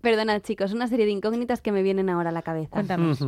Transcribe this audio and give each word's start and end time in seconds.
Perdonad, 0.00 0.40
chicos, 0.42 0.72
una 0.72 0.86
serie 0.88 1.04
de 1.06 1.12
incógnitas 1.12 1.60
que 1.60 1.72
me 1.72 1.82
vienen 1.82 2.08
ahora 2.08 2.30
a 2.30 2.32
la 2.32 2.42
cabeza. 2.42 2.70
Cuéntanos. 2.70 3.18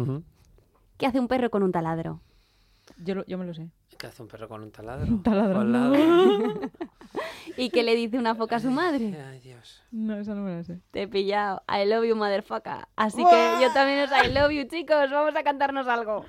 ¿Qué 0.96 1.06
hace 1.06 1.20
un 1.20 1.28
perro 1.28 1.50
con 1.50 1.62
un 1.62 1.72
taladro? 1.72 2.20
Yo, 3.04 3.14
lo- 3.14 3.26
yo 3.26 3.38
me 3.38 3.44
lo 3.46 3.54
sé. 3.54 3.68
¿Qué 3.98 4.06
hace 4.06 4.22
un 4.22 4.28
perro 4.28 4.48
con 4.48 4.62
un 4.62 4.70
taladro? 4.70 5.06
Un 5.06 5.22
taladro. 5.22 5.62
¿Y 7.56 7.70
qué 7.70 7.82
le 7.82 7.94
dice 7.94 8.18
una 8.18 8.34
foca 8.34 8.56
a 8.56 8.60
su 8.60 8.70
madre? 8.70 9.16
Ay, 9.30 9.40
Dios. 9.40 9.82
No, 9.90 10.16
esa 10.16 10.34
no 10.34 10.42
me 10.42 10.56
la 10.56 10.64
sé. 10.64 10.80
Te 10.90 11.02
he 11.02 11.08
pillado. 11.08 11.62
I 11.68 11.86
love 11.88 12.04
you, 12.06 12.16
motherfucker. 12.16 12.86
Así 12.96 13.18
que 13.18 13.52
yo 13.60 13.72
también 13.74 14.00
os 14.04 14.10
I 14.10 14.32
love 14.32 14.50
you, 14.50 14.64
chicos. 14.68 15.10
Vamos 15.10 15.36
a 15.36 15.42
cantarnos 15.42 15.86
algo. 15.86 16.24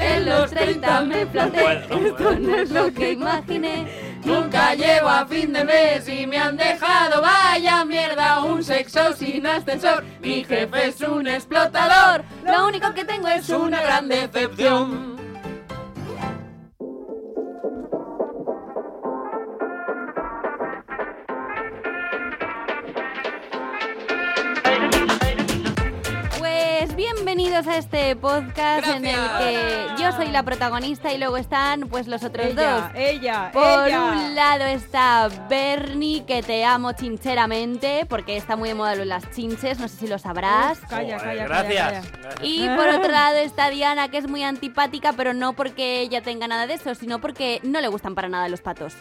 En 0.00 0.26
los 0.26 0.50
30 0.50 1.00
me 1.02 1.26
planté, 1.26 1.60
puedo, 1.62 2.00
no 2.00 2.06
esto 2.08 2.38
no 2.40 2.54
es 2.56 2.70
lo 2.72 2.92
que 2.92 3.12
imaginé. 3.12 3.86
Nunca 4.24 4.74
llego 4.74 5.08
a 5.08 5.26
fin 5.26 5.52
de 5.52 5.64
mes 5.64 6.08
y 6.08 6.26
me 6.26 6.38
han 6.38 6.56
dejado 6.56 7.20
vaya 7.20 7.84
mierda 7.84 8.42
un 8.42 8.64
sexo 8.64 9.12
sin 9.12 9.46
ascensor. 9.46 10.02
Mi 10.20 10.44
jefe 10.44 10.88
es 10.88 11.00
un 11.02 11.26
explotador, 11.26 12.24
Lo 12.44 12.66
único 12.66 12.92
que 12.94 13.04
tengo 13.04 13.28
es 13.28 13.44
es 13.44 13.50
una 13.50 13.82
gran 13.82 14.08
decepción. 14.08 15.23
Bienvenidos 27.36 27.66
a 27.66 27.78
este 27.78 28.14
podcast 28.14 28.86
en 28.86 29.06
el 29.06 29.18
que 29.38 29.86
yo 29.98 30.12
soy 30.12 30.28
la 30.28 30.44
protagonista 30.44 31.12
y 31.12 31.18
luego 31.18 31.36
están 31.36 31.88
pues 31.88 32.06
los 32.06 32.22
otros 32.22 32.46
Ella, 32.46 32.70
dos. 32.76 32.90
ella, 32.94 33.50
Por 33.52 33.88
ella. 33.88 34.02
un 34.04 34.34
lado 34.36 34.64
está 34.66 35.28
Bernie, 35.48 36.24
que 36.26 36.44
te 36.44 36.64
amo 36.64 36.92
chincheramente, 36.92 38.06
porque 38.08 38.36
está 38.36 38.54
muy 38.54 38.68
de 38.68 38.76
moda 38.76 38.94
las 39.04 39.28
chinches, 39.32 39.80
no 39.80 39.88
sé 39.88 39.96
si 39.96 40.06
lo 40.06 40.20
sabrás. 40.20 40.78
Uf, 40.78 40.88
calla, 40.88 41.16
calla, 41.18 41.44
gracias. 41.44 41.86
calla, 41.88 42.00
calla. 42.02 42.18
Gracias. 42.22 42.38
Y 42.44 42.68
por 42.68 42.88
otro 42.88 43.10
lado 43.10 43.38
está 43.38 43.68
Diana, 43.68 44.06
que 44.08 44.18
es 44.18 44.28
muy 44.28 44.44
antipática, 44.44 45.12
pero 45.12 45.34
no 45.34 45.54
porque 45.54 46.02
ella 46.02 46.22
tenga 46.22 46.46
nada 46.46 46.68
de 46.68 46.74
eso, 46.74 46.94
sino 46.94 47.20
porque 47.20 47.58
no 47.64 47.80
le 47.80 47.88
gustan 47.88 48.14
para 48.14 48.28
nada 48.28 48.48
los 48.48 48.60
patos. 48.60 48.94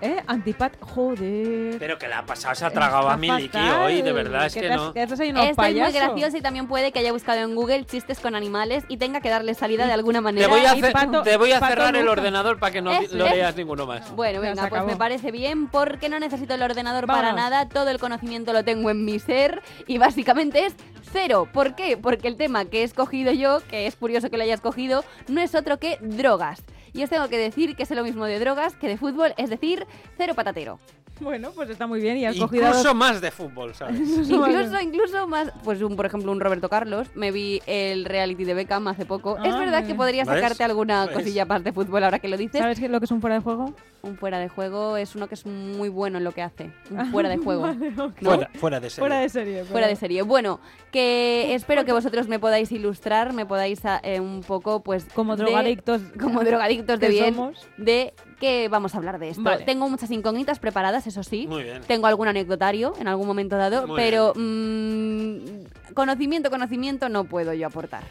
¿Eh? 0.00 0.22
Antipat, 0.28 0.74
joder. 0.80 1.76
Pero 1.78 1.98
que 1.98 2.06
le 2.06 2.14
ha 2.14 2.24
pasado, 2.24 2.54
se 2.54 2.64
ha 2.64 2.70
tragado 2.70 3.08
a 3.08 3.18
fatal. 3.18 3.82
hoy, 3.82 4.00
de 4.02 4.12
verdad, 4.12 4.46
es 4.46 4.54
¿Qué 4.54 4.60
que 4.60 4.68
te 4.68 4.72
has- 4.74 4.80
no. 4.80 4.92
¿Qué 4.92 5.00
haces 5.02 5.18
ahí, 5.18 5.30
unos 5.30 5.46
Esto 5.46 5.62
es 5.62 5.74
muy 5.74 5.92
gracioso 5.92 6.36
y 6.36 6.40
también 6.40 6.68
puede 6.68 6.92
que 6.92 7.00
haya 7.00 7.10
buscado 7.12 7.40
en 7.40 7.54
Google 7.56 7.84
chistes 7.84 8.20
con 8.20 8.36
animales 8.36 8.84
y 8.88 8.96
tenga 8.98 9.20
que 9.20 9.28
darle 9.28 9.54
salida 9.54 9.86
de 9.86 9.92
alguna 9.92 10.20
manera. 10.20 10.46
Te 10.46 10.52
voy 10.52 10.60
a, 10.64 10.76
y 10.76 10.78
hacer- 10.80 10.92
pato- 10.92 11.22
te 11.22 11.36
voy 11.36 11.50
a 11.50 11.58
cerrar 11.60 11.96
el 11.96 12.06
ordenador 12.08 12.60
para 12.60 12.72
que 12.72 12.80
no 12.80 12.92
Es- 12.92 13.12
lo 13.12 13.26
es- 13.26 13.34
leas 13.34 13.56
ninguno 13.56 13.86
más. 13.86 14.14
Bueno, 14.14 14.40
venga, 14.40 14.54
pues 14.62 14.72
acabó. 14.72 14.86
me 14.88 14.96
parece 14.96 15.32
bien 15.32 15.66
porque 15.68 16.08
no 16.08 16.20
necesito 16.20 16.54
el 16.54 16.62
ordenador 16.62 17.06
para 17.06 17.32
nada, 17.32 17.68
todo 17.68 17.90
el 17.90 17.98
conocimiento 17.98 18.52
lo 18.52 18.64
tengo 18.64 18.90
en 18.90 19.04
mi 19.04 19.18
ser 19.18 19.62
y 19.88 19.98
básicamente 19.98 20.66
es 20.66 20.74
cero. 21.12 21.48
¿Por 21.52 21.74
qué? 21.74 21.96
Porque 21.96 22.28
el 22.28 22.36
tema 22.36 22.66
que 22.66 22.82
he 22.82 22.84
escogido 22.84 23.32
yo, 23.32 23.60
que 23.68 23.86
es 23.88 23.96
curioso 23.96 24.30
que 24.30 24.36
lo 24.36 24.44
haya 24.44 24.54
escogido, 24.54 25.04
no 25.26 25.40
es 25.40 25.54
otro 25.56 25.78
que 25.78 25.98
drogas. 26.00 26.62
Y 26.92 27.02
os 27.02 27.10
tengo 27.10 27.28
que 27.28 27.38
decir 27.38 27.76
que 27.76 27.86
sé 27.86 27.94
lo 27.94 28.04
mismo 28.04 28.24
de 28.24 28.38
drogas 28.38 28.74
que 28.76 28.88
de 28.88 28.96
fútbol, 28.96 29.34
es 29.36 29.50
decir, 29.50 29.86
cero 30.16 30.34
patatero. 30.34 30.78
Bueno, 31.20 31.50
pues 31.52 31.68
está 31.68 31.88
muy 31.88 32.00
bien 32.00 32.16
y 32.16 32.26
has 32.26 32.36
cogido 32.36 32.62
Incluso 32.68 32.84
dos- 32.84 32.94
más 32.94 33.20
de 33.20 33.32
fútbol, 33.32 33.74
¿sabes? 33.74 33.98
Incluso, 34.30 34.80
incluso 34.80 35.26
más, 35.26 35.50
pues 35.64 35.82
un, 35.82 35.96
por 35.96 36.06
ejemplo, 36.06 36.30
un 36.30 36.38
Roberto 36.38 36.68
Carlos. 36.68 37.08
Me 37.16 37.32
vi 37.32 37.60
el 37.66 38.04
reality 38.04 38.44
de 38.44 38.54
Beckham 38.54 38.86
hace 38.86 39.04
poco. 39.04 39.36
es 39.42 39.52
Ah, 39.52 39.58
verdad 39.58 39.84
que 39.84 39.96
podría 39.96 40.24
¿Ves? 40.24 40.32
sacarte 40.36 40.62
alguna 40.62 41.06
¿Ves? 41.06 41.16
cosilla 41.16 41.44
más 41.44 41.64
de 41.64 41.72
fútbol 41.72 42.04
ahora 42.04 42.20
que 42.20 42.28
lo 42.28 42.36
dices. 42.36 42.60
¿Sabes 42.60 42.80
lo 42.80 43.00
que 43.00 43.06
es 43.06 43.10
un 43.10 43.20
fuera 43.20 43.34
de 43.34 43.42
juego? 43.42 43.74
Un 44.00 44.16
fuera 44.16 44.38
de 44.38 44.48
juego 44.48 44.96
es 44.96 45.16
uno 45.16 45.26
que 45.28 45.34
es 45.34 45.44
muy 45.44 45.88
bueno 45.88 46.18
en 46.18 46.24
lo 46.24 46.32
que 46.32 46.40
hace. 46.42 46.70
Un 46.90 47.10
fuera 47.10 47.28
de 47.28 47.36
juego. 47.38 47.62
Vale. 47.62 47.90
¿no? 47.90 48.12
Fuera, 48.12 48.48
fuera 48.54 48.80
de 48.80 48.90
serie. 48.90 49.00
Fuera 49.02 49.20
de 49.20 49.28
serie. 49.28 49.54
pero- 49.54 49.66
Fuera 49.66 49.86
de 49.88 49.96
serie. 49.96 50.22
Bueno, 50.22 50.60
que 50.92 51.54
espero 51.54 51.84
que 51.84 51.92
vosotros 51.92 52.28
me 52.28 52.38
podáis 52.38 52.70
ilustrar, 52.70 53.32
me 53.32 53.44
podáis 53.44 53.84
ah, 53.84 54.00
eh, 54.04 54.20
un 54.20 54.42
poco, 54.42 54.82
pues. 54.84 55.04
Como 55.14 55.36
de- 55.36 55.44
drogadictos. 55.44 56.00
como 56.20 56.44
drogadictos 56.44 57.00
de 57.00 57.06
que 57.06 57.12
bien. 57.12 57.34
somos. 57.34 57.66
De 57.76 58.14
que 58.38 58.68
vamos 58.68 58.94
a 58.94 58.98
hablar 58.98 59.18
de 59.18 59.30
esto. 59.30 59.42
Vale. 59.42 59.64
Tengo 59.64 59.88
muchas 59.88 60.10
incógnitas 60.12 60.60
preparadas, 60.60 61.06
eso 61.08 61.24
sí. 61.24 61.46
Muy 61.48 61.64
bien. 61.64 61.82
Tengo 61.82 62.06
algún 62.06 62.28
anecdotario 62.28 62.94
en 63.00 63.08
algún 63.08 63.26
momento 63.26 63.56
dado, 63.56 63.88
Muy 63.88 63.96
pero 63.96 64.32
mm, 64.36 65.92
conocimiento, 65.94 66.50
conocimiento 66.50 67.08
no 67.08 67.24
puedo 67.24 67.52
yo 67.52 67.66
aportar. 67.66 68.04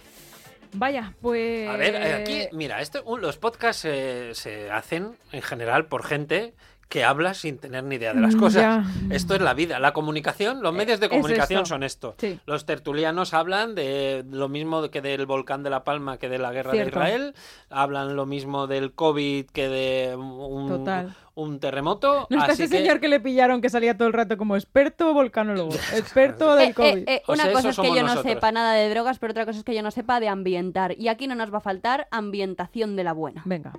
Vaya, 0.74 1.14
pues. 1.22 1.70
A 1.70 1.78
ver, 1.78 1.96
eh, 1.96 2.14
aquí, 2.14 2.48
mira, 2.52 2.82
esto, 2.82 3.04
los 3.18 3.38
podcasts 3.38 3.86
eh, 3.86 4.32
se 4.34 4.70
hacen 4.72 5.16
en 5.32 5.42
general 5.42 5.88
por 5.88 6.04
gente 6.04 6.54
que 6.90 7.04
habla 7.04 7.34
sin 7.34 7.58
tener 7.58 7.84
ni 7.84 7.96
idea 7.96 8.14
de 8.14 8.22
las 8.22 8.36
Mm, 8.36 8.40
cosas. 8.40 8.62
ya. 8.62 8.84
Esto 9.14 9.36
es 9.36 9.42
la 9.42 9.54
vida, 9.54 9.78
la 9.80 9.92
comunicación, 9.92 10.62
los 10.64 10.74
medios 10.74 11.00
de 11.02 11.08
es 11.08 11.12
comunicación 11.12 11.64
esto. 11.64 11.70
son 11.70 11.84
esto. 11.84 12.16
Sí. 12.18 12.40
Los 12.46 12.66
tertulianos 12.66 13.34
hablan 13.34 13.76
de 13.76 14.24
lo 14.32 14.48
mismo 14.48 14.90
que 14.90 15.02
del 15.02 15.26
volcán 15.26 15.64
de 15.64 15.70
La 15.70 15.84
Palma 15.84 16.18
que 16.18 16.30
de 16.30 16.40
la 16.40 16.52
guerra 16.54 16.72
Cierto. 16.72 17.00
de 17.00 17.06
Israel, 17.06 17.36
hablan 17.70 18.16
lo 18.16 18.26
mismo 18.26 18.68
del 18.68 18.94
COVID 18.94 19.48
que 19.48 19.68
de 19.68 20.16
un, 20.16 20.70
Total. 20.70 21.14
un 21.36 21.60
terremoto. 21.60 22.26
No 22.30 22.38
está 22.40 22.54
así 22.54 22.64
ese 22.64 22.72
que- 22.78 22.82
señor 22.84 23.02
que 23.02 23.10
le 23.10 23.20
pillaron 23.20 23.60
que 23.62 23.70
salía 23.70 23.98
todo 23.98 24.08
el 24.08 24.14
rato 24.14 24.38
como 24.38 24.56
experto 24.56 25.14
volcanólogo, 25.14 25.72
experto 25.94 26.56
del 26.56 26.70
Eh, 26.70 26.74
COVID. 26.74 26.88
eh, 27.00 27.04
eh, 27.08 27.24
O 27.28 27.34
una 27.34 27.44
sea, 27.44 27.52
cosa 27.52 27.70
es 27.70 27.78
que 27.80 27.94
yo 27.94 28.04
no 28.04 28.22
sepa 28.24 28.52
nada 28.54 28.74
de 28.74 28.90
drogas, 28.90 29.20
pero 29.20 29.32
otra 29.32 29.46
cosa 29.46 29.60
es 29.60 29.66
que 29.66 29.76
yo 29.76 29.84
no 29.84 29.92
sepa 29.92 30.22
de 30.22 30.30
ambientar. 30.30 30.98
Y 30.98 31.10
aquí 31.10 31.28
no 31.28 31.36
nos 31.36 31.54
va 31.54 31.58
a 31.58 31.62
faltar 31.62 32.08
ambientación 32.12 32.96
de 32.96 33.04
la 33.04 33.12
buena. 33.12 33.42
Venga. 33.46 33.74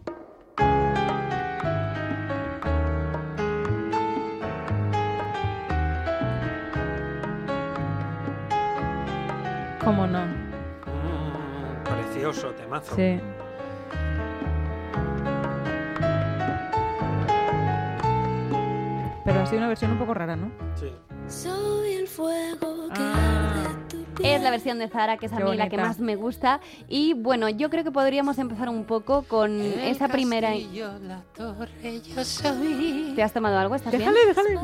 ¿Cómo 9.84 10.06
no? 10.06 10.26
Mm, 10.26 11.84
precioso 11.84 12.50
temazo. 12.52 12.94
Sí. 12.96 13.20
Pero 19.24 19.40
ha 19.40 19.46
sido 19.46 19.58
una 19.58 19.68
versión 19.68 19.92
un 19.92 19.98
poco 19.98 20.14
rara, 20.14 20.36
¿no? 20.36 20.50
Sí. 20.74 20.90
Soy 21.28 21.92
el 21.94 22.08
fuego 22.08 22.88
que 22.88 23.00
Ah. 23.00 23.38
Es 24.22 24.42
la 24.42 24.50
versión 24.50 24.78
de 24.78 24.88
Zara, 24.88 25.16
que 25.16 25.26
es 25.26 25.32
a 25.32 25.36
Qué 25.36 25.44
mí 25.44 25.56
la 25.56 25.68
que 25.68 25.76
más 25.76 26.00
me 26.00 26.16
gusta. 26.16 26.60
Y 26.88 27.14
bueno, 27.14 27.48
yo 27.48 27.70
creo 27.70 27.84
que 27.84 27.92
podríamos 27.92 28.38
empezar 28.38 28.68
un 28.68 28.84
poco 28.84 29.22
con 29.22 29.60
esa 29.60 30.08
primera... 30.08 30.50
la 30.54 31.22
torre, 31.36 32.00
yo 32.00 32.24
soy. 32.24 33.12
¿Te 33.14 33.22
has 33.22 33.32
tomado 33.32 33.58
algo? 33.58 33.76
¿Estás 33.76 33.92
Déjale, 33.92 34.18
déjale. 34.26 34.58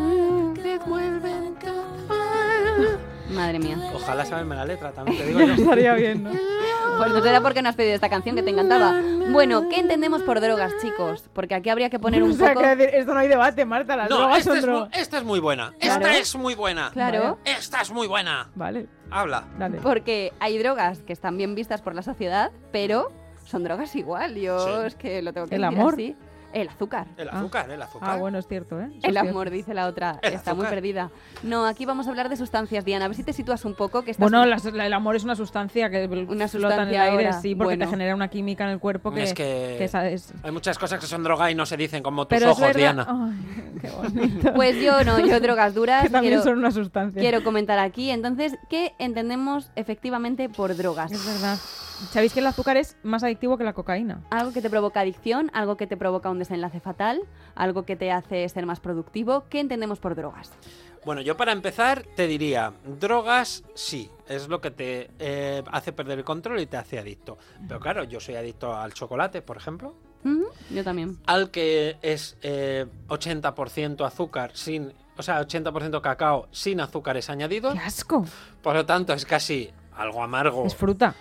Que 0.60 0.78
vuelven 0.86 1.54
bien? 1.60 3.13
Madre 3.30 3.58
mía. 3.58 3.76
Ojalá 3.94 4.24
saberme 4.24 4.54
la 4.54 4.64
letra, 4.64 4.92
también 4.92 5.16
te 5.18 5.26
digo 5.28 5.40
yo. 5.40 5.54
Estaría 5.54 5.94
bien, 5.94 6.22
¿no? 6.24 6.30
Pues 6.98 7.10
no 7.12 7.20
será 7.22 7.40
porque 7.40 7.62
no 7.62 7.68
has 7.70 7.74
pedido 7.74 7.94
esta 7.94 8.08
canción 8.08 8.36
que 8.36 8.42
te 8.42 8.50
encantaba. 8.50 8.94
Bueno, 9.30 9.68
¿qué 9.68 9.80
entendemos 9.80 10.22
por 10.22 10.40
drogas, 10.40 10.72
chicos? 10.80 11.28
Porque 11.32 11.54
aquí 11.54 11.70
habría 11.70 11.90
que 11.90 11.98
poner 11.98 12.22
O 12.24 12.26
un 12.26 12.34
sea, 12.34 12.48
poco... 12.50 12.60
que 12.60 12.76
decir, 12.76 12.94
esto 12.94 13.14
no 13.14 13.20
hay 13.20 13.28
debate, 13.28 13.64
Marta. 13.64 13.96
Las 13.96 14.10
No, 14.10 14.18
drogas 14.18 14.38
esta 14.38 14.50
son 14.50 14.58
es, 14.58 14.64
muy, 14.66 14.74
drogas. 14.74 14.98
esta 14.98 15.18
es 15.18 15.24
muy 15.24 15.40
buena. 15.40 15.72
Claro. 15.80 16.06
Esta 16.06 16.20
es 16.20 16.34
muy 16.36 16.54
buena. 16.54 16.90
Claro. 16.92 17.38
Esta 17.44 17.80
es 17.80 17.90
muy 17.90 18.06
buena. 18.06 18.50
Vale, 18.54 18.86
Habla. 19.10 19.44
dale. 19.58 19.78
Porque 19.82 20.32
hay 20.38 20.58
drogas 20.58 21.00
que 21.02 21.12
están 21.12 21.36
bien 21.36 21.54
vistas 21.54 21.80
por 21.82 21.94
la 21.94 22.02
sociedad, 22.02 22.52
pero 22.70 23.10
son 23.46 23.64
drogas 23.64 23.94
igual. 23.96 24.36
Yo 24.36 24.58
Sí. 24.82 24.86
es 24.86 24.94
que 24.94 25.20
lo 25.22 25.32
tengo 25.32 25.46
que 25.48 25.56
¿El 25.56 25.62
decir 25.62 25.78
amor? 25.78 25.94
así. 25.94 26.16
El 26.54 26.68
azúcar. 26.68 27.08
El 27.16 27.28
Ah. 27.28 27.38
azúcar, 27.40 27.70
el 27.70 27.82
azúcar. 27.82 28.08
Ah, 28.10 28.16
bueno, 28.16 28.38
es 28.38 28.46
cierto, 28.46 28.80
¿eh? 28.80 28.84
Eso 28.86 28.94
El 29.08 29.12
cierto. 29.12 29.30
amor, 29.30 29.50
dice 29.50 29.74
la 29.74 29.86
otra. 29.86 30.18
El 30.22 30.34
Está 30.34 30.54
muy 30.54 30.66
perdida. 30.66 31.10
No, 31.42 31.66
aquí 31.66 31.84
vamos 31.84 32.06
a 32.06 32.10
hablar 32.10 32.28
de 32.28 32.36
sustancias, 32.36 32.84
Diana. 32.84 33.04
A 33.04 33.08
ver 33.08 33.16
si 33.16 33.24
te 33.24 33.32
sitúas 33.32 33.64
un 33.64 33.74
poco. 33.74 34.02
Que 34.02 34.12
estás 34.12 34.22
Bueno, 34.22 34.46
las- 34.46 34.64
la- 34.64 34.86
el 34.86 34.92
amor 34.92 35.16
es 35.16 35.24
una 35.24 35.34
sustancia 35.36 35.90
que 35.90 36.04
Una 36.06 36.16
flota 36.16 36.32
en 36.32 36.40
el 36.42 36.48
sustancia 36.50 37.02
aire, 37.02 37.26
ahora, 37.26 37.40
sí, 37.40 37.54
porque 37.54 37.74
bueno. 37.76 37.84
te 37.86 37.90
genera 37.90 38.14
una 38.14 38.28
química 38.28 38.64
en 38.64 38.70
el 38.70 38.78
cuerpo 38.78 39.10
que, 39.12 39.24
Es 39.24 39.34
que- 39.34 39.90
Hay 40.42 40.50
muchas 40.52 40.78
cosas 40.78 41.00
que 41.00 41.06
son 41.06 41.22
droga 41.24 41.50
y 41.50 41.54
no 41.54 41.66
se 41.66 41.76
dicen 41.76 42.02
como 42.02 42.26
tus 42.26 42.38
Pero 42.38 42.52
es 42.52 42.58
ojos, 42.58 42.74
Diana. 42.74 43.06
Ay, 43.08 43.78
qué 43.80 43.90
bonito. 43.90 44.52
Pues 44.54 44.76
yo 44.80 45.02
no, 45.04 45.18
yo 45.18 45.40
drogas 45.40 45.74
duras. 45.74 46.04
que 46.04 46.10
también 46.10 46.34
quiero, 46.34 46.44
son 46.44 46.58
una 46.58 46.70
sustancia. 46.70 47.20
quiero 47.20 47.42
comentar 47.42 47.78
aquí. 47.78 48.10
Entonces, 48.10 48.56
¿qué 48.70 48.94
entendemos 48.98 49.70
efectivamente 49.76 50.48
por 50.48 50.76
drogas? 50.76 51.10
Es 51.12 51.26
verdad. 51.26 51.58
¿Sabéis 52.10 52.32
que 52.32 52.40
el 52.40 52.46
azúcar 52.46 52.76
es 52.76 52.96
más 53.02 53.22
adictivo 53.22 53.56
que 53.56 53.64
la 53.64 53.72
cocaína? 53.72 54.22
Algo 54.30 54.52
que 54.52 54.60
te 54.60 54.70
provoca 54.70 55.00
adicción, 55.00 55.50
algo 55.54 55.76
que 55.76 55.86
te 55.86 55.96
provoca 55.96 56.30
un 56.30 56.38
desenlace 56.38 56.80
fatal, 56.80 57.20
algo 57.54 57.84
que 57.84 57.96
te 57.96 58.10
hace 58.10 58.48
ser 58.48 58.66
más 58.66 58.80
productivo. 58.80 59.44
¿Qué 59.48 59.60
entendemos 59.60 59.98
por 59.98 60.14
drogas? 60.14 60.50
Bueno, 61.04 61.20
yo 61.20 61.36
para 61.36 61.52
empezar 61.52 62.04
te 62.16 62.26
diría, 62.26 62.72
drogas 62.98 63.62
sí, 63.74 64.10
es 64.26 64.48
lo 64.48 64.60
que 64.60 64.70
te 64.70 65.10
eh, 65.18 65.62
hace 65.70 65.92
perder 65.92 66.18
el 66.18 66.24
control 66.24 66.60
y 66.60 66.66
te 66.66 66.76
hace 66.78 66.98
adicto. 66.98 67.38
Pero 67.68 67.78
claro, 67.78 68.04
yo 68.04 68.20
soy 68.20 68.36
adicto 68.36 68.74
al 68.74 68.94
chocolate, 68.94 69.42
por 69.42 69.56
ejemplo, 69.56 69.94
Yo 70.70 70.82
también. 70.82 71.18
al 71.26 71.50
que 71.50 71.98
es 72.00 72.36
eh, 72.42 72.86
80% 73.08 74.06
azúcar 74.06 74.52
sin... 74.54 74.92
O 75.16 75.22
sea, 75.22 75.40
80% 75.40 76.00
cacao 76.00 76.48
sin 76.50 76.80
azúcares 76.80 77.30
añadidos. 77.30 77.74
¡Qué 77.74 77.80
asco! 77.80 78.24
Por 78.62 78.74
lo 78.74 78.84
tanto, 78.84 79.12
es 79.12 79.24
casi 79.24 79.70
algo 79.96 80.22
amargo. 80.22 80.66
Es 80.66 80.74
fruta. 80.74 81.14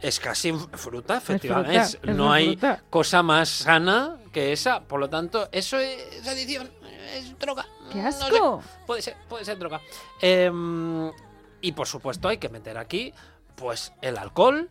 Es 0.00 0.20
casi 0.20 0.52
fruta, 0.52 1.16
efectivamente. 1.16 1.72
fruta, 1.72 1.84
Es- 1.86 1.98
es 2.10 2.16
no 2.16 2.32
hay 2.32 2.50
fruta. 2.56 2.82
cosa 2.90 3.22
más 3.22 3.48
sana 3.48 4.18
que 4.32 4.52
esa. 4.52 4.80
Por 4.80 5.00
lo 5.00 5.08
tanto, 5.08 5.48
eso 5.52 5.78
es 5.78 6.26
adicción. 6.26 6.70
Es 7.14 7.38
droga. 7.38 7.64
¡Qué 7.90 8.02
No 8.02 8.12
sé. 8.12 8.24
asco! 8.24 8.62
Puede 8.86 9.00
ser, 9.02 9.16
puede 9.28 9.44
ser 9.44 9.58
droga. 9.58 9.80
Em, 10.20 11.10
Y 11.62 11.72
por 11.72 11.86
supuesto 11.88 12.28
hay 12.28 12.36
que 12.38 12.48
meter 12.50 12.76
aquí, 12.78 13.12
pues, 13.56 13.92
el 14.02 14.18
alcohol, 14.18 14.68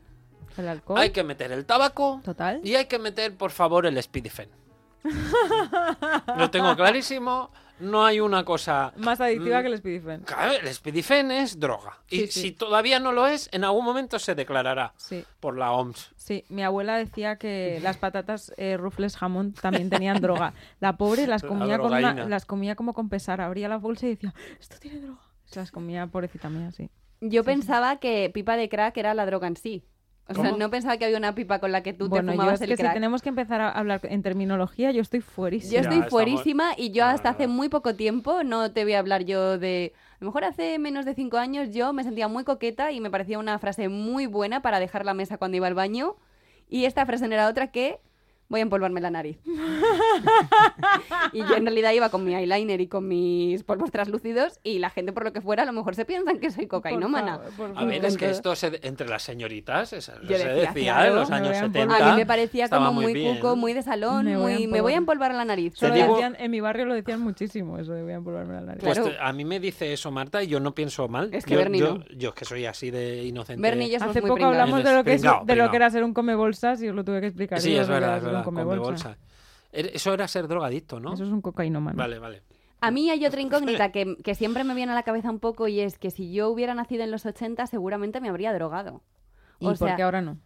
El 0.55 0.67
alcohol. 0.67 0.99
hay 0.99 1.09
que 1.09 1.23
meter 1.23 1.51
el 1.51 1.65
tabaco 1.65 2.21
Total. 2.23 2.61
y 2.63 2.75
hay 2.75 2.85
que 2.85 2.99
meter, 2.99 3.35
por 3.35 3.49
favor, 3.51 3.85
el 3.87 4.01
Speedifen. 4.01 4.49
Lo 6.37 6.49
tengo 6.51 6.75
clarísimo. 6.75 7.51
No 7.79 8.05
hay 8.05 8.19
una 8.21 8.45
cosa. 8.45 8.93
Más 8.97 9.19
adictiva 9.19 9.59
Mm, 9.59 9.61
que 9.63 9.67
el 9.67 9.77
Speedifen. 9.77 10.21
Claro, 10.21 10.53
el 10.53 10.73
Speedifen 10.73 11.31
es 11.31 11.59
droga. 11.59 11.99
Y 12.09 12.19
Sí, 12.21 12.27
sí. 12.27 12.41
si 12.41 12.51
todavía 12.51 12.99
no 12.99 13.11
lo 13.11 13.27
es, 13.27 13.49
en 13.51 13.63
algún 13.65 13.83
momento 13.83 14.17
se 14.19 14.33
declarará 14.33 14.93
Sí, 14.97 15.25
por 15.41 15.57
la 15.57 15.71
OMS. 15.73 16.11
sí. 16.15 16.45
Mi 16.49 16.63
abuela 16.63 16.97
decía 16.97 17.37
que 17.37 17.79
las 17.83 17.97
patatas 17.97 18.53
eh, 18.57 18.77
rufles 18.77 19.17
jamón 19.17 19.53
también 19.53 19.89
tenían 19.89 20.21
droga. 20.21 20.53
La 20.79 20.95
pobre 20.97 21.27
las 21.27 21.43
La 21.43 21.49
comía, 21.49 21.77
con 21.77 21.87
una- 21.87 21.99
drogaína. 21.99 22.29
las 22.29 22.45
comía 22.45 22.75
como 22.75 22.93
con 22.93 23.09
pesar. 23.09 23.41
Abría 23.41 23.67
la 23.67 23.77
bolsa 23.77 24.05
y 24.05 24.09
decía, 24.11 24.33
esto 24.59 24.77
tiene 24.79 24.99
droga. 25.01 25.19
Se 25.43 25.59
las 25.59 25.71
comía, 25.71 26.07
pobrecita 26.07 26.49
mía, 26.49 26.71
sí. 26.71 26.89
Yo 27.21 27.43
pensaba 27.43 27.97
que 27.97 28.29
pipa 28.33 28.55
de 28.57 28.69
crack 28.69 28.95
era 28.97 29.13
la 29.13 29.25
droga 29.25 29.47
en 29.47 29.55
sí. 29.57 29.83
O 30.27 30.33
sea, 30.33 30.53
no 30.53 30.71
pensaba 30.71 30.97
que 30.97 31.05
había 31.05 31.17
una 31.17 31.35
pipa 31.35 31.59
con 31.59 31.71
la 31.71 31.83
que 31.83 31.93
tú 31.93 32.07
bueno, 32.09 32.31
te 32.31 32.35
yo 32.37 32.41
fumabas 32.41 32.55
es 32.55 32.61
el 32.61 32.67
que 32.69 32.77
si 32.77 32.81
crack. 32.81 32.93
tenemos 32.95 33.21
que 33.21 33.29
empezar 33.29 33.61
a 33.61 33.69
hablar 33.69 34.01
en 34.03 34.23
terminología, 34.23 34.91
yo 34.91 35.01
estoy 35.01 35.19
Yo 35.19 35.25
fuerísima. 35.25 35.71
Ya, 35.73 35.79
estoy 35.81 35.93
estamos- 35.97 36.09
fuerísima 36.09 36.71
y 36.77 36.89
yo 36.91 37.05
hasta 37.05 37.29
hace 37.29 37.47
muy 37.47 37.69
poco 37.69 37.95
tiempo, 37.95 38.43
no 38.43 38.71
te 38.71 38.83
voy 38.83 38.93
a 38.93 38.99
hablar 38.99 39.23
yo 39.25 39.59
de... 39.59 39.93
A 40.13 40.17
lo 40.21 40.27
mejor 40.27 40.45
hace 40.45 40.79
menos 40.79 41.05
de 41.05 41.13
cinco 41.13 41.37
años 41.37 41.69
yo 41.71 41.93
me 41.93 42.03
sentía 42.03 42.27
muy 42.27 42.43
coqueta 42.43 42.91
y 42.91 43.01
me 43.01 43.11
parecía 43.11 43.37
una 43.37 43.59
frase 43.59 43.87
muy 43.87 44.25
buena 44.25 44.61
para 44.63 44.79
dejar 44.79 45.05
la 45.05 45.13
mesa 45.13 45.37
cuando 45.37 45.57
iba 45.57 45.67
al 45.67 45.75
baño. 45.75 46.15
Y 46.69 46.85
esta 46.85 47.05
frase 47.05 47.27
no 47.27 47.35
era 47.35 47.47
otra 47.47 47.67
que 47.67 47.99
voy 48.49 48.59
a 48.59 48.63
empolvarme 48.63 49.01
la 49.01 49.09
nariz. 49.11 49.37
y 51.33 51.39
yo 51.39 51.55
en 51.55 51.65
realidad 51.65 51.91
iba 51.91 52.09
con 52.09 52.23
mi 52.23 52.35
eyeliner 52.35 52.79
y 52.81 52.87
con 52.87 53.07
mis 53.07 53.63
polvos 53.63 53.91
translúcidos 53.91 54.59
y 54.63 54.79
la 54.79 54.89
gente 54.89 55.11
por 55.13 55.23
lo 55.23 55.33
que 55.33 55.41
fuera 55.41 55.63
a 55.63 55.65
lo 55.65 55.73
mejor 55.73 55.95
se 55.95 56.05
piensan 56.05 56.39
que 56.39 56.51
soy 56.51 56.67
cocainómana. 56.67 57.39
Por 57.41 57.51
favor, 57.51 57.73
por 57.73 57.83
A 57.83 57.85
ver, 57.85 58.05
es 58.05 58.17
que 58.17 58.29
esto 58.29 58.55
se- 58.55 58.79
entre 58.83 59.07
las 59.07 59.23
señoritas 59.23 59.93
eso 59.93 60.13
se 60.13 60.21
Yo 60.27 60.37
decía, 60.37 60.47
decía 60.53 60.93
claro, 60.93 61.09
en 61.09 61.15
los 61.15 61.31
años 61.31 61.47
voy 61.49 61.57
a 61.57 61.61
70. 61.61 61.95
A 61.97 62.11
mí 62.11 62.17
me 62.17 62.25
parecía 62.25 62.69
como 62.69 62.93
muy, 62.93 63.13
bien. 63.13 63.35
cuco, 63.35 63.55
muy 63.55 63.73
de 63.73 63.81
salón, 63.81 64.25
Me 64.25 64.37
voy 64.37 64.53
a 64.53 64.57
muy 64.57 64.67
me 64.67 64.81
voy 64.81 64.93
a 64.93 64.97
empolvar. 64.97 65.33
la 65.35 65.43
nariz. 65.45 65.73
Te 65.73 65.89
digo- 65.91 66.13
decían- 66.15 66.35
en 66.39 66.51
mi 66.51 66.59
barrio 66.61 66.85
lo 66.85 66.93
decían 66.93 67.19
muchísimo, 67.19 67.79
eso 67.79 67.93
de 67.93 68.03
voy 68.03 68.11
a 68.11 68.15
empolvarme 68.15 68.53
la 68.53 68.61
nariz. 68.61 68.83
Pues 68.83 68.99
Claro. 68.99 69.11
te- 69.15 69.19
a 69.21 69.33
mí 69.33 69.43
me 69.43 69.59
dice 69.59 69.91
eso 69.91 70.11
Marta 70.11 70.43
y 70.43 70.47
yo 70.47 70.59
no 70.59 70.75
pienso 70.75 71.07
mal. 71.07 71.33
Es 71.33 71.45
que 71.45 71.53
yo, 71.53 71.59
Berni 71.59 71.79
yo, 71.79 71.97
no. 71.97 72.05
yo 72.15 72.29
es 72.29 72.35
que 72.35 72.45
soy 72.45 72.65
así 72.65 72.91
de 72.91 73.23
inocente. 73.23 73.61
Berni 73.61 73.89
yo 73.89 73.97
Hace 73.97 74.21
muy 74.21 74.29
poco 74.29 74.35
pringados. 74.35 74.57
hablamos 74.59 74.83
de 74.83 74.93
lo, 74.93 75.03
que 75.03 75.13
es- 75.15 75.21
de 75.45 75.55
lo 75.55 75.69
que 75.71 75.75
era 75.77 75.89
ser 75.89 76.03
un 76.03 76.13
come 76.13 76.35
bolsas 76.35 76.81
y 76.83 76.89
os 76.89 76.95
lo 76.95 77.03
tuve 77.03 77.21
que 77.21 77.27
explicar. 77.27 77.59
Sí, 77.59 77.75
es 77.75 77.87
verdad, 77.87 78.21
come 78.43 78.63
come 78.63 78.77
bolsa. 78.77 79.09
bolsa. 79.09 79.17
Er- 79.71 79.91
Eso 79.93 80.13
era 80.13 80.27
ser 80.27 80.47
drogadicto, 80.47 80.99
¿no? 80.99 81.13
Eso 81.13 81.23
es 81.25 81.31
un 81.31 81.41
cocainómano. 81.41 81.97
Vale, 81.97 82.19
vale. 82.19 82.43
A 82.81 82.91
mí 82.91 83.09
hay 83.09 83.25
otra 83.25 83.41
incógnita 83.41 83.91
que, 83.91 84.17
que 84.23 84.35
siempre 84.35 84.63
me 84.63 84.73
viene 84.75 84.91
a 84.91 84.95
la 84.95 85.03
cabeza 85.03 85.29
un 85.29 85.39
poco 85.39 85.67
y 85.67 85.79
es 85.79 85.97
que 85.97 86.11
si 86.11 86.31
yo 86.33 86.49
hubiera 86.49 86.73
nacido 86.75 87.03
en 87.03 87.11
los 87.11 87.25
80 87.25 87.65
seguramente 87.67 88.21
me 88.21 88.29
habría 88.29 88.53
drogado. 88.53 89.01
¿Y 89.59 89.65
O 89.65 89.69
por 89.69 89.77
sea, 89.77 89.95
qué 89.95 90.03
ahora 90.03 90.21
no? 90.21 90.37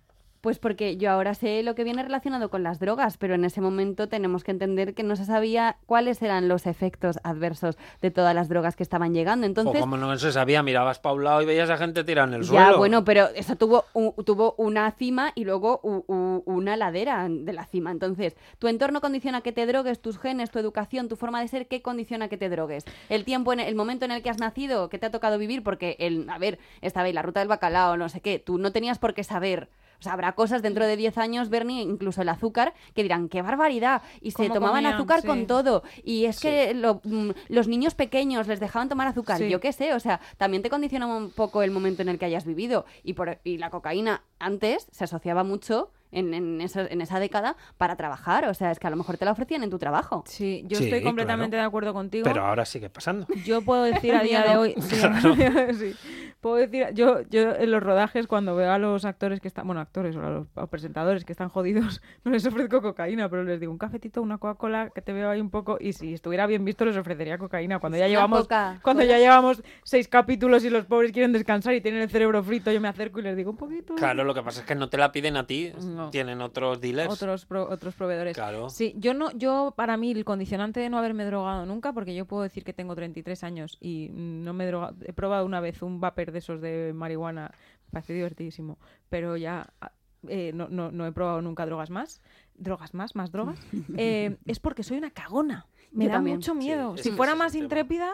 Pues 0.41 0.57
porque 0.57 0.95
yo 0.95 1.11
ahora 1.11 1.33
sé 1.33 1.63
lo 1.63 1.75
que 1.75 1.83
viene 1.83 2.01
relacionado 2.01 2.49
con 2.49 2.63
las 2.63 2.79
drogas, 2.79 3.17
pero 3.17 3.35
en 3.35 3.43
ese 3.43 3.59
momento 3.59 4.07
tenemos 4.07 4.45
que 4.45 4.51
entender 4.51 4.93
que 4.93 5.03
no 5.03 5.17
se 5.17 5.25
sabía 5.25 5.75
cuáles 5.85 6.21
eran 6.21 6.47
los 6.47 6.65
efectos 6.65 7.19
adversos 7.23 7.77
de 8.01 8.09
todas 8.09 8.33
las 8.33 8.47
drogas 8.47 8.77
que 8.77 8.83
estaban 8.83 9.13
llegando. 9.13 9.45
O 9.45 9.49
Entonces, 9.49 9.81
como 9.81 9.97
no 9.97 10.17
se 10.17 10.31
sabía, 10.31 10.63
mirabas 10.63 10.99
pa' 10.99 11.11
un 11.11 11.25
lado 11.25 11.41
y 11.41 11.45
veías 11.45 11.69
a 11.69 11.75
gente 11.77 12.05
tirada 12.05 12.29
en 12.29 12.35
el 12.35 12.43
ya, 12.43 12.47
suelo. 12.67 12.77
bueno, 12.77 13.03
pero 13.03 13.27
eso 13.35 13.57
tuvo, 13.57 13.83
tuvo 14.23 14.55
una 14.57 14.89
cima 14.91 15.33
y 15.35 15.43
luego 15.43 15.81
u- 15.83 16.05
u- 16.07 16.43
una 16.45 16.77
ladera 16.77 17.27
de 17.29 17.51
la 17.51 17.65
cima. 17.65 17.91
Entonces, 17.91 18.37
tu 18.59 18.69
entorno 18.69 19.01
condiciona 19.01 19.41
que 19.41 19.51
te 19.51 19.65
drogues, 19.65 19.99
tus 20.01 20.17
genes, 20.19 20.51
tu 20.51 20.59
educación, 20.59 21.09
tu 21.09 21.17
forma 21.17 21.41
de 21.41 21.49
ser, 21.49 21.67
¿qué 21.67 21.81
condiciona 21.81 22.29
que 22.29 22.37
te 22.37 22.47
drogues? 22.47 22.85
El 23.09 23.25
tiempo, 23.25 23.51
en 23.51 23.59
el 23.59 23.75
momento 23.75 24.05
en 24.05 24.11
el 24.11 24.21
que 24.23 24.29
has 24.29 24.39
nacido, 24.39 24.87
que 24.87 24.99
te 24.99 25.07
ha 25.07 25.11
tocado 25.11 25.37
vivir, 25.37 25.63
porque, 25.63 25.97
el, 25.99 26.29
a 26.29 26.37
ver, 26.37 26.59
estaba 26.81 27.07
ahí 27.07 27.13
la 27.13 27.23
ruta 27.23 27.41
del 27.41 27.49
bacalao, 27.49 27.97
no 27.97 28.07
sé 28.07 28.21
qué, 28.21 28.39
tú 28.39 28.57
no 28.57 28.71
tenías 28.71 28.99
por 28.99 29.13
qué 29.13 29.25
saber. 29.25 29.67
O 29.99 30.01
sea, 30.01 30.13
habrá 30.13 30.31
cosas 30.31 30.61
dentro 30.61 30.87
de 30.87 30.95
10 30.95 31.17
años, 31.17 31.49
Bernie, 31.49 31.81
incluso 31.81 32.21
el 32.21 32.29
azúcar, 32.29 32.73
que 32.93 33.03
dirán, 33.03 33.27
qué 33.27 33.41
barbaridad. 33.41 34.01
Y 34.21 34.31
se 34.31 34.37
¿Cómo 34.43 34.53
tomaban 34.55 34.77
comían? 34.77 34.93
azúcar 34.95 35.21
Sí. 35.21 35.27
con 35.27 35.45
todo. 35.45 35.83
Y 36.03 36.25
es 36.25 36.39
que 36.39 36.73
lo- 36.73 37.01
mm, 37.03 37.31
los 37.49 37.67
niños 37.67 37.95
pequeños 37.95 38.47
les 38.47 38.59
dejaban 38.59 38.87
tomar 38.87 39.07
azúcar. 39.07 39.37
Sí. 39.39 39.49
Yo 39.49 39.59
qué 39.59 39.73
sé, 39.73 39.93
o 39.93 39.99
sea, 39.99 40.21
también 40.37 40.63
te 40.63 40.69
condiciona 40.69 41.05
un 41.07 41.31
poco 41.31 41.63
el 41.63 41.71
momento 41.71 42.01
en 42.01 42.09
el 42.09 42.17
que 42.17 42.25
hayas 42.25 42.45
vivido. 42.45 42.85
Y, 43.03 43.13
por, 43.13 43.39
y 43.43 43.57
la 43.57 43.69
cocaína 43.69 44.23
antes 44.39 44.87
se 44.91 45.03
asociaba 45.03 45.43
mucho 45.43 45.91
en, 46.11 46.33
en, 46.33 46.61
esa, 46.61 46.81
en 46.87 47.01
esa 47.01 47.19
década 47.19 47.55
para 47.77 47.95
trabajar. 47.97 48.45
O 48.45 48.53
sea, 48.53 48.71
es 48.71 48.79
que 48.79 48.87
a 48.87 48.89
lo 48.89 48.95
mejor 48.95 49.17
te 49.17 49.25
la 49.25 49.31
ofrecían 49.33 49.63
en 49.63 49.69
tu 49.69 49.79
trabajo. 49.79 50.23
Sí, 50.27 50.63
yo 50.65 50.77
Sí, 50.77 50.85
estoy 50.85 51.03
completamente 51.03 51.55
claro. 51.57 51.63
de 51.63 51.67
acuerdo 51.67 51.93
contigo. 51.93 52.23
Pero 52.23 52.45
ahora 52.45 52.65
sigue 52.65 52.89
pasando. 52.89 53.27
Yo 53.45 53.61
puedo 53.63 53.83
decir 53.83 54.15
a 54.15 54.23
día 54.23 54.43
de 54.43 54.55
hoy. 54.57 54.75
Sí, 54.79 54.95
sí. 55.77 55.95
Puedo 56.41 56.55
decir, 56.55 56.87
yo, 56.93 57.21
yo 57.29 57.53
en 57.55 57.69
los 57.69 57.83
rodajes, 57.83 58.25
cuando 58.25 58.55
veo 58.55 58.71
a 58.71 58.77
los 58.79 59.03
actores 59.03 59.41
que 59.41 59.47
están, 59.49 59.67
bueno, 59.67 59.81
actores 59.81 60.15
o 60.15 60.21
a 60.25 60.29
los, 60.29 60.47
a 60.55 60.61
los 60.61 60.69
presentadores 60.69 61.25
que 61.25 61.33
están 61.33 61.49
jodidos, 61.49 62.01
no 62.23 62.31
les 62.31 62.45
ofrezco 62.45 62.81
cocaína, 62.81 63.27
pero 63.29 63.43
les 63.43 63.59
digo 63.59 63.71
un 63.73 63.77
cafetito, 63.77 64.21
una 64.21 64.37
Coca-Cola, 64.37 64.89
que 64.95 65.01
te 65.01 65.11
veo 65.11 65.29
ahí 65.29 65.41
un 65.41 65.49
poco, 65.49 65.77
y 65.81 65.91
si 65.91 66.13
estuviera 66.13 66.47
bien 66.47 66.63
visto 66.63 66.85
les 66.85 66.95
ofrecería 66.95 67.37
cocaína. 67.37 67.79
Cuando 67.79 67.97
ya 67.97 68.05
Una 68.05 68.09
llevamos, 68.09 68.47
cuando 68.81 69.03
ya 69.03 69.17
llevamos 69.17 69.61
seis 69.83 70.07
capítulos 70.07 70.63
y 70.63 70.69
los 70.69 70.85
pobres 70.85 71.11
quieren 71.11 71.33
descansar 71.33 71.73
y 71.73 71.81
tienen 71.81 72.01
el 72.01 72.09
cerebro 72.09 72.41
frito, 72.41 72.71
yo 72.71 72.79
me 72.79 72.87
acerco 72.87 73.19
y 73.19 73.23
les 73.23 73.35
digo 73.35 73.51
un 73.51 73.57
poquito. 73.57 73.95
Claro, 73.95 74.23
lo 74.23 74.33
que 74.33 74.41
pasa 74.41 74.61
es 74.61 74.65
que 74.65 74.75
no 74.75 74.87
te 74.89 74.97
la 74.97 75.11
piden 75.11 75.35
a 75.35 75.45
ti, 75.45 75.73
No. 75.83 76.09
tienen 76.09 76.41
otros 76.41 76.79
dealers. 76.79 77.11
otros 77.11 77.45
pro- 77.45 77.67
otros 77.69 77.95
proveedores. 77.95 78.35
Claro. 78.35 78.69
Sí, 78.69 78.93
yo 78.97 79.13
no, 79.13 79.31
yo 79.31 79.73
para 79.75 79.97
mí 79.97 80.11
el 80.11 80.23
condicionante 80.23 80.79
de 80.79 80.89
no 80.89 80.97
haberme 80.97 81.25
drogado 81.25 81.65
nunca, 81.65 81.91
porque 81.91 82.15
yo 82.15 82.25
puedo 82.25 82.43
decir 82.43 82.63
que 82.63 82.71
tengo 82.73 82.95
33 82.95 83.43
años 83.43 83.77
y 83.81 84.09
no 84.13 84.53
me 84.53 84.63
he 84.63 84.67
drogado, 84.67 84.95
he 85.03 85.11
probado 85.11 85.45
una 85.45 85.59
vez 85.59 85.81
un 85.81 85.99
vapor 85.99 86.28
de 86.31 86.39
esos 86.39 86.61
de 86.61 86.91
marihuana, 86.95 87.51
me 87.87 87.91
parece 87.91 88.13
divertidísimo, 88.13 88.77
pero 89.09 89.37
ya 89.37 89.67
ah, 89.81 89.91
eh, 90.27 90.51
no, 90.53 90.67
no, 90.69 90.91
no 90.91 91.05
he 91.07 91.11
probado 91.11 91.41
nunca 91.41 91.65
drogas 91.65 91.89
más, 91.89 92.21
drogas 92.55 92.93
más, 92.93 93.15
más 93.15 93.31
drogas, 93.31 93.59
eh, 93.97 94.37
es 94.45 94.59
porque 94.59 94.83
soy 94.83 94.97
una 94.97 95.11
cagona, 95.11 95.67
me 95.91 96.05
Yo 96.05 96.09
da 96.09 96.15
también. 96.17 96.37
mucho 96.37 96.53
miedo. 96.55 96.97
si 96.97 97.11
fuera 97.11 97.35
más 97.35 97.55
intrépida, 97.55 98.11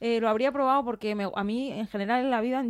eh, 0.00 0.20
lo 0.20 0.28
habría 0.28 0.52
probado 0.52 0.84
porque 0.84 1.14
me- 1.14 1.30
a 1.34 1.44
mí 1.44 1.72
en 1.72 1.86
general 1.88 2.22
en 2.24 2.30
la 2.30 2.40
vida 2.40 2.64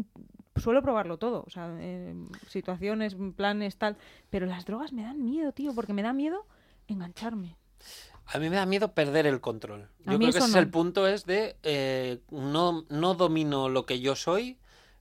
suelo 0.57 0.83
probarlo 0.83 1.19
todo, 1.19 1.45
o 1.47 1.51
sea, 1.51 1.71
eh, 1.79 2.15
situaciones, 2.49 3.17
planes, 3.37 3.77
tal, 3.77 3.97
pero 4.31 4.47
las 4.47 4.65
drogas 4.65 4.93
me 4.93 5.03
dan 5.03 5.25
miedo, 5.25 5.53
tío, 5.53 5.73
porque 5.75 5.93
me 5.93 6.03
da 6.03 6.13
miedo 6.13 6.47
engancharme. 6.89 7.57
A 8.27 8.39
mí 8.39 8.51
me 8.51 8.57
da 8.57 8.67
miedo 8.67 8.93
perder 8.93 9.27
el 9.27 9.41
control. 9.41 9.89
A 10.07 10.13
Yo 10.13 10.19
creo 10.19 10.21
que 10.21 10.29
ese 10.31 10.41
no. 10.41 10.47
es 10.47 10.55
el 10.57 10.69
punto, 10.71 11.07
es 11.07 11.25
de 11.27 11.57
eh, 11.63 12.21
no, 12.31 12.85
no 12.91 13.15
domino 13.15 13.69
lo 13.69 13.87
que 13.87 14.01
yo 14.01 14.17
soy, 14.17 14.59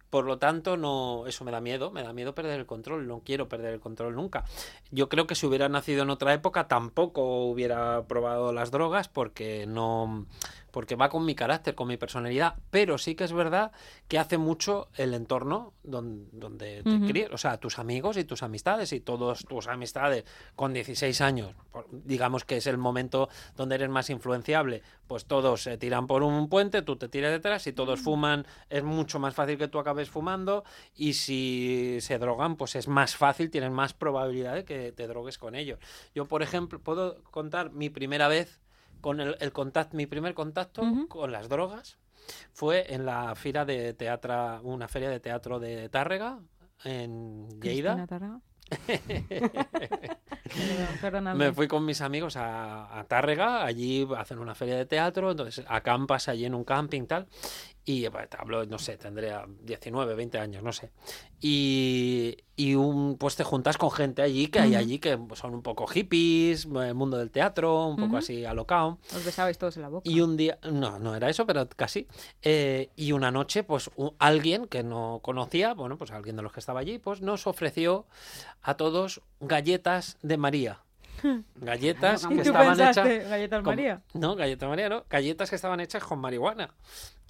por 0.09 0.25
lo 0.25 0.38
tanto 0.38 0.77
no 0.77 1.25
eso 1.27 1.44
me 1.44 1.51
da 1.51 1.62
miedo, 1.62 1.91
me 1.91 2.03
da 2.03 2.13
miedo 2.13 2.34
perder 2.34 2.60
el 2.60 2.65
control, 2.65 3.08
no 3.08 3.22
quiero 3.25 3.48
perder 3.48 3.74
el 3.74 3.79
control 3.79 4.15
nunca. 4.15 4.46
Yo 4.91 5.10
creo 5.10 5.27
que 5.27 5.36
si 5.36 5.46
hubiera 5.46 5.70
nacido 5.70 6.03
en 6.03 6.10
otra 6.10 6.34
época 6.34 6.67
tampoco 6.67 7.46
hubiera 7.46 8.03
probado 8.08 8.53
las 8.53 8.72
drogas 8.72 9.08
porque 9.08 9.65
no 9.67 10.25
porque 10.77 10.96
va 10.96 11.10
con 11.10 11.25
mi 11.25 11.34
carácter, 11.34 11.74
con 11.74 11.88
mi 11.88 11.98
personalidad, 11.98 12.53
pero 12.69 13.00
sí 13.00 13.15
que 13.15 13.24
es 13.24 13.34
verdad 13.34 13.72
que 14.07 14.19
hace 14.19 14.38
mucho 14.38 14.89
el 14.93 15.15
entorno 15.15 15.74
donde, 15.81 16.27
donde 16.31 16.84
te 16.84 17.00
crías, 17.12 17.31
o 17.31 17.38
sea, 17.39 17.57
tus 17.57 17.79
amigos 17.79 18.15
y 18.15 18.25
tus 18.25 18.43
amistades 18.43 18.93
y 18.93 19.00
todos 19.00 19.43
tus 19.43 19.67
amistades 19.67 20.24
con 20.55 20.74
16 20.74 21.19
años, 21.22 21.55
digamos 21.89 22.46
que 22.46 22.57
es 22.57 22.67
el 22.67 22.77
momento 22.77 23.27
donde 23.55 23.74
eres 23.74 23.89
más 23.89 24.12
influenciable, 24.12 24.84
pues 25.07 25.25
todos 25.25 25.63
se 25.63 25.79
tiran 25.79 26.05
por 26.05 26.22
un 26.22 26.48
puente, 26.48 26.84
tú 26.84 26.96
te 26.96 27.10
tiras 27.10 27.31
detrás, 27.31 27.63
si 27.63 27.74
todos 27.74 28.00
fuman 28.00 28.46
es 28.69 28.84
mucho 28.84 29.17
más 29.17 29.34
fácil 29.34 29.57
que 29.57 29.67
tú 29.67 29.79
acabes 29.79 30.12
fumando 30.12 30.63
y 30.96 31.13
si 31.13 31.98
se 32.01 32.19
drogan 32.19 32.55
pues 32.55 32.75
es 32.75 32.88
más 32.88 33.15
fácil, 33.15 33.50
tienes 33.50 33.72
más 33.72 33.96
probabilidad 33.96 34.53
de 34.53 34.63
que 34.63 34.91
te 34.91 35.07
drogues 35.07 35.39
con 35.39 35.55
ellos. 35.55 35.79
Yo, 36.13 36.27
por 36.27 36.43
ejemplo, 36.43 36.79
puedo 36.79 37.24
contar 37.31 37.72
mi 37.72 37.89
primera 37.89 38.27
vez 38.27 38.60
con 39.01 39.20
el, 39.20 39.36
el 39.39 39.51
contacto, 39.51 39.98
mi 39.98 40.06
primer 40.06 40.34
contacto 40.34 40.84
con 41.08 41.32
las 41.32 41.50
drogas 41.50 41.98
fue 42.54 42.94
en 42.94 43.06
la 43.06 43.36
fira 43.36 43.66
de 43.66 43.94
teatro, 43.94 44.62
una 44.63 44.88
feria 44.88 45.10
de 45.10 45.20
teatro 45.20 45.60
de 45.60 45.89
Tárrega, 45.89 46.39
en 46.84 47.48
Lleida. 47.62 48.08
Perdón. 51.01 51.38
Me 51.38 51.54
fui 51.54 51.68
con 51.68 51.86
mis 51.86 52.01
amigos 52.01 52.36
a, 52.36 53.00
a 53.00 53.04
Tárrega, 53.06 53.63
allí 53.63 54.06
hacen 54.18 54.39
una 54.39 54.56
feria 54.56 54.75
de 54.75 54.86
teatro, 54.86 55.32
entonces 55.32 55.63
acampas 55.70 56.27
allí 56.27 56.46
en 56.46 56.54
un 56.54 56.66
camping 56.66 57.06
tal, 57.06 57.27
y 57.89 58.10
pues, 58.10 58.27
hablo, 58.38 58.65
no 58.65 58.77
sé, 58.77 58.98
tendría 58.98 59.46
19, 59.63 60.13
20 60.13 60.38
años, 60.39 60.62
no 60.62 60.74
sé. 60.74 60.91
Y, 61.39 62.36
y 62.58 62.75
un, 62.75 63.17
pues 63.17 63.38
te 63.38 63.46
juntas 63.46 63.77
con 63.77 63.91
gente 63.91 64.22
allí 64.22 64.48
que 64.48 64.60
hay 64.60 64.75
allí 64.75 65.00
que 65.00 65.17
son 65.36 65.53
un 65.56 65.62
poco 65.62 65.88
hippies, 65.88 66.65
el 66.65 66.94
mundo 66.96 67.17
del 67.17 67.32
teatro, 67.32 67.86
un 67.86 67.96
poco 67.96 68.08
Ujú. 68.08 68.17
así 68.17 68.44
alocado. 68.44 68.98
Os 69.15 69.24
besabais 69.24 69.58
todos 69.58 69.77
en 69.77 69.84
la 69.84 69.88
boca. 69.89 70.10
Y 70.10 70.20
un 70.20 70.36
día, 70.36 70.60
no, 70.70 71.00
no 71.00 71.15
era 71.15 71.29
eso, 71.29 71.46
pero 71.46 71.65
casi. 71.70 72.08
Eh, 72.41 72.89
y 72.98 73.13
una 73.13 73.32
noche, 73.32 73.63
pues 73.63 73.89
u- 73.96 74.12
alguien 74.20 74.67
que 74.67 74.84
no 74.84 75.22
conocía, 75.24 75.74
bueno, 75.74 75.98
pues 75.98 76.12
alguien 76.12 76.36
de 76.36 76.41
los 76.41 76.51
que 76.51 76.60
estaba 76.60 76.82
allí, 76.82 77.00
pues 77.00 77.22
nos 77.22 77.48
ofreció 77.48 78.06
a 78.63 78.74
todos 78.75 79.22
galletas 79.39 80.17
de 80.22 80.36
María. 80.36 80.82
Galletas 81.56 82.27
que 82.27 82.34
¿Y 82.34 82.38
tú 82.38 82.44
estaban 82.44 82.77
pensaste, 82.77 83.15
hechas. 83.15 83.29
galletas 83.29 83.60
con- 83.63 83.75
María? 83.75 84.01
No, 84.13 84.36
galleta 84.36 84.67
María 84.67 84.89
no. 84.89 85.06
Galletas 85.10 85.50
que 85.50 85.56
estaban 85.56 85.79
hechas 85.79 86.03
con 86.03 86.20
marihuana. 86.20 86.74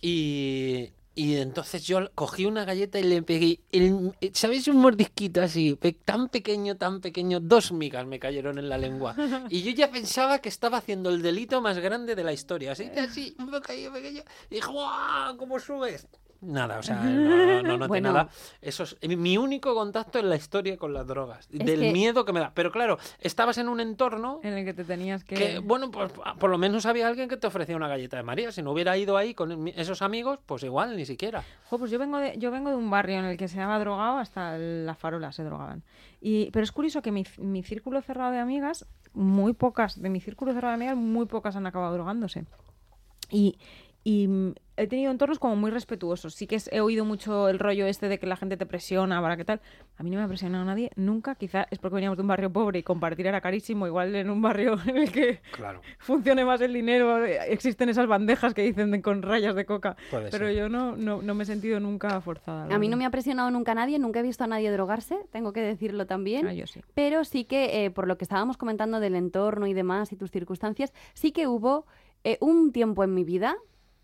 Y, 0.01 0.91
Y 1.15 1.37
entonces 1.37 1.83
yo 1.83 2.11
cogí 2.13 2.45
una 2.45 2.63
galleta 2.63 2.99
y 2.99 3.03
le 3.03 3.23
pegué, 3.23 3.59
el, 3.71 4.13
¿sabéis? 4.33 4.67
Un 4.67 4.77
mordisquito 4.77 5.41
así, 5.41 5.73
pe- 5.75 5.93
tan 5.93 6.29
pequeño, 6.29 6.77
tan 6.77 7.01
pequeño, 7.01 7.39
dos 7.39 7.71
migas 7.71 8.05
me 8.05 8.19
cayeron 8.19 8.59
en 8.59 8.69
la 8.69 8.77
lengua. 8.77 9.15
Y 9.49 9.63
yo 9.63 9.71
ya 9.71 9.89
pensaba 9.89 10.37
que 10.39 10.49
estaba 10.49 10.77
haciendo 10.77 11.09
el 11.09 11.23
delito 11.23 11.59
más 11.59 11.79
grande 11.79 12.13
de 12.15 12.23
la 12.23 12.33
historia. 12.33 12.73
Así, 12.73 12.83
así, 12.99 13.35
un 13.39 13.49
bocadillo 13.49 13.91
pequeño. 13.91 14.21
Y 14.51 14.55
dije, 14.55 14.67
¡guau! 14.67 15.35
¿Cómo 15.37 15.59
subes? 15.59 16.05
Nada, 16.41 16.77
o 16.77 16.83
sea, 16.83 16.95
no, 17.03 17.77
no 17.77 17.87
Bueno. 17.87 18.11
nada. 18.13 18.29
Eso 18.61 18.83
es 18.83 18.95
mi 19.17 19.37
único 19.37 19.73
contacto 19.73 20.19
en 20.19 20.29
la 20.29 20.35
historia 20.35 20.77
con 20.77 20.93
las 20.93 21.07
drogas. 21.07 21.47
Es 21.51 21.65
del 21.65 21.79
que- 21.79 21.91
miedo 21.91 22.25
que 22.25 22.33
me 22.33 22.39
da. 22.39 22.51
Pero 22.53 22.71
claro, 22.71 22.97
estabas 23.19 23.57
en 23.57 23.69
un 23.69 23.79
entorno 23.79 24.39
En 24.43 24.53
el 24.53 24.63
que 24.65 24.73
te 24.73 24.83
tenías 24.83 25.23
que... 25.23 25.35
que, 25.35 25.59
bueno, 25.59 25.89
pues 25.89 26.11
por 26.39 26.49
lo 26.49 26.57
menos 26.57 26.85
había 26.85 27.07
alguien 27.07 27.27
que 27.27 27.37
te 27.37 27.47
ofrecía 27.47 27.75
una 27.75 27.87
galleta 27.87 28.17
de 28.17 28.23
María. 28.23 28.51
Si 28.51 28.61
no 28.61 28.71
hubiera 28.71 28.95
ido 28.97 29.17
ahí 29.17 29.33
con 29.33 29.67
esos 29.69 30.01
amigos, 30.01 30.39
pues 30.45 30.63
igual, 30.63 30.95
ni 30.95 31.05
siquiera. 31.05 31.43
Jo, 31.69 31.79
pues 31.79 31.89
yo 31.91 31.97
vengo 31.99 32.19
de, 32.19 32.37
yo 32.37 32.51
vengo 32.51 32.69
de 32.69 32.75
un 32.75 32.89
barrio 32.89 33.17
en 33.19 33.25
el 33.25 33.37
que 33.37 33.47
se 33.47 33.59
ha 33.61 33.79
drogado 33.79 34.17
hasta 34.19 34.57
la 34.57 34.93
farola 34.95 35.31
se 35.31 35.43
drogaban. 35.43 35.83
Y, 36.21 36.51
pero 36.51 36.63
es 36.63 36.71
curioso 36.71 37.01
que 37.01 37.11
mi, 37.11 37.25
mi 37.39 37.63
círculo 37.63 38.01
cerrado 38.01 38.31
de 38.31 38.39
amigas, 38.39 38.85
muy 39.13 39.53
pocas, 39.53 39.99
de 40.01 40.09
mi 40.09 40.19
círculo 40.21 40.53
cerrado 40.53 40.71
de 40.77 40.83
amigas, 40.85 40.97
muy 40.97 41.25
pocas 41.25 41.55
han 41.55 41.65
acabado 41.65 41.93
drogándose. 41.93 42.45
Y, 43.29 43.57
y 44.09 44.25
mm, 44.29 44.53
he 44.77 44.87
tenido 44.87 45.11
entornos 45.11 45.37
como 45.37 45.57
muy 45.57 45.69
respetuosos. 45.69 46.33
Sí 46.33 46.47
que 46.47 46.57
he 46.71 46.79
oído 46.79 47.03
mucho 47.03 47.49
el 47.49 47.59
rollo 47.59 47.85
este 47.87 48.07
de 48.07 48.19
que 48.19 48.25
la 48.25 48.37
gente 48.37 48.55
te 48.55 48.65
presiona 48.65 49.21
para 49.21 49.35
qué 49.35 49.43
tal. 49.43 49.59
A 49.97 50.03
mí 50.03 50.09
no 50.09 50.17
me 50.17 50.23
ha 50.23 50.27
presionado 50.29 50.63
nadie 50.63 50.91
nunca. 50.95 51.35
Quizá 51.35 51.67
es 51.71 51.79
porque 51.79 51.95
veníamos 51.95 52.15
de 52.17 52.21
un 52.21 52.29
barrio 52.29 52.49
pobre 52.49 52.79
y 52.79 52.83
compartir 52.83 53.27
era 53.27 53.41
carísimo. 53.41 53.85
Igual 53.85 54.15
en 54.15 54.29
un 54.29 54.41
barrio 54.41 54.77
en 54.87 54.95
el 54.95 55.11
que 55.11 55.41
Claro. 55.51 55.81
funcione 55.99 56.45
más 56.45 56.61
el 56.61 56.71
dinero, 56.71 57.25
eh, 57.25 57.37
existen 57.49 57.89
esas 57.89 58.07
bandejas 58.07 58.53
que 58.53 58.61
dicen 58.61 58.91
de- 58.91 59.01
con 59.01 59.23
rayas 59.23 59.55
de 59.55 59.65
coca. 59.65 59.97
Puede 60.09 60.29
Pero 60.31 60.47
ser. 60.47 60.55
yo 60.55 60.69
no, 60.69 60.95
no, 60.95 61.21
no 61.21 61.35
me 61.35 61.43
he 61.43 61.45
sentido 61.45 61.81
nunca 61.81 62.21
forzada. 62.21 62.73
A 62.73 62.79
mí 62.79 62.87
no 62.87 62.95
me 62.95 63.05
ha 63.05 63.09
presionado 63.11 63.51
nunca 63.51 63.75
nadie, 63.75 63.99
nunca 63.99 64.21
he 64.21 64.23
visto 64.23 64.45
a 64.45 64.47
nadie 64.47 64.71
drogarse, 64.71 65.17
tengo 65.33 65.51
que 65.51 65.59
decirlo 65.59 66.05
también. 66.07 66.47
Ah, 66.47 66.53
yo 66.53 66.65
sí. 66.65 66.79
Pero 66.93 67.25
sí 67.25 67.43
que, 67.43 67.83
eh, 67.83 67.91
por 67.91 68.07
lo 68.07 68.17
que 68.17 68.23
estábamos 68.23 68.55
comentando 68.55 69.01
del 69.01 69.15
entorno 69.15 69.67
y 69.67 69.73
demás 69.73 70.13
y 70.13 70.15
tus 70.15 70.31
circunstancias, 70.31 70.93
sí 71.13 71.33
que 71.33 71.47
hubo 71.47 71.85
eh, 72.23 72.37
un 72.41 72.71
tiempo 72.71 73.03
en 73.03 73.13
mi 73.13 73.23
vida 73.25 73.57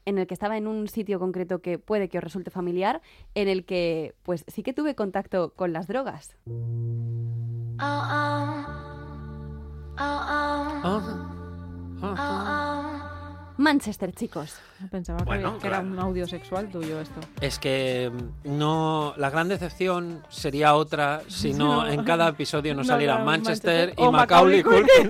en 0.05 0.17
el 0.17 0.27
que 0.27 0.33
estaba 0.33 0.57
en 0.57 0.67
un 0.67 0.87
sitio 0.87 1.19
concreto 1.19 1.59
que 1.59 1.79
puede 1.79 2.09
que 2.09 2.17
os 2.17 2.23
resulte 2.23 2.51
familiar, 2.51 3.01
en 3.35 3.47
el 3.47 3.65
que 3.65 4.15
pues 4.23 4.43
sí 4.47 4.63
que 4.63 4.73
tuve 4.73 4.95
contacto 4.95 5.53
con 5.55 5.73
las 5.73 5.87
drogas. 5.87 6.35
Ah, 7.79 8.65
ah. 9.97 11.13
Manchester, 13.57 14.11
chicos. 14.13 14.55
Pensaba 14.91 15.19
que- 15.19 15.25
Bueno, 15.25 15.57
que, 15.59 15.67
era 15.67 15.79
un 15.79 15.97
audio 15.99 16.27
sexual 16.27 16.69
tuyo 16.69 16.99
esto. 16.99 17.19
Es 17.39 17.59
que 17.59 18.11
mm, 18.11 18.57
no 18.57 19.13
la 19.17 19.29
gran 19.29 19.47
decepción 19.47 20.23
sería 20.29 20.75
otra 20.75 21.21
si 21.27 21.53
no 21.63 21.87
en 21.87 22.03
cada 22.03 22.29
episodio 22.29 22.73
no 22.73 22.81
No, 22.81 22.87
saliera 22.87 23.19
no, 23.19 23.25
Manchester, 23.25 23.89
Manchester 23.89 24.05
y 24.05 24.11
Macaulay 24.11 24.63
Culkin. 24.63 25.09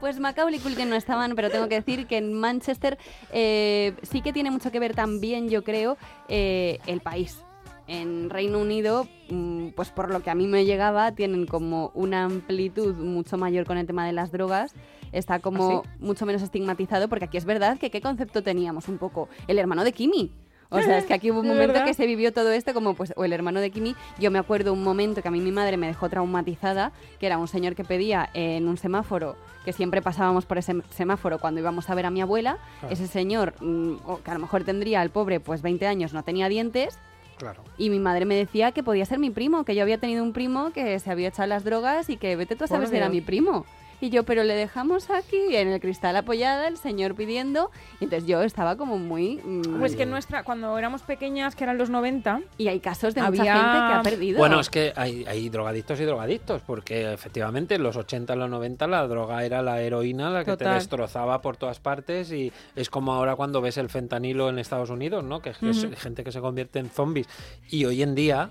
Pues 0.00 0.20
Macaulay 0.20 0.60
Culkin 0.60 0.88
no 0.88 0.96
estaban, 0.96 1.34
pero 1.34 1.50
tengo 1.50 1.68
que 1.68 1.76
decir 1.76 2.06
que 2.06 2.18
en 2.18 2.32
Manchester 2.32 2.98
eh, 3.32 3.94
sí 4.02 4.22
que 4.22 4.32
tiene 4.32 4.50
mucho 4.50 4.70
que 4.70 4.78
ver 4.78 4.94
también, 4.94 5.48
yo 5.48 5.64
creo, 5.64 5.96
eh, 6.28 6.78
el 6.86 7.00
país. 7.00 7.42
En 7.88 8.28
Reino 8.28 8.58
Unido, 8.58 9.08
mm, 9.30 9.68
pues 9.70 9.90
por 9.90 10.10
lo 10.12 10.22
que 10.22 10.30
a 10.30 10.34
mí 10.34 10.46
me 10.46 10.64
llegaba, 10.66 11.12
tienen 11.12 11.46
como 11.46 11.90
una 11.94 12.24
amplitud 12.24 12.94
mucho 12.94 13.38
mayor 13.38 13.64
con 13.66 13.78
el 13.78 13.86
tema 13.86 14.06
de 14.06 14.12
las 14.12 14.30
drogas. 14.30 14.74
Está 15.10 15.40
como 15.40 15.82
¿Ah, 15.84 15.90
mucho 15.98 16.26
menos 16.26 16.42
estigmatizado, 16.42 17.08
porque 17.08 17.24
aquí 17.24 17.38
es 17.38 17.46
verdad 17.46 17.78
que 17.78 17.90
qué 17.90 18.00
concepto 18.02 18.42
teníamos 18.42 18.88
un 18.88 18.98
poco. 18.98 19.28
El 19.48 19.58
hermano 19.58 19.84
de 19.84 19.92
Kimi. 19.92 20.30
O 20.70 20.80
sea, 20.82 20.98
es 20.98 21.06
que 21.06 21.14
aquí 21.14 21.30
hubo 21.30 21.40
un 21.40 21.48
¿De 21.48 21.54
momento 21.54 21.84
que 21.84 21.94
se 21.94 22.06
vivió 22.06 22.32
todo 22.32 22.50
esto 22.52 22.74
como 22.74 22.94
pues 22.94 23.12
o 23.16 23.24
el 23.24 23.32
hermano 23.32 23.60
de 23.60 23.70
Kimi. 23.70 23.96
Yo 24.18 24.30
me 24.30 24.38
acuerdo 24.38 24.72
un 24.72 24.82
momento 24.82 25.22
que 25.22 25.28
a 25.28 25.30
mí 25.30 25.40
mi 25.40 25.52
madre 25.52 25.76
me 25.76 25.86
dejó 25.86 26.08
traumatizada, 26.08 26.92
que 27.18 27.26
era 27.26 27.38
un 27.38 27.48
señor 27.48 27.74
que 27.74 27.84
pedía 27.84 28.28
en 28.34 28.68
un 28.68 28.76
semáforo, 28.76 29.36
que 29.64 29.72
siempre 29.72 30.02
pasábamos 30.02 30.44
por 30.44 30.58
ese 30.58 30.76
semáforo 30.90 31.38
cuando 31.38 31.60
íbamos 31.60 31.88
a 31.88 31.94
ver 31.94 32.06
a 32.06 32.10
mi 32.10 32.20
abuela. 32.20 32.58
Claro. 32.80 32.92
Ese 32.92 33.06
señor, 33.06 33.54
mm, 33.60 33.96
que 34.24 34.30
a 34.30 34.34
lo 34.34 34.40
mejor 34.40 34.64
tendría 34.64 35.02
el 35.02 35.10
pobre 35.10 35.40
pues 35.40 35.62
20 35.62 35.86
años, 35.86 36.12
no 36.12 36.22
tenía 36.22 36.48
dientes. 36.48 36.98
Claro. 37.38 37.62
Y 37.78 37.88
mi 37.88 38.00
madre 38.00 38.24
me 38.24 38.34
decía 38.34 38.72
que 38.72 38.82
podía 38.82 39.06
ser 39.06 39.20
mi 39.20 39.30
primo, 39.30 39.64
que 39.64 39.74
yo 39.74 39.82
había 39.82 39.98
tenido 39.98 40.24
un 40.24 40.32
primo 40.32 40.72
que 40.72 40.98
se 40.98 41.10
había 41.10 41.28
echado 41.28 41.48
las 41.48 41.64
drogas 41.64 42.10
y 42.10 42.16
que 42.16 42.34
vete 42.34 42.56
tú 42.56 42.64
a 42.64 42.66
saber 42.66 42.88
si 42.88 42.96
era 42.96 43.08
mi 43.08 43.20
primo. 43.20 43.64
Y 44.00 44.10
yo, 44.10 44.22
pero 44.24 44.44
le 44.44 44.54
dejamos 44.54 45.10
aquí 45.10 45.56
en 45.56 45.68
el 45.68 45.80
cristal 45.80 46.14
apoyada, 46.16 46.68
el 46.68 46.76
señor 46.76 47.14
pidiendo. 47.16 47.70
Y 48.00 48.04
entonces 48.04 48.28
yo 48.28 48.42
estaba 48.42 48.76
como 48.76 48.96
muy... 48.98 49.40
mm, 49.44 49.78
Pues 49.80 49.96
que 49.96 50.06
nuestra, 50.06 50.44
cuando 50.44 50.78
éramos 50.78 51.02
pequeñas, 51.02 51.56
que 51.56 51.64
eran 51.64 51.78
los 51.78 51.90
90, 51.90 52.40
Y 52.58 52.68
hay 52.68 52.80
casos 52.80 53.14
de 53.14 53.22
mucha 53.22 53.40
Había- 53.42 53.54
gente 53.54 53.78
que 53.78 53.94
ha 53.94 54.02
perdido. 54.02 54.38
Bueno, 54.38 54.60
es 54.60 54.70
que 54.70 54.92
hay, 54.94 55.24
hay 55.26 55.48
drogadictos 55.48 55.98
y 56.00 56.04
drogadictos, 56.04 56.62
porque 56.62 57.12
efectivamente 57.12 57.74
en 57.74 57.82
los 57.82 57.96
80, 57.96 58.34
en 58.34 58.38
los 58.38 58.50
90 58.50 58.86
la 58.86 59.06
droga 59.08 59.44
era 59.44 59.62
la 59.62 59.80
heroína, 59.82 60.30
la 60.30 60.40
que 60.44 60.52
te 60.52 60.58
Total. 60.58 60.74
destrozaba 60.74 61.40
por 61.42 61.56
todas 61.56 61.80
partes 61.80 62.30
y 62.32 62.52
es 62.76 62.90
como 62.90 63.12
ahora 63.12 63.34
cuando 63.36 63.60
ves 63.60 63.78
el 63.78 63.88
fentanilo 63.88 64.48
en 64.48 64.58
Estados 64.58 64.90
Unidos, 64.90 65.24
¿no? 65.24 65.40
Que, 65.42 65.52
que 65.52 65.70
es 65.70 65.84
Ujú. 65.84 65.94
gente 65.96 66.22
que 66.22 66.30
se 66.32 66.40
convierte 66.40 66.78
en 66.78 66.88
zombies. 66.90 67.26
Y 67.70 67.84
hoy 67.84 68.02
en 68.02 68.14
día 68.14 68.50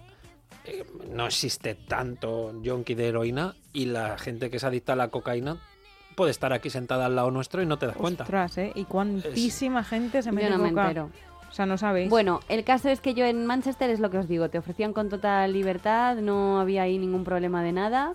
eh, 0.67 0.83
no 1.11 1.25
existe 1.25 1.75
tanto 1.75 2.61
yonki 2.61 2.93
de 2.95 3.07
heroína 3.07 3.55
y 3.73 3.85
la 3.85 4.17
gente 4.17 4.49
que 4.49 4.57
es 4.57 4.63
adicta 4.63 4.93
a 4.93 4.95
la 4.95 5.07
cocaína 5.09 5.57
puede 6.15 6.31
estar 6.31 6.51
aquí 6.53 6.69
sentada 6.69 7.05
al 7.05 7.15
lado 7.15 7.31
nuestro 7.31 7.61
y 7.61 7.65
no 7.65 7.77
te 7.77 7.87
das 7.87 7.95
cuenta. 7.95 8.23
ostras, 8.23 8.57
¿eh? 8.57 8.71
Y 8.75 8.85
cuantísima 8.85 9.83
gente 9.83 10.21
se 10.21 10.31
mete 10.31 10.49
yo 10.49 10.57
no 10.57 10.63
me 10.63 10.69
coca. 10.69 10.83
entero. 10.87 11.09
O 11.49 11.53
sea, 11.53 11.65
no 11.65 11.77
sabéis. 11.77 12.09
Bueno, 12.09 12.41
el 12.49 12.63
caso 12.63 12.89
es 12.89 12.99
que 13.01 13.13
yo 13.13 13.25
en 13.25 13.45
Manchester 13.45 13.89
es 13.89 13.99
lo 13.99 14.09
que 14.09 14.17
os 14.17 14.27
digo, 14.27 14.49
te 14.49 14.57
ofrecían 14.57 14.93
con 14.93 15.09
total 15.09 15.53
libertad, 15.53 16.17
no 16.17 16.59
había 16.59 16.81
ahí 16.83 16.97
ningún 16.97 17.23
problema 17.23 17.63
de 17.63 17.71
nada. 17.71 18.13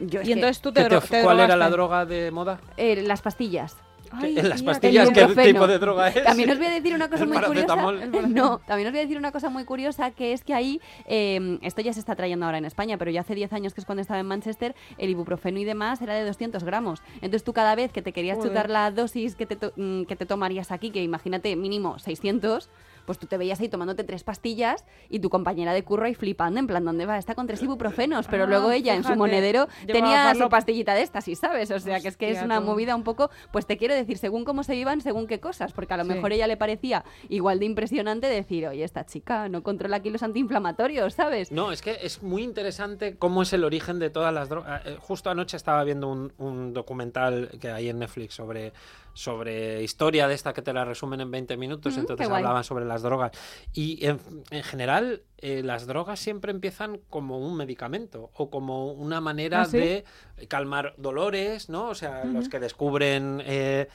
Yo 0.00 0.22
y 0.22 0.24
que, 0.26 0.32
entonces 0.32 0.60
tú 0.60 0.72
¿Qué 0.72 0.82
te, 0.82 0.88
te 0.88 0.94
dro- 0.94 0.98
of- 0.98 1.10
te 1.10 1.22
¿Cuál 1.22 1.40
era 1.40 1.54
la 1.56 1.70
droga 1.70 2.04
de 2.06 2.30
moda? 2.30 2.60
eh, 2.76 3.02
las 3.02 3.20
pastillas. 3.22 3.76
Ay, 4.12 4.38
en 4.38 4.48
las 4.48 4.62
pastillas, 4.62 5.10
¿qué 5.10 5.26
tipo 5.26 5.66
de 5.66 5.78
droga 5.78 6.08
es? 6.08 6.22
También 6.24 6.50
os 6.50 6.58
voy 6.58 6.66
a 6.66 6.70
decir 6.70 6.94
una 6.94 7.08
cosa 7.08 7.26
muy 7.26 7.38
curiosa. 7.38 7.76
No, 8.28 8.58
también 8.66 8.86
os 8.88 8.92
voy 8.92 9.00
a 9.00 9.02
decir 9.02 9.18
una 9.18 9.32
cosa 9.32 9.48
muy 9.50 9.64
curiosa, 9.64 10.10
que 10.10 10.32
es 10.32 10.44
que 10.44 10.54
ahí, 10.54 10.80
eh, 11.06 11.58
esto 11.62 11.80
ya 11.80 11.92
se 11.92 12.00
está 12.00 12.14
trayendo 12.16 12.46
ahora 12.46 12.58
en 12.58 12.64
España, 12.64 12.98
pero 12.98 13.10
ya 13.10 13.20
hace 13.22 13.34
10 13.34 13.52
años 13.52 13.74
que 13.74 13.80
es 13.80 13.84
cuando 13.86 14.02
estaba 14.02 14.20
en 14.20 14.26
Manchester, 14.26 14.74
el 14.98 15.10
ibuprofeno 15.10 15.58
y 15.58 15.64
demás 15.64 16.00
era 16.02 16.14
de 16.14 16.24
200 16.24 16.64
gramos. 16.64 17.02
Entonces 17.16 17.44
tú 17.44 17.52
cada 17.52 17.74
vez 17.74 17.92
que 17.92 18.02
te 18.02 18.12
querías 18.12 18.36
Joder. 18.36 18.50
chutar 18.50 18.70
la 18.70 18.90
dosis 18.90 19.34
que 19.36 19.46
te, 19.46 19.56
to- 19.56 19.72
mm, 19.76 20.04
que 20.04 20.16
te 20.16 20.26
tomarías 20.26 20.70
aquí, 20.72 20.90
que 20.90 21.02
imagínate 21.02 21.54
mínimo 21.56 21.98
600, 21.98 22.68
pues 23.08 23.18
tú 23.18 23.26
te 23.26 23.38
veías 23.38 23.58
ahí 23.58 23.70
tomándote 23.70 24.04
tres 24.04 24.22
pastillas 24.22 24.84
y 25.08 25.20
tu 25.20 25.30
compañera 25.30 25.72
de 25.72 25.82
curro 25.82 26.04
ahí 26.04 26.14
flipando, 26.14 26.60
en 26.60 26.66
plan, 26.66 26.84
¿dónde 26.84 27.06
va? 27.06 27.16
Está 27.16 27.34
con 27.34 27.46
tres 27.46 27.62
ibuprofenos, 27.62 28.26
pero 28.28 28.44
Ah, 28.44 28.46
luego 28.46 28.70
ella 28.70 28.94
en 28.94 29.02
su 29.02 29.16
monedero 29.16 29.66
tenía 29.86 30.34
su 30.34 30.46
pastillita 30.50 30.92
de 30.92 31.00
estas, 31.00 31.26
y 31.26 31.34
sabes? 31.34 31.70
O 31.70 31.80
sea, 31.80 32.00
que 32.00 32.08
es 32.08 32.18
que 32.18 32.30
es 32.30 32.42
una 32.42 32.60
tú. 32.60 32.66
movida 32.66 32.94
un 32.94 33.04
poco, 33.04 33.30
pues 33.50 33.64
te 33.64 33.78
quiero 33.78 33.94
decir, 33.94 34.18
según 34.18 34.44
cómo 34.44 34.62
se 34.62 34.76
iban, 34.76 35.00
según 35.00 35.26
qué 35.26 35.40
cosas, 35.40 35.72
porque 35.72 35.94
a 35.94 35.96
lo 35.96 36.02
Sí. 36.04 36.10
mejor 36.10 36.32
ella 36.32 36.46
le 36.46 36.58
parecía 36.58 37.02
igual 37.30 37.58
de 37.60 37.64
impresionante 37.64 38.26
decir, 38.26 38.66
oye, 38.68 38.84
esta 38.84 39.06
chica 39.06 39.48
no 39.48 39.62
controla 39.62 39.96
aquí 39.96 40.10
los 40.10 40.22
antiinflamatorios, 40.22 41.14
¿sabes? 41.14 41.50
No, 41.50 41.72
es 41.72 41.80
que 41.80 41.96
es 42.02 42.22
muy 42.22 42.42
interesante 42.42 43.16
cómo 43.16 43.40
es 43.40 43.54
el 43.54 43.64
origen 43.64 43.98
de 43.98 44.10
todas 44.10 44.34
las 44.34 44.50
drogas. 44.50 44.82
Eh, 44.84 44.96
Justo 45.00 45.30
anoche 45.30 45.56
estaba 45.56 45.82
viendo 45.84 46.08
un, 46.08 46.34
un 46.36 46.74
documental 46.74 47.50
que 47.58 47.70
hay 47.70 47.88
en 47.88 48.00
Netflix 48.00 48.34
sobre, 48.34 48.74
sobre 49.18 49.82
historia 49.82 50.28
de 50.28 50.34
esta 50.34 50.52
que 50.52 50.62
te 50.62 50.72
la 50.72 50.84
resumen 50.84 51.20
en 51.20 51.32
20 51.32 51.56
minutos, 51.56 51.96
Mm, 51.96 52.00
entonces 52.00 52.28
hablaban 52.30 52.62
sobre 52.62 52.84
las 52.84 53.02
drogas. 53.02 53.32
Y 53.72 54.06
en, 54.06 54.20
en 54.50 54.62
general 54.62 55.22
eh, 55.38 55.62
las 55.64 55.88
drogas 55.88 56.20
siempre 56.20 56.52
empiezan 56.52 57.00
como 57.10 57.38
un 57.38 57.56
medicamento 57.56 58.30
o 58.34 58.48
como 58.48 58.92
una 58.92 59.20
manera 59.20 59.62
¿Ah, 59.62 59.64
sí? 59.64 59.76
de 59.78 60.04
calmar 60.46 60.94
dolores, 60.98 61.68
¿no? 61.68 61.88
O 61.88 61.96
sea, 61.96 62.24
los 62.26 62.48
que 62.48 62.60
descubren... 62.60 63.42
eh, 63.44 63.88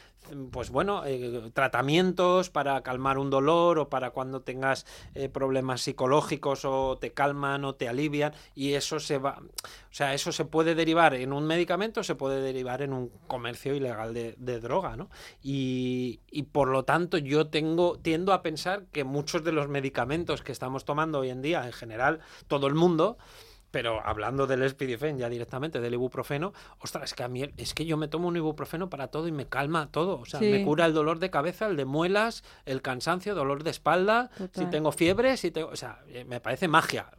pues 0.51 0.69
bueno, 0.69 1.05
eh, 1.05 1.51
tratamientos 1.53 2.49
para 2.49 2.81
calmar 2.81 3.17
un 3.17 3.29
dolor 3.29 3.79
o 3.79 3.89
para 3.89 4.11
cuando 4.11 4.41
tengas 4.41 4.85
eh, 5.15 5.29
problemas 5.29 5.81
psicológicos 5.81 6.65
o 6.65 6.97
te 6.99 7.11
calman 7.11 7.65
o 7.65 7.75
te 7.75 7.87
alivian 7.87 8.33
y 8.55 8.73
eso 8.73 8.99
se 8.99 9.17
va, 9.17 9.39
o 9.39 9.93
sea, 9.95 10.13
eso 10.13 10.31
se 10.31 10.45
puede 10.45 10.75
derivar 10.75 11.13
en 11.13 11.33
un 11.33 11.45
medicamento, 11.45 12.03
se 12.03 12.15
puede 12.15 12.41
derivar 12.41 12.81
en 12.81 12.93
un 12.93 13.09
comercio 13.27 13.75
ilegal 13.75 14.13
de, 14.13 14.35
de 14.37 14.59
droga, 14.59 14.95
¿no? 14.95 15.09
Y, 15.41 16.19
y 16.31 16.43
por 16.43 16.67
lo 16.69 16.83
tanto 16.83 17.17
yo 17.17 17.47
tengo, 17.47 17.97
tiendo 17.99 18.33
a 18.33 18.41
pensar 18.41 18.85
que 18.91 19.03
muchos 19.03 19.43
de 19.43 19.51
los 19.51 19.67
medicamentos 19.67 20.41
que 20.41 20.51
estamos 20.51 20.85
tomando 20.85 21.19
hoy 21.19 21.29
en 21.29 21.41
día, 21.41 21.65
en 21.65 21.73
general, 21.73 22.19
todo 22.47 22.67
el 22.67 22.75
mundo, 22.75 23.17
pero 23.73 24.05
hablando 24.05 24.45
del 24.45 24.69
Spidifen 24.69 25.17
ya 25.17 25.27
directamente, 25.29 25.81
del 25.81 25.95
ibuprofeno, 25.95 26.53
ostras, 26.77 27.05
es 27.05 27.13
que 27.15 27.23
a 27.23 27.27
mí 27.27 27.43
es 27.57 27.73
que 27.73 27.85
yo 27.85 27.97
me 27.97 28.07
tomo 28.07 28.27
un 28.27 28.37
ibuprofeno 28.37 28.87
para 28.87 29.07
todo 29.07 29.27
y 29.27 29.31
me 29.31 29.47
calma 29.47 29.89
todo. 29.89 30.19
O 30.19 30.25
sea, 30.25 30.39
Sí. 30.39 30.45
me 30.51 30.63
cura 30.63 30.85
el 30.85 30.93
dolor 30.93 31.17
de 31.17 31.31
cabeza, 31.31 31.65
el 31.65 31.75
de 31.75 31.85
muelas, 31.85 32.43
el 32.65 32.83
cansancio, 32.83 33.33
dolor 33.33 33.63
de 33.63 33.71
espalda, 33.71 34.29
si 34.51 34.67
tengo 34.67 34.91
fiebre, 34.91 35.37
si 35.37 35.49
tengo. 35.49 35.69
O 35.69 35.75
sea, 35.75 36.03
eh, 36.07 36.23
me 36.23 36.39
parece 36.39 36.67
magia. 36.67 37.09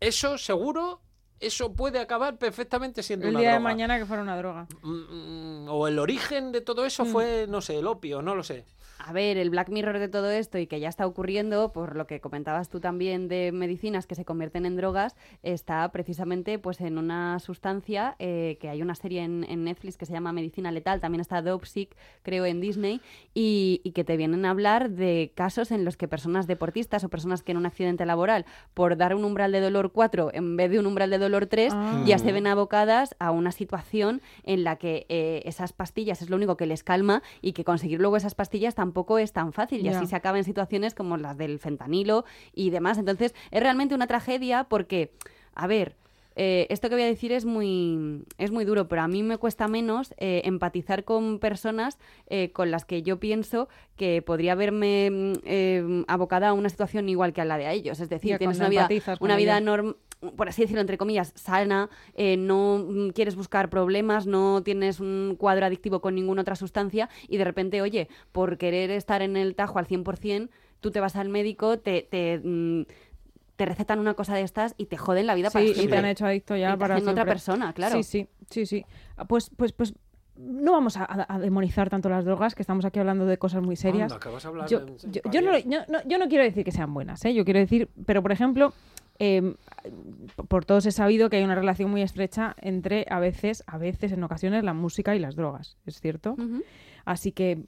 Eso 0.00 0.38
seguro, 0.38 1.02
eso 1.40 1.74
puede 1.74 1.98
acabar 1.98 2.38
perfectamente 2.38 3.02
siendo 3.02 3.26
el 3.26 3.32
una 3.32 3.40
día 3.40 3.48
de 3.50 3.54
droga. 3.56 3.68
mañana 3.70 3.98
que 3.98 4.06
fuera 4.06 4.22
una 4.22 4.38
droga. 4.38 4.66
Mm, 4.80 5.64
mm, 5.64 5.68
O 5.68 5.88
el 5.88 5.98
origen 5.98 6.52
de 6.52 6.62
todo 6.62 6.86
eso 6.86 7.04
Mm. 7.04 7.08
fue, 7.08 7.46
no 7.50 7.60
sé, 7.60 7.78
el 7.78 7.86
opio, 7.86 8.22
no 8.22 8.34
lo 8.34 8.42
sé. 8.42 8.64
A 9.04 9.12
ver, 9.12 9.36
el 9.36 9.50
Black 9.50 9.68
Mirror 9.68 9.98
de 9.98 10.08
todo 10.08 10.30
esto 10.30 10.58
y 10.58 10.68
que 10.68 10.78
ya 10.78 10.88
está 10.88 11.06
ocurriendo, 11.06 11.72
por 11.72 11.96
lo 11.96 12.06
que 12.06 12.20
comentabas 12.20 12.68
tú 12.68 12.78
también 12.78 13.26
de 13.26 13.50
medicinas 13.50 14.06
que 14.06 14.14
se 14.14 14.24
convierten 14.24 14.64
en 14.64 14.76
drogas, 14.76 15.16
está 15.42 15.90
precisamente 15.90 16.60
pues 16.60 16.80
en 16.80 16.98
una 16.98 17.40
sustancia 17.40 18.14
eh, 18.20 18.58
que 18.60 18.68
hay 18.68 18.80
una 18.80 18.94
serie 18.94 19.22
en, 19.24 19.44
en 19.48 19.64
Netflix 19.64 19.96
que 19.96 20.06
se 20.06 20.12
llama 20.12 20.32
Medicina 20.32 20.70
Letal, 20.70 21.00
también 21.00 21.20
está 21.20 21.42
Dopesick, 21.42 21.96
creo, 22.22 22.46
en 22.46 22.60
Disney, 22.60 23.00
y, 23.34 23.80
y 23.82 23.90
que 23.90 24.04
te 24.04 24.16
vienen 24.16 24.44
a 24.44 24.50
hablar 24.50 24.90
de 24.90 25.32
casos 25.34 25.72
en 25.72 25.84
los 25.84 25.96
que 25.96 26.06
personas 26.06 26.46
deportistas 26.46 27.02
o 27.02 27.08
personas 27.08 27.42
que 27.42 27.50
en 27.50 27.58
un 27.58 27.66
accidente 27.66 28.06
laboral, 28.06 28.46
por 28.72 28.96
dar 28.96 29.16
un 29.16 29.24
umbral 29.24 29.50
de 29.50 29.60
dolor 29.60 29.90
4 29.90 30.30
en 30.32 30.56
vez 30.56 30.70
de 30.70 30.78
un 30.78 30.86
umbral 30.86 31.10
de 31.10 31.18
dolor 31.18 31.46
3, 31.46 31.72
Ah. 31.74 32.04
ya 32.06 32.18
se 32.18 32.30
ven 32.30 32.46
abocadas 32.46 33.16
a 33.18 33.32
una 33.32 33.50
situación 33.50 34.22
en 34.44 34.62
la 34.62 34.76
que 34.76 35.06
eh, 35.08 35.42
esas 35.44 35.72
pastillas 35.72 36.22
es 36.22 36.30
lo 36.30 36.36
único 36.36 36.56
que 36.56 36.66
les 36.66 36.84
calma 36.84 37.22
y 37.40 37.52
que 37.52 37.64
conseguir 37.64 37.98
luego 37.98 38.16
esas 38.16 38.36
pastillas 38.36 38.76
tampoco 38.76 38.91
es 39.18 39.32
tan 39.32 39.52
fácil 39.52 39.84
y 39.84 39.88
así 39.88 40.06
se 40.06 40.16
acaba 40.16 40.38
en 40.38 40.44
situaciones 40.44 40.94
como 40.94 41.16
las 41.16 41.36
del 41.36 41.58
fentanilo 41.58 42.24
y 42.54 42.70
demás. 42.70 42.98
Entonces 42.98 43.34
es 43.50 43.62
realmente 43.62 43.94
una 43.94 44.06
tragedia 44.06 44.64
porque, 44.64 45.12
a 45.54 45.66
ver, 45.66 45.96
eh, 46.34 46.66
esto 46.70 46.88
que 46.88 46.94
voy 46.94 47.04
a 47.04 47.06
decir 47.06 47.32
es 47.32 47.44
muy, 47.44 48.24
es 48.38 48.50
muy 48.50 48.64
duro, 48.64 48.88
pero 48.88 49.02
a 49.02 49.08
mí 49.08 49.22
me 49.22 49.36
cuesta 49.38 49.68
menos 49.68 50.14
eh, 50.16 50.42
empatizar 50.44 51.04
con 51.04 51.38
personas 51.38 51.98
eh, 52.28 52.52
con 52.52 52.70
las 52.70 52.84
que 52.84 53.02
yo 53.02 53.18
pienso 53.20 53.68
que 53.96 54.22
podría 54.22 54.54
verme 54.54 55.10
mm, 55.10 55.32
eh, 55.44 56.04
abocada 56.08 56.48
a 56.48 56.52
una 56.54 56.68
situación 56.68 57.08
igual 57.08 57.32
que 57.32 57.42
a 57.42 57.44
la 57.44 57.58
de 57.58 57.66
a 57.66 57.72
ellos. 57.72 58.00
Es 58.00 58.08
decir, 58.08 58.30
Ya, 58.30 58.38
tienes 58.38 58.58
una 58.58 58.68
vida, 58.68 58.88
una 59.20 59.36
vida 59.36 59.60
normal 59.60 59.96
por 60.30 60.48
así 60.48 60.62
decirlo, 60.62 60.80
entre 60.80 60.98
comillas, 60.98 61.32
sana, 61.34 61.90
eh, 62.14 62.36
no 62.36 62.78
mm, 62.88 63.08
quieres 63.10 63.34
buscar 63.34 63.68
problemas, 63.70 64.26
no 64.26 64.62
tienes 64.62 65.00
un 65.00 65.36
cuadro 65.38 65.66
adictivo 65.66 66.00
con 66.00 66.14
ninguna 66.14 66.42
otra 66.42 66.54
sustancia 66.56 67.08
y 67.28 67.36
de 67.38 67.44
repente, 67.44 67.82
oye, 67.82 68.08
por 68.30 68.56
querer 68.58 68.90
estar 68.90 69.22
en 69.22 69.36
el 69.36 69.54
tajo 69.54 69.78
al 69.78 69.86
100%, 69.86 70.48
tú 70.80 70.90
te 70.90 71.00
vas 71.00 71.16
al 71.16 71.28
médico, 71.28 71.78
te, 71.78 72.02
te, 72.08 72.40
mm, 72.42 72.82
te 73.56 73.66
recetan 73.66 73.98
una 73.98 74.14
cosa 74.14 74.34
de 74.34 74.42
estas 74.42 74.74
y 74.78 74.86
te 74.86 74.96
joden 74.96 75.26
la 75.26 75.34
vida 75.34 75.50
para 75.50 75.64
Sí, 75.64 75.70
y 75.70 75.74
te 75.74 75.78
siempre. 75.80 75.98
han 75.98 76.06
hecho 76.06 76.26
adicto 76.26 76.56
ya 76.56 76.76
para 76.76 76.94
hacen 76.94 77.08
otra 77.08 77.14
siempre. 77.22 77.32
persona, 77.34 77.72
claro. 77.72 77.96
Sí, 77.96 78.02
sí, 78.02 78.26
sí, 78.50 78.66
sí. 78.66 78.84
Ah, 79.16 79.24
Pues, 79.24 79.50
pues, 79.56 79.72
pues 79.72 79.92
no 80.36 80.72
vamos 80.72 80.96
a, 80.96 81.38
demonizar 81.40 81.90
tanto 81.90 82.08
las 82.08 82.24
drogas, 82.24 82.54
que 82.54 82.62
estamos 82.62 82.84
aquí 82.84 82.98
hablando 82.98 83.26
de 83.26 83.36
cosas 83.38 83.62
muy 83.62 83.76
serias. 83.76 84.10
Anda, 84.10 84.18
que 84.18 84.30
vas 84.30 84.44
a 84.44 84.48
hablar 84.48 84.68
Yo, 84.68 84.80
de- 84.80 84.96
yo- 85.10 85.20
yo 85.30 85.42
no, 85.42 85.58
yo 85.58 85.80
no- 85.88 86.02
yo 86.06 86.18
no 86.18 86.28
quiero 86.28 86.42
decir 86.42 86.64
que 86.64 86.72
sean 86.72 86.94
buenas, 86.94 87.24
¿eh? 87.26 87.34
yo 87.34 87.44
quiero 87.44 87.60
decir, 87.60 87.90
pero 88.06 88.22
por 88.22 88.32
ejemplo, 88.32 88.72
eh, 89.24 89.54
por 90.48 90.64
todos 90.64 90.84
he 90.84 90.90
sabido 90.90 91.30
que 91.30 91.36
hay 91.36 91.44
una 91.44 91.54
relación 91.54 91.88
muy 91.88 92.02
estrecha 92.02 92.56
entre 92.60 93.06
a 93.08 93.20
veces, 93.20 93.62
a 93.68 93.78
veces, 93.78 94.10
en 94.10 94.24
ocasiones, 94.24 94.64
la 94.64 94.74
música 94.74 95.14
y 95.14 95.20
las 95.20 95.36
drogas, 95.36 95.76
¿es 95.86 96.00
cierto? 96.00 96.34
Así 97.04 97.30
que 97.30 97.62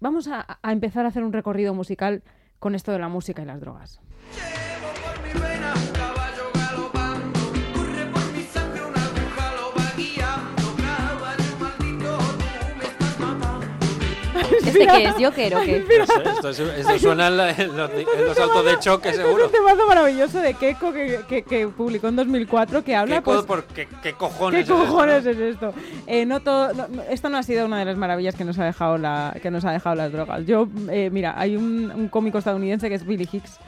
vamos 0.00 0.28
a, 0.28 0.58
a 0.60 0.72
empezar 0.72 1.06
a 1.06 1.08
hacer 1.08 1.24
un 1.24 1.32
recorrido 1.32 1.72
musical 1.72 2.22
con 2.58 2.74
esto 2.74 2.92
de 2.92 2.98
la 2.98 3.08
música 3.08 3.40
y 3.40 3.46
las 3.46 3.58
drogas. 3.58 4.02
Llevo 4.34 4.71
¿Este 14.72 14.86
qué 14.86 15.04
es? 15.04 15.14
¿Joker 15.14 15.54
o 15.56 15.60
qué? 15.62 15.84
No 15.98 16.06
sé, 16.06 16.30
esto, 16.30 16.48
es- 16.50 16.58
esto 16.60 16.98
suena 16.98 17.26
en, 17.28 17.36
la- 17.36 17.50
en 17.50 17.76
los, 17.76 17.90
en 17.90 18.24
los 18.26 18.36
saltos 18.36 18.64
de 18.64 18.78
choque, 18.78 19.08
Este 19.10 19.22
seguro. 19.22 19.44
es 19.44 19.50
un 19.50 19.52
temazo 19.52 19.86
maravilloso 19.86 20.38
de 20.38 20.54
Keiko 20.54 20.92
que, 20.92 21.20
que- 21.28 21.42
que 21.42 21.68
publicó 21.68 22.08
en 22.08 22.16
2004 22.16 22.82
que 22.84 22.96
habla 22.96 23.16
¿Qué, 23.16 23.22
pues, 23.22 23.42
por 23.42 23.64
qué, 23.64 23.86
qué 23.86 23.96
¿Qué 24.02 24.12
cojones? 24.14 24.60
es 24.62 24.68
esto, 24.70 24.78
cojones 24.84 25.24
no? 25.24 25.30
es 25.30 25.38
esto? 25.38 25.74
Eh, 26.06 26.26
no 26.26 26.40
todo, 26.40 26.72
no- 26.74 26.88
no- 26.88 27.02
esto 27.02 27.28
no 27.28 27.38
ha 27.38 27.42
sido 27.42 27.66
una 27.66 27.78
de 27.78 27.84
las 27.84 27.96
maravillas 27.96 28.34
que 28.34 28.44
nos 28.44 28.58
ha 28.58 28.64
dejado 28.64 28.98
la, 28.98 29.34
que 29.42 29.50
nos 29.50 29.64
ha 29.64 29.72
dejado 29.72 29.94
las 29.96 30.12
drogas. 30.12 30.44
Yo, 30.46 30.68
eh, 30.90 31.10
mira, 31.12 31.34
hay 31.36 31.56
un, 31.56 31.90
un 31.94 32.08
cómico 32.08 32.38
estadounidense 32.38 32.88
que 32.88 32.94
es 32.96 33.06
Billy 33.06 33.28
Hicks. 33.30 33.58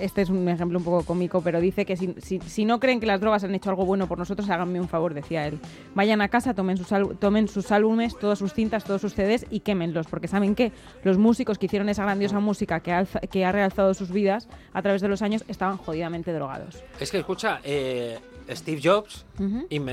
Este 0.00 0.22
es 0.22 0.30
un 0.30 0.48
ejemplo 0.48 0.78
un 0.78 0.84
poco 0.84 1.04
cómico, 1.04 1.40
pero 1.42 1.60
dice 1.60 1.84
que 1.84 1.96
si, 1.96 2.14
si- 2.18 2.40
si 2.40 2.64
no 2.64 2.80
creen 2.80 3.00
que 3.00 3.06
las 3.06 3.20
drogas 3.20 3.44
han 3.44 3.54
hecho 3.54 3.70
algo 3.70 3.84
bueno 3.84 4.06
por 4.08 4.18
nosotros, 4.18 4.48
háganme 4.48 4.80
un 4.80 4.88
favor, 4.88 5.14
decía 5.14 5.46
él. 5.46 5.58
Vayan 5.94 6.20
a 6.22 6.28
casa, 6.28 6.54
tomen 6.54 6.76
sus, 6.76 6.88
tomen 7.18 7.48
sus 7.48 7.70
álbumes, 7.72 8.18
todas 8.18 8.38
sus 8.38 8.52
cintas, 8.54 8.84
todos 8.84 9.00
sus 9.00 9.14
CDs 9.14 9.46
y 9.50 9.60
quémenlos, 9.60 10.06
porque 10.06 10.28
saben 10.28 10.54
que 10.54 10.72
los 11.04 11.18
músicos 11.18 11.58
que 11.58 11.66
hicieron 11.66 11.88
esa 11.88 12.04
grandiosa 12.04 12.40
música 12.40 12.80
que 12.80 12.92
ha, 12.92 13.00
alza- 13.04 13.20
que 13.20 13.44
ha 13.44 13.52
realzado 13.52 13.94
sus 13.94 14.10
vidas 14.10 14.48
a 14.72 14.82
través 14.82 15.00
de 15.02 15.08
los 15.08 15.22
años 15.22 15.44
estaban 15.48 15.76
jodidamente 15.76 16.32
drogados. 16.32 16.82
Es 16.98 17.10
que 17.10 17.18
escucha, 17.18 17.60
eh, 17.64 18.18
Steve 18.56 18.80
Jobs, 18.82 19.24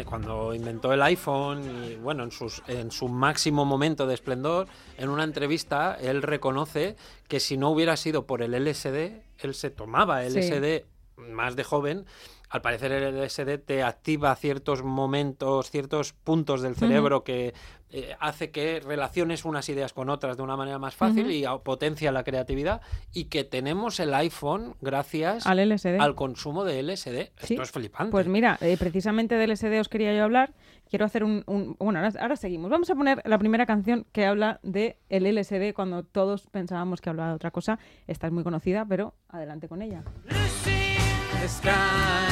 cuando 0.06 0.54
inventó 0.54 0.92
el 0.94 1.02
iPhone 1.02 1.64
y 1.86 1.96
bueno, 1.96 2.24
en, 2.24 2.32
sus, 2.32 2.64
en 2.68 2.92
su 2.92 3.08
máximo 3.08 3.66
momento 3.66 4.08
de 4.08 4.14
esplendor, 4.14 4.68
en 4.98 5.10
una 5.10 5.24
entrevista 5.24 5.98
él 6.00 6.22
reconoce 6.22 6.96
que 7.28 7.40
si 7.40 7.58
no 7.58 7.70
hubiera 7.70 7.98
sido 7.98 8.26
por 8.26 8.42
el 8.42 8.52
LSD, 8.54 9.22
él 9.40 9.54
se 9.54 9.70
tomaba 9.70 10.28
Sí. 10.28 10.40
LSD 10.40 10.86
más 11.18 11.56
de 11.56 11.64
joven. 11.64 12.06
Al 12.50 12.62
parecer 12.62 12.92
el 12.94 13.22
LSD 13.22 13.58
te 13.58 13.84
activa 13.84 14.34
ciertos 14.36 14.82
momentos, 14.82 15.70
ciertos 15.70 16.14
puntos 16.14 16.62
del 16.62 16.76
cerebro 16.76 17.24
que 17.26 17.54
eh, 17.90 18.16
hace 18.20 18.52
que 18.52 18.80
relaciones 18.82 19.46
unas 19.46 19.70
ideas 19.70 19.94
con 19.94 20.10
otras 20.10 20.36
de 20.38 20.44
una 20.44 20.58
manera 20.58 20.78
más 20.80 20.94
fácil 20.96 21.32
y 21.32 21.46
potencia 21.64 22.12
la 22.12 22.24
creatividad 22.24 22.82
y 23.14 23.26
que 23.26 23.44
tenemos 23.46 24.00
el 24.00 24.14
iPhone 24.14 24.76
gracias 24.82 25.46
Al 25.48 25.58
LSD. 25.70 26.00
al 26.00 26.16
consumo 26.16 26.66
de 26.66 26.84
LSD. 26.84 27.32
Sí. 27.38 27.54
Esto 27.54 27.62
es 27.64 27.72
flipante. 27.72 28.12
Pues 28.12 28.28
mira, 28.28 28.58
eh, 28.62 28.76
precisamente 28.78 29.36
del 29.36 29.52
SD 29.56 29.80
os 29.80 29.88
quería 29.90 30.14
yo 30.16 30.24
hablar. 30.24 30.54
Quiero 30.90 31.06
hacer 31.06 31.24
un... 31.24 31.44
un- 31.48 31.76
bueno, 31.80 32.00
ahora, 32.00 32.14
ahora 32.22 32.36
seguimos. 32.36 32.70
Vamos 32.70 32.90
a 32.90 32.96
poner 32.96 33.22
la 33.26 33.38
primera 33.38 33.66
canción 33.66 34.06
que 34.12 34.26
habla 34.26 34.60
de 34.64 34.98
el 35.10 35.24
LSD 35.26 35.74
cuando 35.74 36.04
todos 36.04 36.48
pensábamos 36.48 37.02
que 37.02 37.10
hablaba 37.10 37.30
de 37.30 37.36
otra 37.36 37.52
cosa. 37.52 37.78
Esta 38.08 38.28
es 38.28 38.34
muy 38.34 38.44
conocida, 38.44 38.86
pero 38.88 39.14
adelante 39.30 39.68
con 39.68 39.82
ella. 39.82 40.04
Lucy 40.26 40.72
in 40.72 41.40
the 41.42 41.48
sky 41.48 42.28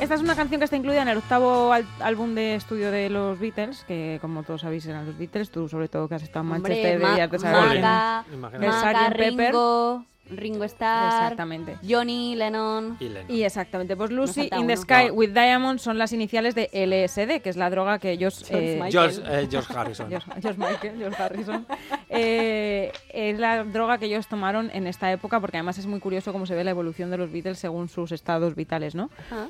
Esta 0.00 0.14
es 0.14 0.20
una 0.20 0.36
canción 0.36 0.60
que 0.60 0.64
está 0.64 0.76
incluida 0.76 1.02
en 1.02 1.08
el 1.08 1.18
octavo 1.18 1.72
al- 1.72 1.84
álbum 2.00 2.34
de 2.34 2.54
estudio 2.54 2.90
de 2.92 3.10
los 3.10 3.38
Beatles, 3.40 3.84
que 3.86 4.18
como 4.20 4.44
todos 4.44 4.60
sabéis 4.60 4.86
eran 4.86 5.06
los 5.06 5.18
Beatles. 5.18 5.50
Tú 5.50 5.68
sobre 5.68 5.88
todo 5.88 6.08
que 6.08 6.14
has 6.14 6.22
estado 6.22 6.46
en 6.46 6.52
Hombre, 6.52 6.70
Manchester 6.74 7.00
Ma- 7.00 7.06
deberías 7.08 7.30
de 7.30 7.38
saber 7.40 7.58
quién- 8.28 8.40
Maca. 8.40 8.58
Pepper. 9.36 9.52
Ringo, 10.30 10.64
Starr, 10.64 11.22
Exactamente. 11.22 11.76
Johnny 11.88 12.34
Lennon. 12.36 12.96
Y 13.00 13.08
Lennon. 13.08 13.30
Y 13.30 13.42
exactamente, 13.42 13.96
pues 13.96 14.10
Lucy 14.10 14.42
in 14.42 14.66
the 14.66 14.74
uno. 14.74 14.76
Sky 14.76 15.06
No. 15.08 15.14
with 15.14 15.30
Diamonds 15.30 15.82
son 15.82 15.98
las 15.98 16.12
iniciales 16.12 16.54
de 16.54 16.68
LSD, 16.72 17.40
que 17.42 17.50
es 17.50 17.56
la 17.56 17.70
droga 17.70 17.98
que 17.98 18.10
ellos... 18.12 18.44
George 18.48 18.78
eh. 18.78 18.90
George, 18.90 19.20
eh, 19.24 19.48
George 19.50 19.74
Harrison. 19.74 20.08
George, 20.10 20.30
George 20.40 20.58
Michael, 20.58 20.98
George 20.98 21.22
Harrison. 21.22 21.66
Eh, 22.08 22.92
es 23.12 23.38
la 23.38 23.64
droga 23.64 23.98
que 23.98 24.06
ellos 24.06 24.26
tomaron 24.26 24.70
en 24.72 24.86
esta 24.86 25.10
época, 25.12 25.40
porque 25.40 25.56
además 25.56 25.78
es 25.78 25.86
muy 25.86 26.00
curioso 26.00 26.32
cómo 26.32 26.46
se 26.46 26.54
ve 26.54 26.64
la 26.64 26.70
evolución 26.70 27.10
de 27.10 27.18
los 27.18 27.30
Beatles 27.32 27.58
según 27.58 27.88
sus 27.88 28.12
estados 28.12 28.54
vitales, 28.54 28.94
¿no? 28.94 29.10
Ah. 29.30 29.46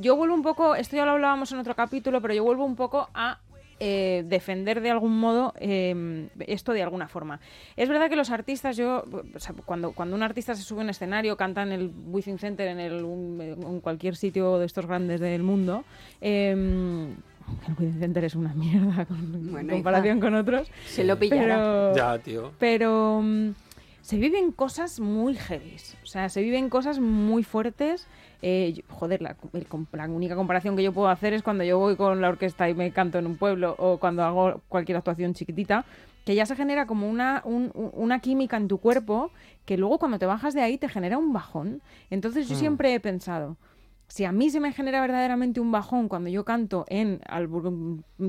Yo 0.00 0.16
vuelvo 0.16 0.34
un 0.34 0.42
poco, 0.42 0.74
esto 0.74 0.96
ya 0.96 1.04
lo 1.04 1.12
hablábamos 1.12 1.52
en 1.52 1.58
otro 1.58 1.74
capítulo, 1.74 2.20
pero 2.20 2.34
yo 2.34 2.44
vuelvo 2.44 2.64
un 2.64 2.76
poco 2.76 3.08
a 3.14 3.38
eh, 3.80 4.24
defender 4.26 4.80
de 4.80 4.90
algún 4.90 5.18
modo 5.18 5.54
eh, 5.60 6.28
esto 6.46 6.72
de 6.72 6.82
alguna 6.82 7.08
forma. 7.08 7.40
Es 7.76 7.88
verdad 7.88 8.08
que 8.08 8.16
los 8.16 8.30
artistas, 8.30 8.76
yo, 8.76 9.04
o 9.34 9.38
sea, 9.38 9.54
cuando, 9.64 9.92
cuando 9.92 10.16
un 10.16 10.22
artista 10.22 10.54
se 10.54 10.62
sube 10.62 10.80
a 10.80 10.84
un 10.84 10.90
escenario, 10.90 11.36
canta 11.36 11.62
en 11.62 11.72
el 11.72 11.92
Within 12.06 12.38
Center, 12.38 12.68
en, 12.68 12.80
el, 12.80 13.04
un- 13.04 13.40
en 13.40 13.80
cualquier 13.80 14.16
sitio 14.16 14.58
de 14.58 14.66
estos 14.66 14.86
grandes 14.86 15.20
del 15.20 15.42
mundo, 15.42 15.84
eh, 16.20 16.50
el 16.50 17.72
Within 17.78 17.98
Center 18.00 18.24
es 18.24 18.34
una 18.34 18.52
mierda 18.54 19.04
con, 19.08 19.50
Bueno, 19.52 19.70
en 19.72 19.76
comparación 19.78 20.20
con 20.20 20.34
otros. 20.34 20.70
Se 20.86 21.04
lo 21.04 21.18
pillará. 21.18 21.56
Pero, 21.56 21.96
Ya, 21.96 22.18
tío. 22.18 22.52
pero 22.58 23.20
mm, 23.22 23.50
se 24.02 24.16
viven 24.18 24.52
cosas 24.52 25.00
muy 25.00 25.34
heavies. 25.34 25.96
O 26.02 26.06
sea, 26.06 26.28
se 26.28 26.42
viven 26.42 26.68
cosas 26.68 26.98
muy 26.98 27.42
fuertes. 27.44 28.06
Eh, 28.40 28.82
joder, 28.88 29.20
la, 29.20 29.36
el 29.52 29.66
com- 29.66 29.86
la 29.92 30.04
única 30.08 30.36
comparación 30.36 30.76
que 30.76 30.82
yo 30.84 30.92
puedo 30.92 31.08
hacer 31.08 31.32
es 31.32 31.42
cuando 31.42 31.64
yo 31.64 31.78
voy 31.78 31.96
con 31.96 32.20
la 32.20 32.28
orquesta 32.28 32.68
y 32.68 32.74
me 32.74 32.92
canto 32.92 33.18
en 33.18 33.26
un 33.26 33.36
pueblo 33.36 33.74
o 33.78 33.98
cuando 33.98 34.22
hago 34.22 34.60
cualquier 34.68 34.96
actuación 34.98 35.34
chiquitita, 35.34 35.84
que 36.24 36.34
ya 36.36 36.46
se 36.46 36.54
genera 36.54 36.86
como 36.86 37.08
una, 37.10 37.42
un- 37.44 37.72
un- 37.74 37.90
una 37.94 38.20
química 38.20 38.56
en 38.56 38.68
tu 38.68 38.78
cuerpo 38.78 39.32
que 39.64 39.76
luego 39.76 39.98
cuando 39.98 40.18
te 40.20 40.26
bajas 40.26 40.54
de 40.54 40.62
ahí 40.62 40.78
te 40.78 40.88
genera 40.88 41.18
un 41.18 41.32
bajón. 41.32 41.82
Entonces 42.10 42.48
yo 42.48 42.54
Mm. 42.54 42.58
siempre 42.58 42.94
he 42.94 43.00
pensado, 43.00 43.56
si 44.08 44.24
a 44.24 44.32
mí 44.32 44.48
se 44.50 44.58
me 44.58 44.72
genera 44.72 45.00
verdaderamente 45.02 45.60
un 45.60 45.70
bajón 45.70 46.08
cuando 46.08 46.30
yo 46.30 46.44
canto 46.44 46.86
en 46.88 47.20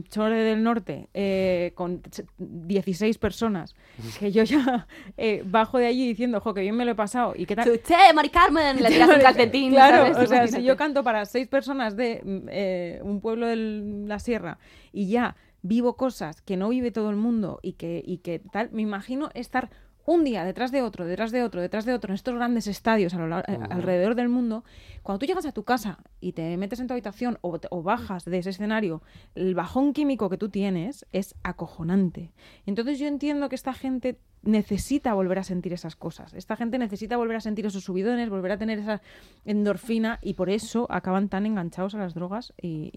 Chore 0.09 0.43
del 0.43 0.61
Norte 0.61 1.07
eh, 1.13 1.71
con 1.75 2.01
ch- 2.03 2.27
16 2.37 3.17
personas, 3.17 3.75
que 4.19 4.31
yo 4.31 4.43
ya 4.43 4.87
eh, 5.17 5.41
bajo 5.45 5.77
de 5.77 5.87
allí 5.87 6.07
diciendo, 6.07 6.41
jo, 6.41 6.53
que 6.53 6.61
bien 6.61 6.75
me 6.75 6.85
lo 6.85 6.91
he 6.91 6.95
pasado 6.95 7.33
y 7.35 7.45
qué 7.45 7.55
tal. 7.55 7.65
Chuché, 7.65 8.13
Mari 8.13 8.29
Carmen, 8.29 8.77
le 8.83 8.89
tiras 8.89 9.09
un 9.09 9.21
calcetín, 9.21 9.71
Claro, 9.71 10.13
¿sabes? 10.13 10.17
o 10.17 10.25
sea, 10.27 10.47
si 10.47 10.63
yo 10.63 10.75
canto 10.75 11.03
para 11.03 11.25
seis 11.25 11.47
personas 11.47 11.95
de 11.95 12.21
eh, 12.49 12.99
un 13.03 13.21
pueblo 13.21 13.47
de 13.47 13.55
la 13.55 14.19
sierra 14.19 14.59
y 14.91 15.07
ya 15.09 15.35
vivo 15.61 15.95
cosas 15.97 16.41
que 16.41 16.57
no 16.57 16.69
vive 16.69 16.91
todo 16.91 17.09
el 17.09 17.15
mundo 17.15 17.59
y 17.61 17.73
que, 17.73 18.01
y 18.05 18.17
que 18.19 18.39
tal, 18.39 18.69
me 18.71 18.81
imagino 18.81 19.29
estar 19.33 19.69
un 20.11 20.23
día 20.23 20.43
detrás 20.43 20.71
de 20.71 20.81
otro, 20.81 21.05
detrás 21.05 21.31
de 21.31 21.43
otro, 21.43 21.61
detrás 21.61 21.85
de 21.85 21.93
otro, 21.93 22.09
en 22.11 22.15
estos 22.15 22.33
grandes 22.33 22.65
estadios 22.65 23.13
a 23.13 23.19
lo 23.19 23.35
alrededor 23.35 24.15
del 24.15 24.27
mundo, 24.27 24.63
cuando 25.03 25.19
tú 25.19 25.27
llegas 25.27 25.45
a 25.45 25.51
tu 25.51 25.63
casa 25.63 25.99
y 26.19 26.31
te 26.31 26.57
metes 26.57 26.79
en 26.79 26.87
tu 26.87 26.93
habitación 26.93 27.37
o, 27.41 27.59
bajas 27.83 28.25
de 28.25 28.39
ese 28.39 28.49
escenario, 28.49 29.03
el 29.35 29.53
bajón 29.53 29.93
químico 29.93 30.27
que 30.29 30.37
tú 30.37 30.49
tienes 30.49 31.05
es 31.11 31.35
acojonante. 31.43 32.31
Entonces 32.65 32.97
yo 32.97 33.05
entiendo 33.05 33.49
que 33.49 33.55
esta 33.55 33.73
gente 33.73 34.17
necesita 34.41 35.13
volver 35.13 35.37
a 35.37 35.43
sentir 35.43 35.73
esas 35.73 35.95
cosas. 35.95 36.33
Esta 36.33 36.55
gente 36.55 36.79
necesita 36.79 37.15
volver 37.17 37.35
a 37.37 37.41
sentir 37.41 37.65
esos 37.67 37.83
subidones, 37.83 38.29
volver 38.29 38.53
a 38.53 38.57
tener 38.57 38.79
esa 38.79 39.01
endorfina 39.45 40.17
y 40.23 40.33
por 40.33 40.49
eso 40.49 40.87
acaban 40.89 41.29
tan 41.29 41.45
enganchados 41.45 41.93
a 41.93 41.97
las 41.99 42.13
drogas 42.15 42.53
y, 42.59 42.89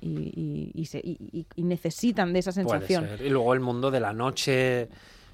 y- 0.00 0.70
y- 0.74 0.84
se- 0.86 1.02
necesitan 1.56 2.32
de 2.32 2.38
esa 2.40 2.52
Puede 2.52 2.68
sensación. 2.68 3.08
ser. 3.08 3.26
Y 3.26 3.30
luego 3.30 3.52
el 3.54 3.60
mundo 3.60 3.90
de 3.90 4.00
la 4.00 4.12
noche. 4.12 4.88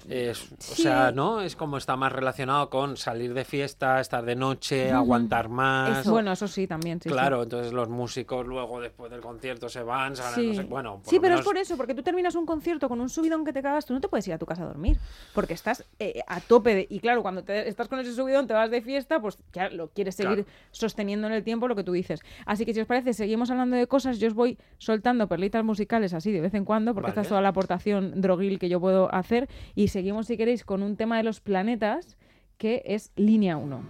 Es, 0.09 0.51
O 0.51 0.75
sea, 0.75 1.11
¿no? 1.11 1.41
Es 1.41 1.55
como 1.55 1.77
está 1.77 1.95
más 1.95 2.11
relacionado 2.11 2.69
con 2.71 2.97
salir 2.97 3.33
de 3.35 3.45
fiesta, 3.45 3.99
estar 3.99 4.25
de 4.25 4.35
noche, 4.35 4.91
aguantar 4.91 5.49
más. 5.49 5.99
Eso- 5.99 6.11
Bueno, 6.11 6.31
eso 6.31 6.47
sí, 6.47 6.65
también. 6.65 6.99
sí, 6.99 7.09
sí. 7.09 7.13
claro, 7.13 7.43
entonces 7.43 7.71
los 7.73 7.89
músicos 7.89 8.47
luego 8.47 8.81
después 8.81 9.11
del 9.11 9.21
concierto 9.21 9.69
se 9.69 9.83
van, 9.83 10.15
se 10.15 10.23
van 10.23 10.47
no 10.47 10.53
sé- 10.55 10.63
bueno, 10.63 11.01
sí 11.03 11.17
pero 11.19 11.33
menos- 11.35 11.41
es 11.41 11.45
por 11.45 11.57
eso, 11.57 11.77
porque 11.77 11.93
tú 11.93 12.01
terminas 12.01 12.33
un 12.33 12.47
concierto 12.47 12.89
con 12.89 12.99
un 13.01 13.09
subidón 13.09 13.45
que 13.45 13.53
te 13.53 13.61
cagas, 13.61 13.85
tú 13.85 13.93
no 13.93 14.01
te 14.01 14.07
puedes 14.07 14.27
ir 14.27 14.33
a 14.33 14.39
tu 14.39 14.47
casa 14.47 14.63
a 14.63 14.65
dormir, 14.65 14.97
porque 15.35 15.53
estás 15.53 15.85
eh, 15.99 16.21
a 16.27 16.39
tope 16.41 16.73
de... 16.73 16.87
Y 16.89 16.99
claro, 16.99 17.21
cuando 17.21 17.43
te- 17.43 17.67
estás 17.69 17.87
con 17.87 17.99
ese 17.99 18.13
subidón, 18.13 18.47
te 18.47 18.53
vas 18.53 18.71
de 18.71 18.81
fiesta, 18.81 19.21
pues 19.21 19.37
ya 19.53 19.69
lo 19.69 19.89
quieres 19.89 20.15
seguir 20.15 20.43
Claro. 20.45 20.49
sosteniendo 20.71 21.27
en 21.27 21.33
el 21.33 21.43
tiempo 21.43 21.67
lo 21.67 21.75
que 21.75 21.83
tú 21.83 21.91
dices. 21.91 22.19
Así 22.47 22.65
que 22.65 22.73
si 22.73 22.79
os 22.81 22.87
parece, 22.87 23.13
seguimos 23.13 23.51
hablando 23.51 23.75
de 23.75 23.85
cosas, 23.85 24.17
yo 24.19 24.27
os 24.27 24.33
voy 24.33 24.57
soltando 24.79 25.27
perlitas 25.27 25.63
musicales 25.63 26.13
así 26.15 26.31
de 26.31 26.41
vez 26.41 26.53
en 26.55 26.65
cuando, 26.65 26.93
porque 26.95 27.09
esta 27.09 27.21
es 27.21 27.27
toda 27.29 27.41
la 27.41 27.49
aportación 27.49 28.21
droguil 28.21 28.57
que 28.57 28.69
yo 28.69 28.79
puedo 28.79 29.13
hacer, 29.13 29.47
y 29.75 29.89
seguimos, 29.99 30.27
si 30.27 30.37
queréis, 30.37 30.63
con 30.63 30.81
un 30.81 30.95
tema 30.95 31.17
de 31.17 31.23
los 31.23 31.41
planetas, 31.41 32.15
que 32.57 32.83
es 32.85 33.11
línea 33.17 33.57
1. 33.57 33.81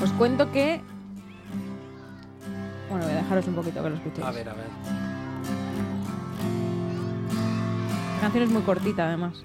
Os 0.00 0.12
cuento 0.12 0.52
que... 0.52 0.80
Bueno, 2.88 3.04
voy 3.04 3.14
a 3.14 3.16
dejaros 3.16 3.48
un 3.48 3.54
poquito 3.56 3.82
que 3.82 3.90
lo 3.90 3.96
escuchéis. 3.96 4.24
A 4.24 4.30
ver, 4.30 4.48
a 4.48 4.54
ver. 4.54 4.68
La 8.14 8.20
canción 8.20 8.44
es 8.44 8.50
muy 8.50 8.62
cortita, 8.62 9.08
además. 9.08 9.44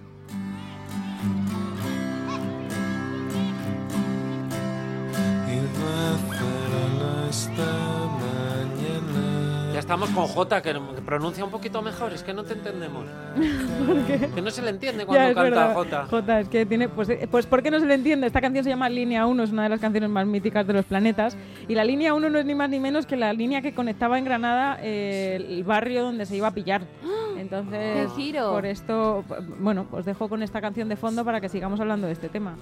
Ya 9.78 9.82
estamos 9.82 10.10
con 10.10 10.26
Jota, 10.26 10.60
que 10.60 10.74
pronuncia 11.06 11.46
un 11.46 11.52
poquito 11.52 11.84
mejor, 11.84 12.12
es 12.12 12.24
que 12.24 12.34
no 12.34 12.44
te 12.44 12.54
entendemos. 12.54 13.06
Que 14.34 14.42
no 14.42 14.50
se 14.50 14.64
le 14.64 14.72
entiende 14.72 15.06
cuando 15.06 15.36
canta. 15.36 15.74
Jota. 15.76 16.06
Jota, 16.08 16.40
es 16.40 16.50
que 16.50 16.66
tiene. 16.66 16.90
Pues, 16.90 17.10
eh, 17.10 17.28
pues 17.30 17.46
¿por 17.46 17.62
qué 17.62 17.70
no 17.70 17.80
se 17.80 17.86
le 17.86 17.94
entiende? 17.94 18.26
Esta 18.26 18.42
canción 18.42 18.64
se 18.64 18.72
llama 18.72 18.90
Línea 18.90 19.28
1, 19.28 19.44
es 19.44 19.52
una 19.52 19.62
de 19.62 19.70
las 19.70 19.80
canciones 19.80 20.10
más 20.10 20.26
míticas 20.26 20.66
de 20.66 20.74
los 20.74 20.84
planetas. 20.86 21.38
Y 21.68 21.76
la 21.76 21.84
línea 21.84 22.16
1 22.16 22.28
no 22.28 22.40
es 22.40 22.46
ni 22.48 22.56
más 22.56 22.72
ni 22.72 22.80
menos 22.80 23.06
que 23.06 23.18
la 23.18 23.32
línea 23.34 23.62
que 23.62 23.76
conectaba 23.76 24.18
en 24.18 24.26
Granada 24.26 24.80
eh, 24.82 25.36
el 25.48 25.64
barrio 25.64 26.02
donde 26.06 26.26
se 26.26 26.36
iba 26.36 26.48
a 26.48 26.52
pillar. 26.56 26.82
Entonces, 27.38 28.08
¡Qué 28.08 28.16
giro! 28.16 28.50
por 28.54 28.66
esto, 28.66 29.24
bueno, 29.60 29.86
os 29.92 30.06
dejo 30.06 30.28
con 30.28 30.42
esta 30.42 30.60
canción 30.60 30.90
de 30.90 30.96
fondo 30.96 31.24
para 31.24 31.40
que 31.40 31.50
sigamos 31.50 31.80
hablando 31.80 32.08
de 32.08 32.14
este 32.14 32.30
tema. 32.30 32.56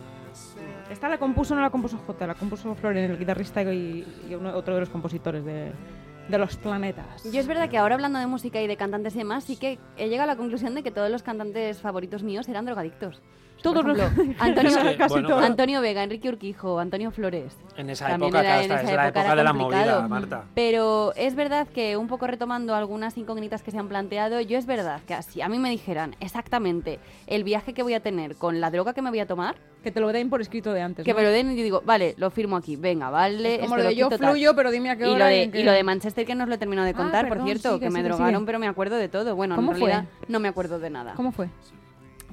Esta 0.91 1.07
la 1.07 1.17
compuso, 1.17 1.55
no 1.55 1.61
la 1.61 1.69
compuso 1.69 1.97
Jota, 2.05 2.27
la 2.27 2.35
compuso 2.35 2.75
Floren, 2.75 3.09
el 3.09 3.17
guitarrista 3.17 3.63
y, 3.63 4.05
y 4.29 4.35
uno- 4.35 4.53
otro 4.53 4.73
de 4.73 4.81
los 4.81 4.89
compositores 4.89 5.45
de, 5.45 5.71
de 6.27 6.37
los 6.37 6.57
planetas. 6.57 7.23
Yo 7.23 7.39
es 7.39 7.47
verdad 7.47 7.69
que 7.69 7.77
ahora 7.77 7.95
hablando 7.95 8.19
de 8.19 8.27
música 8.27 8.61
y 8.61 8.67
de 8.67 8.77
cantantes 8.77 9.15
y 9.15 9.19
demás, 9.19 9.43
sí 9.43 9.57
que 9.57 9.79
he 9.97 10.09
llegado 10.09 10.29
a 10.29 10.33
la 10.33 10.37
conclusión 10.37 10.75
de 10.75 10.83
que 10.83 10.91
todos 10.91 11.09
los 11.09 11.23
cantantes 11.23 11.79
favoritos 11.81 12.23
míos 12.23 12.47
eran 12.49 12.65
drogadictos. 12.65 13.21
Todos 13.65 13.83
Por 13.83 13.97
los 13.97 14.11
ejemplo, 14.11 14.35
Antonio, 14.39 14.69
Es 14.77 14.77
que, 14.91 14.95
casi 14.97 15.13
bueno, 15.13 15.27
todos. 15.29 15.43
Antonio 15.43 15.81
Vega, 15.81 16.03
Enrique 16.03 16.29
Urquijo, 16.29 16.79
Antonio 16.79 17.09
Flores. 17.11 17.57
En 17.77 17.89
esa 17.89 18.07
También 18.07 18.29
época, 18.29 18.39
era- 18.41 18.57
en 18.63 18.65
esa 18.71 18.81
es 18.81 18.85
la 18.95 19.07
época 19.07 19.21
era 19.25 19.35
de 19.35 19.43
la 19.43 19.53
movida, 19.53 20.07
Marta. 20.07 20.43
Pero 20.53 21.13
es 21.15 21.35
verdad 21.35 21.67
que 21.67 21.97
un 21.97 22.07
poco 22.07 22.27
retomando 22.27 22.75
algunas 22.75 23.17
incógnitas 23.17 23.63
que 23.63 23.71
se 23.71 23.79
han 23.79 23.87
planteado, 23.87 24.39
yo 24.41 24.57
es 24.57 24.65
verdad 24.65 25.01
que 25.07 25.21
si 25.23 25.41
a 25.41 25.49
mí 25.49 25.57
me 25.59 25.69
dijeran 25.69 26.15
exactamente 26.19 26.99
el 27.27 27.43
viaje 27.43 27.73
que 27.73 27.81
voy 27.83 27.95
a 27.95 27.99
tener 28.01 28.35
con 28.35 28.61
la 28.61 28.69
droga 28.71 28.93
que 28.93 29.01
me 29.01 29.09
voy 29.09 29.19
a 29.19 29.25
tomar, 29.27 29.55
Que 29.83 29.91
te 29.91 29.99
lo 29.99 30.11
den 30.11 30.29
por 30.29 30.41
escrito 30.41 30.71
de 30.73 30.81
antes. 30.81 31.03
que 31.05 31.11
¿no? 31.11 31.17
me 31.17 31.23
lo 31.23 31.29
den 31.29 31.51
y 31.51 31.55
yo 31.57 31.63
digo, 31.63 31.81
vale, 31.85 32.13
lo 32.17 32.29
firmo 32.31 32.55
aquí, 32.57 32.75
venga, 32.75 33.09
vale. 33.09 33.55
Es 33.55 33.61
como 33.61 33.75
esto 33.75 33.83
lo 33.83 33.89
de 33.89 33.95
yo 33.95 34.09
quito, 34.09 34.19
tal. 34.19 34.29
fluyo, 34.31 34.55
pero 34.55 34.71
dime 34.71 34.89
a 34.91 34.95
qué 34.95 35.03
Y 35.03 35.07
lo, 35.09 35.13
hora. 35.15 35.25
de, 35.27 35.51
y 35.53 35.63
lo 35.63 35.71
de 35.71 35.83
Manchester 35.83 36.25
que 36.25 36.35
no 36.35 36.43
os 36.43 36.49
lo 36.49 36.55
he 36.55 36.57
terminado 36.59 36.85
de 36.85 36.91
Ah, 36.93 36.97
contar, 36.97 37.27
por 37.27 37.43
cierto, 37.43 37.69
sigue, 37.73 37.79
que 37.81 37.89
me 37.89 37.99
sigue, 37.99 38.09
drogaron, 38.09 38.35
sigue. 38.41 38.45
pero 38.45 38.59
me 38.59 38.67
acuerdo 38.67 38.95
de 38.95 39.09
todo. 39.09 39.35
Bueno, 39.35 39.55
¿Cómo 39.55 39.71
en 39.73 39.77
fue? 39.79 39.89
realidad 39.89 40.09
no 40.27 40.39
me 40.39 40.47
acuerdo 40.47 40.79
de 40.79 40.89
nada. 40.89 41.13
¿Cómo 41.15 41.31
fue? 41.31 41.49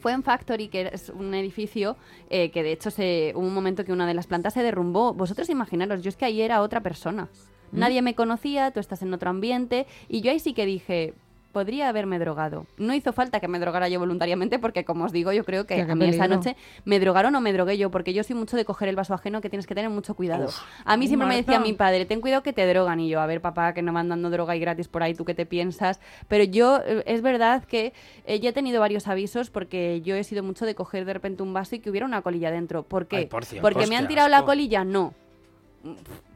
Fue 0.02 0.10
en 0.10 0.24
Factory, 0.24 0.66
que 0.66 0.90
es 0.92 1.10
un 1.10 1.32
edificio 1.32 1.96
eh, 2.28 2.50
que 2.50 2.64
de 2.64 2.72
hecho 2.72 2.90
se, 2.90 3.32
hubo 3.36 3.46
un 3.46 3.54
momento 3.54 3.84
que 3.84 3.92
una 3.92 4.04
de 4.04 4.14
las 4.14 4.26
plantas 4.26 4.52
se 4.52 4.60
derrumbó. 4.60 5.14
Vosotros 5.14 5.48
imaginaros, 5.48 6.02
yo 6.02 6.08
es 6.08 6.16
que 6.16 6.24
ahí 6.24 6.42
era 6.42 6.60
otra 6.60 6.80
persona. 6.80 7.28
¿Mm? 7.70 7.78
Nadie 7.78 8.02
me 8.02 8.16
conocía, 8.16 8.72
tú 8.72 8.80
estás 8.80 9.02
en 9.02 9.14
otro 9.14 9.30
ambiente 9.30 9.86
y 10.08 10.20
yo 10.20 10.32
ahí 10.32 10.40
sí 10.40 10.54
que 10.54 10.66
dije, 10.66 11.14
podría 11.52 11.88
haberme 11.88 12.18
drogado. 12.18 12.66
No 12.78 12.94
hizo 12.94 13.12
falta 13.12 13.40
que 13.40 13.48
me 13.48 13.58
drogara 13.58 13.88
yo 13.88 14.00
voluntariamente 14.00 14.58
porque, 14.58 14.84
como 14.84 15.04
os 15.04 15.12
digo, 15.12 15.32
yo 15.32 15.44
creo 15.44 15.66
que 15.66 15.80
a 15.80 15.94
mí 15.94 16.06
esa 16.06 16.24
peligro. 16.24 16.28
noche 16.28 16.56
me 16.84 16.98
drogaron 16.98 17.34
o 17.34 17.40
me 17.40 17.52
drogué 17.52 17.78
yo 17.78 17.90
porque 17.90 18.12
yo 18.12 18.24
soy 18.24 18.34
mucho 18.36 18.56
de 18.56 18.64
coger 18.64 18.88
el 18.88 18.96
vaso 18.96 19.14
ajeno 19.14 19.40
que 19.40 19.50
tienes 19.50 19.66
que 19.66 19.74
tener 19.74 19.90
mucho 19.90 20.14
cuidado. 20.14 20.48
A 20.84 20.96
mí 20.96 21.06
siempre 21.06 21.28
me 21.28 21.36
decía 21.36 21.60
mi 21.60 21.72
padre, 21.74 22.06
ten 22.06 22.20
cuidado 22.20 22.42
que 22.42 22.52
te 22.52 22.66
drogan 22.66 23.00
y 23.00 23.08
yo, 23.08 23.20
a 23.20 23.26
ver 23.26 23.40
papá, 23.40 23.74
que 23.74 23.82
no 23.82 23.92
van 23.92 24.08
dando 24.08 24.30
droga 24.30 24.56
y 24.56 24.60
gratis 24.60 24.88
por 24.88 25.02
ahí, 25.02 25.14
tú 25.14 25.24
qué 25.24 25.34
te 25.34 25.46
piensas. 25.46 26.00
Pero 26.28 26.44
yo, 26.44 26.80
eh, 26.84 27.02
es 27.06 27.22
verdad 27.22 27.64
que 27.64 27.92
eh, 28.26 28.40
ya 28.40 28.50
he 28.50 28.52
tenido 28.52 28.80
varios 28.80 29.06
avisos 29.06 29.50
porque 29.50 30.00
yo 30.02 30.16
he 30.16 30.24
sido 30.24 30.42
mucho 30.42 30.66
de 30.66 30.74
coger 30.74 31.04
de 31.04 31.12
repente 31.12 31.42
un 31.42 31.52
vaso 31.52 31.76
y 31.76 31.80
que 31.80 31.90
hubiera 31.90 32.06
una 32.06 32.22
colilla 32.22 32.50
dentro. 32.50 32.82
¿Por 32.82 33.06
qué? 33.06 33.16
Ay, 33.16 33.26
por 33.26 33.46
Dios, 33.46 33.60
porque 33.60 33.86
me 33.86 33.96
han 33.96 34.08
tirado 34.08 34.28
la 34.28 34.44
colilla, 34.44 34.84
no. 34.84 35.14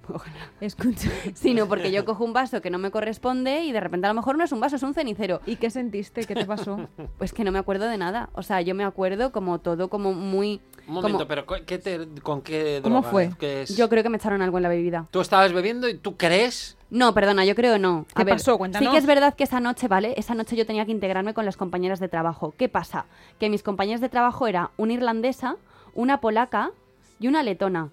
Ojalá. 0.08 0.50
Escucha. 0.60 1.10
Sino 1.34 1.66
porque 1.66 1.90
yo 1.90 2.04
cojo 2.04 2.24
un 2.24 2.32
vaso 2.32 2.60
que 2.62 2.70
no 2.70 2.78
me 2.78 2.90
corresponde 2.90 3.64
y 3.64 3.72
de 3.72 3.80
repente 3.80 4.06
a 4.06 4.10
lo 4.10 4.14
mejor 4.14 4.36
no 4.38 4.44
es 4.44 4.52
un 4.52 4.60
vaso, 4.60 4.76
es 4.76 4.82
un 4.82 4.94
cenicero. 4.94 5.40
¿Y 5.46 5.56
qué 5.56 5.70
sentiste? 5.70 6.24
¿Qué 6.24 6.34
te 6.34 6.44
pasó? 6.46 6.88
Pues 7.18 7.32
que 7.32 7.44
no 7.44 7.52
me 7.52 7.58
acuerdo 7.58 7.86
de 7.88 7.96
nada. 7.98 8.28
O 8.34 8.42
sea, 8.42 8.60
yo 8.60 8.74
me 8.74 8.84
acuerdo 8.84 9.32
como 9.32 9.58
todo, 9.60 9.88
como 9.88 10.12
muy... 10.12 10.60
Un 10.86 10.94
momento, 10.94 11.18
como- 11.18 11.28
pero 11.28 11.46
¿co- 11.46 11.56
¿qué 11.66 11.78
te- 11.78 12.06
¿con 12.22 12.42
qué 12.42 12.80
¿Cómo 12.82 12.96
droga? 13.00 13.10
fue? 13.10 13.30
¿Qué 13.38 13.62
es? 13.62 13.76
Yo 13.76 13.88
creo 13.88 14.02
que 14.02 14.08
me 14.08 14.18
echaron 14.18 14.40
algo 14.42 14.58
en 14.58 14.62
la 14.62 14.68
bebida. 14.68 15.06
Tú 15.10 15.20
estabas 15.20 15.52
bebiendo 15.52 15.88
y 15.88 15.94
tú 15.98 16.16
crees. 16.16 16.76
No, 16.90 17.12
perdona, 17.14 17.44
yo 17.44 17.54
creo 17.56 17.78
no. 17.78 18.06
A 18.14 18.18
¿Qué 18.20 18.24
ver, 18.24 18.34
pasó? 18.36 18.56
Cuéntanos. 18.58 18.86
Sí 18.86 18.92
que 18.92 18.98
es 18.98 19.06
verdad 19.06 19.34
que 19.34 19.42
esa 19.44 19.58
noche, 19.58 19.88
¿vale? 19.88 20.14
Esa 20.16 20.34
noche 20.34 20.54
yo 20.54 20.64
tenía 20.66 20.84
que 20.86 20.92
integrarme 20.92 21.34
con 21.34 21.44
las 21.44 21.56
compañeras 21.56 21.98
de 21.98 22.08
trabajo. 22.08 22.54
¿Qué 22.56 22.68
pasa? 22.68 23.06
Que 23.40 23.50
mis 23.50 23.62
compañeras 23.64 24.00
de 24.00 24.08
trabajo 24.08 24.46
era 24.46 24.70
una 24.76 24.92
irlandesa, 24.92 25.56
una 25.94 26.20
polaca 26.20 26.70
y 27.18 27.26
una 27.26 27.42
letona. 27.42 27.88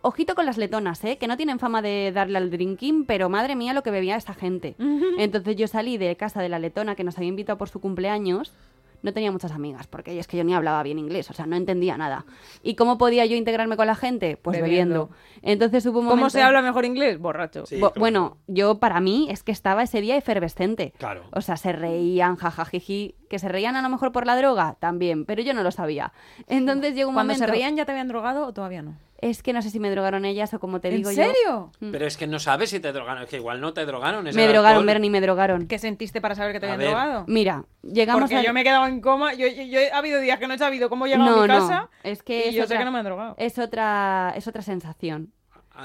Ojito 0.00 0.34
con 0.34 0.46
las 0.46 0.58
letonas, 0.58 1.02
¿eh? 1.04 1.18
Que 1.18 1.26
no 1.26 1.36
tienen 1.36 1.58
fama 1.58 1.82
de 1.82 2.12
darle 2.12 2.38
al 2.38 2.50
drinking, 2.50 3.04
pero 3.04 3.28
madre 3.28 3.56
mía 3.56 3.72
lo 3.72 3.82
que 3.82 3.90
bebía 3.90 4.16
esta 4.16 4.32
gente. 4.34 4.76
Entonces 5.18 5.56
yo 5.56 5.66
salí 5.66 5.98
de 5.98 6.16
casa 6.16 6.40
de 6.40 6.48
la 6.48 6.58
letona 6.58 6.94
que 6.94 7.04
nos 7.04 7.16
había 7.18 7.28
invitado 7.28 7.58
por 7.58 7.68
su 7.68 7.80
cumpleaños. 7.80 8.52
No 9.00 9.12
tenía 9.12 9.30
muchas 9.30 9.52
amigas, 9.52 9.86
porque 9.86 10.18
es 10.18 10.26
que 10.26 10.36
yo 10.36 10.42
ni 10.42 10.54
hablaba 10.54 10.82
bien 10.82 10.98
inglés, 10.98 11.30
o 11.30 11.32
sea, 11.32 11.46
no 11.46 11.54
entendía 11.54 11.96
nada. 11.96 12.24
¿Y 12.64 12.74
cómo 12.74 12.98
podía 12.98 13.24
yo 13.26 13.36
integrarme 13.36 13.76
con 13.76 13.86
la 13.86 13.94
gente? 13.94 14.36
Pues 14.36 14.60
Bebiendo. 14.60 15.06
bebiendo. 15.06 15.16
Entonces 15.42 15.86
hubo 15.86 16.00
un 16.00 16.08
¿Cómo 16.08 16.30
se 16.30 16.42
habla 16.42 16.62
mejor 16.62 16.84
inglés? 16.84 17.16
Borracho. 17.20 17.64
Sí, 17.64 17.76
Bo- 17.78 17.90
claro. 17.92 18.00
Bueno, 18.00 18.36
yo 18.48 18.80
para 18.80 18.98
mí 19.00 19.28
es 19.30 19.44
que 19.44 19.52
estaba 19.52 19.84
ese 19.84 20.00
día 20.00 20.16
efervescente. 20.16 20.94
Claro. 20.98 21.22
O 21.30 21.40
sea, 21.42 21.56
se 21.56 21.70
reían, 21.72 22.34
jajajiji. 22.34 23.14
Que 23.30 23.38
se 23.38 23.48
reían 23.48 23.76
a 23.76 23.82
lo 23.82 23.88
mejor 23.88 24.10
por 24.10 24.26
la 24.26 24.34
droga, 24.36 24.76
también, 24.80 25.26
pero 25.26 25.42
yo 25.42 25.54
no 25.54 25.62
lo 25.62 25.70
sabía. 25.70 26.12
Entonces 26.48 26.96
llegó 26.96 27.10
un 27.10 27.14
Cuando 27.14 27.34
momento... 27.34 27.46
se 27.46 27.52
reían 27.52 27.76
ya 27.76 27.84
te 27.84 27.92
habían 27.92 28.08
drogado 28.08 28.46
o 28.48 28.52
todavía 28.52 28.82
no. 28.82 28.96
Es 29.20 29.42
que 29.42 29.52
no 29.52 29.62
sé 29.62 29.70
si 29.70 29.80
me 29.80 29.90
drogaron 29.90 30.24
ellas 30.24 30.54
o 30.54 30.60
como 30.60 30.80
te 30.80 30.88
¿En 30.88 30.96
digo 30.98 31.10
yo... 31.10 31.16
serio? 31.24 31.72
Mm. 31.80 31.90
Pero 31.90 32.06
es 32.06 32.16
que 32.16 32.26
no 32.28 32.38
sabes 32.38 32.70
si 32.70 32.78
te 32.78 32.92
drogaron. 32.92 33.24
Es 33.24 33.28
que 33.28 33.36
igual 33.36 33.60
no 33.60 33.72
te 33.74 33.84
drogaron. 33.84 34.26
es 34.28 34.36
Me 34.36 34.44
drogaron, 34.46 34.66
alcohol. 34.78 34.86
Bernie, 34.86 35.10
me 35.10 35.20
drogaron. 35.20 35.66
¿Qué 35.66 35.78
sentiste 35.80 36.20
para 36.20 36.36
saber 36.36 36.52
que 36.52 36.60
te 36.60 36.66
habían 36.70 36.90
drogado? 36.90 37.24
Mira, 37.26 37.64
llegamos 37.82 38.22
Porque 38.22 38.36
a... 38.36 38.42
yo 38.42 38.52
me 38.52 38.60
he 38.60 38.64
quedado 38.64 38.86
en 38.86 39.00
coma. 39.00 39.34
Yo, 39.34 39.48
yo- 39.48 39.62
yo 39.64 39.80
he 39.80 39.90
ha 39.90 39.98
habido 39.98 40.20
días 40.20 40.38
que 40.38 40.46
no 40.46 40.54
he 40.54 40.58
sabido 40.58 40.88
cómo 40.88 41.06
llegar 41.06 41.22
a 41.22 41.30
no, 41.30 41.42
mi 41.42 41.48
no, 41.48 41.54
casa. 41.58 41.90
es 42.04 42.22
que 42.22 42.46
y 42.46 42.48
es 42.50 42.54
yo 42.54 42.62
otra, 42.64 42.76
sé 42.76 42.78
que 42.78 42.84
no 42.84 42.92
me 42.92 42.98
han 42.98 43.04
drogado. 43.04 43.34
es 43.38 43.58
otra, 43.58 44.32
es 44.36 44.46
otra 44.46 44.62
sensación. 44.62 45.32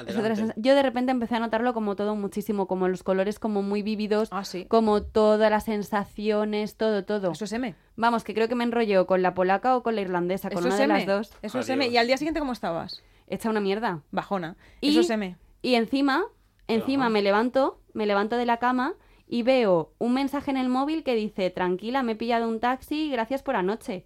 Es 0.07 0.15
otra 0.17 0.33
Yo 0.55 0.73
de 0.73 0.81
repente 0.81 1.11
empecé 1.11 1.35
a 1.35 1.39
notarlo 1.39 1.71
como 1.75 1.95
todo 1.95 2.15
muchísimo, 2.15 2.65
como 2.67 2.87
los 2.87 3.03
colores 3.03 3.37
como 3.37 3.61
muy 3.61 3.83
vívidos, 3.83 4.29
Ah, 4.31 4.43
sí. 4.43 4.65
como 4.65 5.03
todas 5.03 5.51
las 5.51 5.65
sensaciones, 5.65 6.77
todo, 6.77 7.03
todo. 7.05 7.31
Eso 7.31 7.45
es 7.45 7.53
M. 7.53 7.75
Vamos, 7.95 8.23
que 8.23 8.33
creo 8.33 8.47
que 8.47 8.55
me 8.55 8.63
enrolló 8.63 9.05
con 9.05 9.21
la 9.21 9.33
polaca 9.35 9.75
o 9.77 9.83
con 9.83 9.93
la 9.95 10.01
irlandesa, 10.01 10.49
con 10.49 10.59
Eso 10.59 10.67
una 10.67 10.75
es 10.75 10.77
de 10.79 10.83
M. 10.85 10.93
las 10.93 11.05
dos. 11.05 11.31
Eso 11.43 11.59
es. 11.59 11.69
M. 11.69 11.87
¿Y 11.87 11.97
al 11.97 12.07
día 12.07 12.17
siguiente 12.17 12.39
cómo 12.39 12.53
estabas? 12.53 13.03
Hecha 13.27 13.49
una 13.49 13.59
mierda. 13.59 14.01
Bajona. 14.11 14.55
Y- 14.81 14.89
Eso 14.91 15.01
es 15.01 15.09
M. 15.09 15.37
Y 15.61 15.75
encima, 15.75 16.25
encima 16.67 17.05
Ajá. 17.05 17.09
me 17.09 17.21
levanto, 17.21 17.81
me 17.93 18.05
levanto 18.05 18.35
de 18.37 18.45
la 18.45 18.57
cama 18.57 18.95
y 19.27 19.43
veo 19.43 19.93
un 19.97 20.13
mensaje 20.13 20.51
en 20.51 20.57
el 20.57 20.69
móvil 20.69 21.03
que 21.03 21.15
dice, 21.15 21.49
tranquila, 21.49 22.03
me 22.03 22.11
he 22.11 22.15
pillado 22.15 22.47
un 22.47 22.59
taxi, 22.59 23.09
gracias 23.09 23.41
por 23.43 23.55
anoche. 23.55 24.05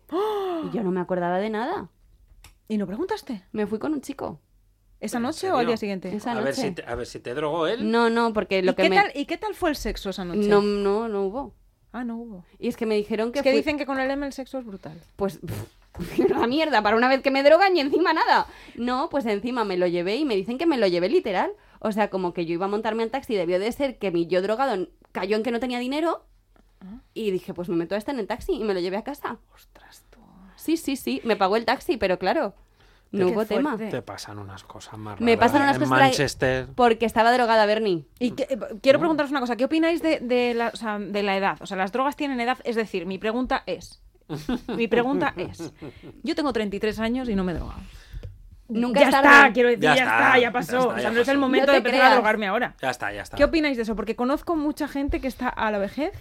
Y 0.65 0.75
yo 0.75 0.84
no 0.84 0.91
me 0.91 0.99
acordaba 1.01 1.39
de 1.39 1.49
nada. 1.49 1.89
¿Y 2.67 2.77
no 2.77 2.86
preguntaste? 2.86 3.43
Me 3.51 3.65
fui 3.65 3.80
con 3.80 3.93
un 3.93 4.01
chico. 4.01 4.39
¿Esa 4.99 5.17
¿En 5.17 5.23
noche 5.23 5.51
o 5.51 5.58
al 5.58 5.67
día 5.67 5.77
siguiente? 5.77 6.15
Esa 6.15 6.32
A 6.32 6.36
ver, 6.36 6.45
noche. 6.45 6.62
si 6.62 6.71
te, 6.71 6.84
a 6.84 6.95
ver 6.95 7.06
si 7.06 7.19
te 7.19 7.34
drogó 7.34 7.67
él. 7.67 7.89
No, 7.91 8.10
no, 8.10 8.34
porque 8.34 8.62
lo 8.63 8.71
¿Y, 8.71 8.75
que 8.75 8.84
qué 8.84 8.89
me... 8.89 8.95
tal, 8.95 9.12
¿Y 9.15 9.25
qué 9.25 9.38
tal 9.38 9.53
fue 9.53 9.69
el 9.69 9.75
sexo 9.75 10.10
esa 10.10 10.25
noche? 10.25 10.47
No, 10.47 10.62
no, 10.62 11.08
no 11.08 11.23
hubo. 11.23 11.53
Ah, 11.91 12.03
no 12.03 12.17
hubo. 12.17 12.45
Y 12.60 12.67
es 12.67 12.75
que 12.77 12.86
me 12.86 12.95
dijeron 12.95 13.32
que 13.32 13.39
Es 13.39 13.43
que 13.43 13.51
fui- 13.51 13.58
dicen 13.60 13.77
que 13.77 13.86
con 13.86 13.99
el 13.99 14.10
M 14.10 14.25
el 14.25 14.34
sexo 14.34 14.58
es 14.60 14.65
brutal. 14.65 14.99
pues 15.15 15.38
pff, 15.38 15.76
una 16.36 16.47
mierda 16.47 16.81
para 16.81 16.95
una 16.97 17.07
vez 17.10 17.21
que 17.21 17.31
me 17.31 17.43
drogan 17.43 17.75
y 17.75 17.79
encima 17.81 18.13
nada. 18.13 18.47
No, 18.75 19.10
pues 19.10 19.25
encima 19.25 19.63
me 19.63 19.77
lo 19.77 19.88
llevé 19.88 20.15
y 20.17 20.25
me 20.25 20.36
dicen 20.36 20.57
que 20.57 20.65
me 20.65 20.77
lo 20.77 20.88
llevé 20.88 21.10
literal. 21.10 21.51
O 21.79 21.91
sea, 21.91 22.10
como 22.10 22.33
que 22.33 22.45
yo 22.45 22.53
iba 22.53 22.65
a 22.65 22.69
montarme 22.69 23.03
al 23.03 23.12
taxi, 23.12 23.36
debió 23.36 23.60
de 23.60 23.71
ser 23.71 23.97
que 23.99 24.12
mi 24.12 24.27
yo 24.27 24.41
drogado 24.41 24.88
cayó 25.12 25.36
en 25.38 25.43
que 25.43 25.51
no 25.51 25.60
tenía 25.60 25.79
dinero 25.79 26.23
y 27.13 27.31
dije, 27.31 27.53
pues 27.53 27.69
me 27.69 27.75
meto 27.75 27.95
a 27.95 27.97
esta 27.97 28.12
en 28.12 28.19
el 28.19 28.27
taxi 28.27 28.53
y 28.53 28.63
me 28.63 28.73
lo 28.73 28.79
llevé 28.79 28.97
a 28.97 29.03
casa. 29.03 29.38
Ostras, 29.53 30.03
tú. 30.10 30.19
Sí, 30.55 30.77
sí, 30.77 30.95
sí, 30.95 31.21
me 31.23 31.36
pagó 31.36 31.55
el 31.55 31.65
taxi, 31.65 31.97
pero 31.97 32.19
claro, 32.19 32.53
no 33.12 33.27
hubo 33.29 33.45
tema. 33.45 33.77
Te 33.77 34.01
pasan 34.01 34.38
unas 34.38 34.63
cosas 34.63 34.97
más 34.97 35.19
Me 35.19 35.38
pasan 35.38 35.62
unas 35.63 35.75
en 35.77 35.81
cosas 35.83 35.99
Manchester. 35.99 36.67
Porque 36.75 37.05
estaba 37.05 37.31
drogada, 37.33 37.65
Bernie. 37.65 38.05
Y 38.19 38.31
que- 38.31 38.43
eh, 38.43 38.57
quiero 38.81 38.99
preguntaros 38.99 39.31
una 39.31 39.39
cosa, 39.39 39.55
¿qué 39.55 39.65
opináis 39.65 40.01
de, 40.01 40.19
de 40.19 40.53
la, 40.53 40.67
o 40.69 40.75
sea, 40.75 40.99
de 40.99 41.23
la 41.23 41.38
edad? 41.38 41.57
O 41.62 41.65
sea, 41.65 41.77
las 41.77 41.91
drogas 41.91 42.15
tienen 42.15 42.39
edad, 42.41 42.57
es 42.63 42.75
decir, 42.75 43.05
mi 43.05 43.17
pregunta 43.17 43.63
es, 43.65 44.01
mi 44.75 44.87
pregunta 44.87 45.33
es, 45.37 45.73
yo 46.23 46.35
tengo 46.35 46.53
33 46.53 46.99
años 46.99 47.29
y 47.29 47.35
no 47.35 47.43
me 47.43 47.53
he 47.53 47.55
drogado. 47.55 47.79
Nunca 48.69 48.99
ya 48.99 49.07
es 49.09 49.15
está, 49.15 49.51
quiero 49.53 49.69
decir, 49.69 49.83
Ya 49.83 49.95
ya, 49.95 50.03
está, 50.03 50.17
está, 50.17 50.33
ya 50.35 50.41
ya 50.41 50.51
pasó. 50.51 50.77
está, 50.77 50.87
o 50.87 50.93
sea, 50.93 51.03
ya 51.03 51.11
no 51.11 51.21
es 51.21 51.27
el 51.29 51.37
momento 51.37 51.67
No 51.67 51.71
de 51.71 51.77
empezar 51.77 52.01
a 52.01 52.13
drogarme 52.15 52.47
ahora. 52.47 52.75
Ya 52.81 52.89
está, 52.89 53.13
ya 53.13 53.21
está. 53.21 53.37
¿Qué 53.37 53.43
opináis 53.45 53.77
de 53.77 53.83
eso? 53.83 53.95
Porque 53.95 54.15
conozco 54.15 54.55
mucha 54.55 54.87
gente 54.87 55.21
que 55.21 55.27
está 55.27 55.47
a 55.47 55.71
la 55.71 55.77
vejez 55.77 56.11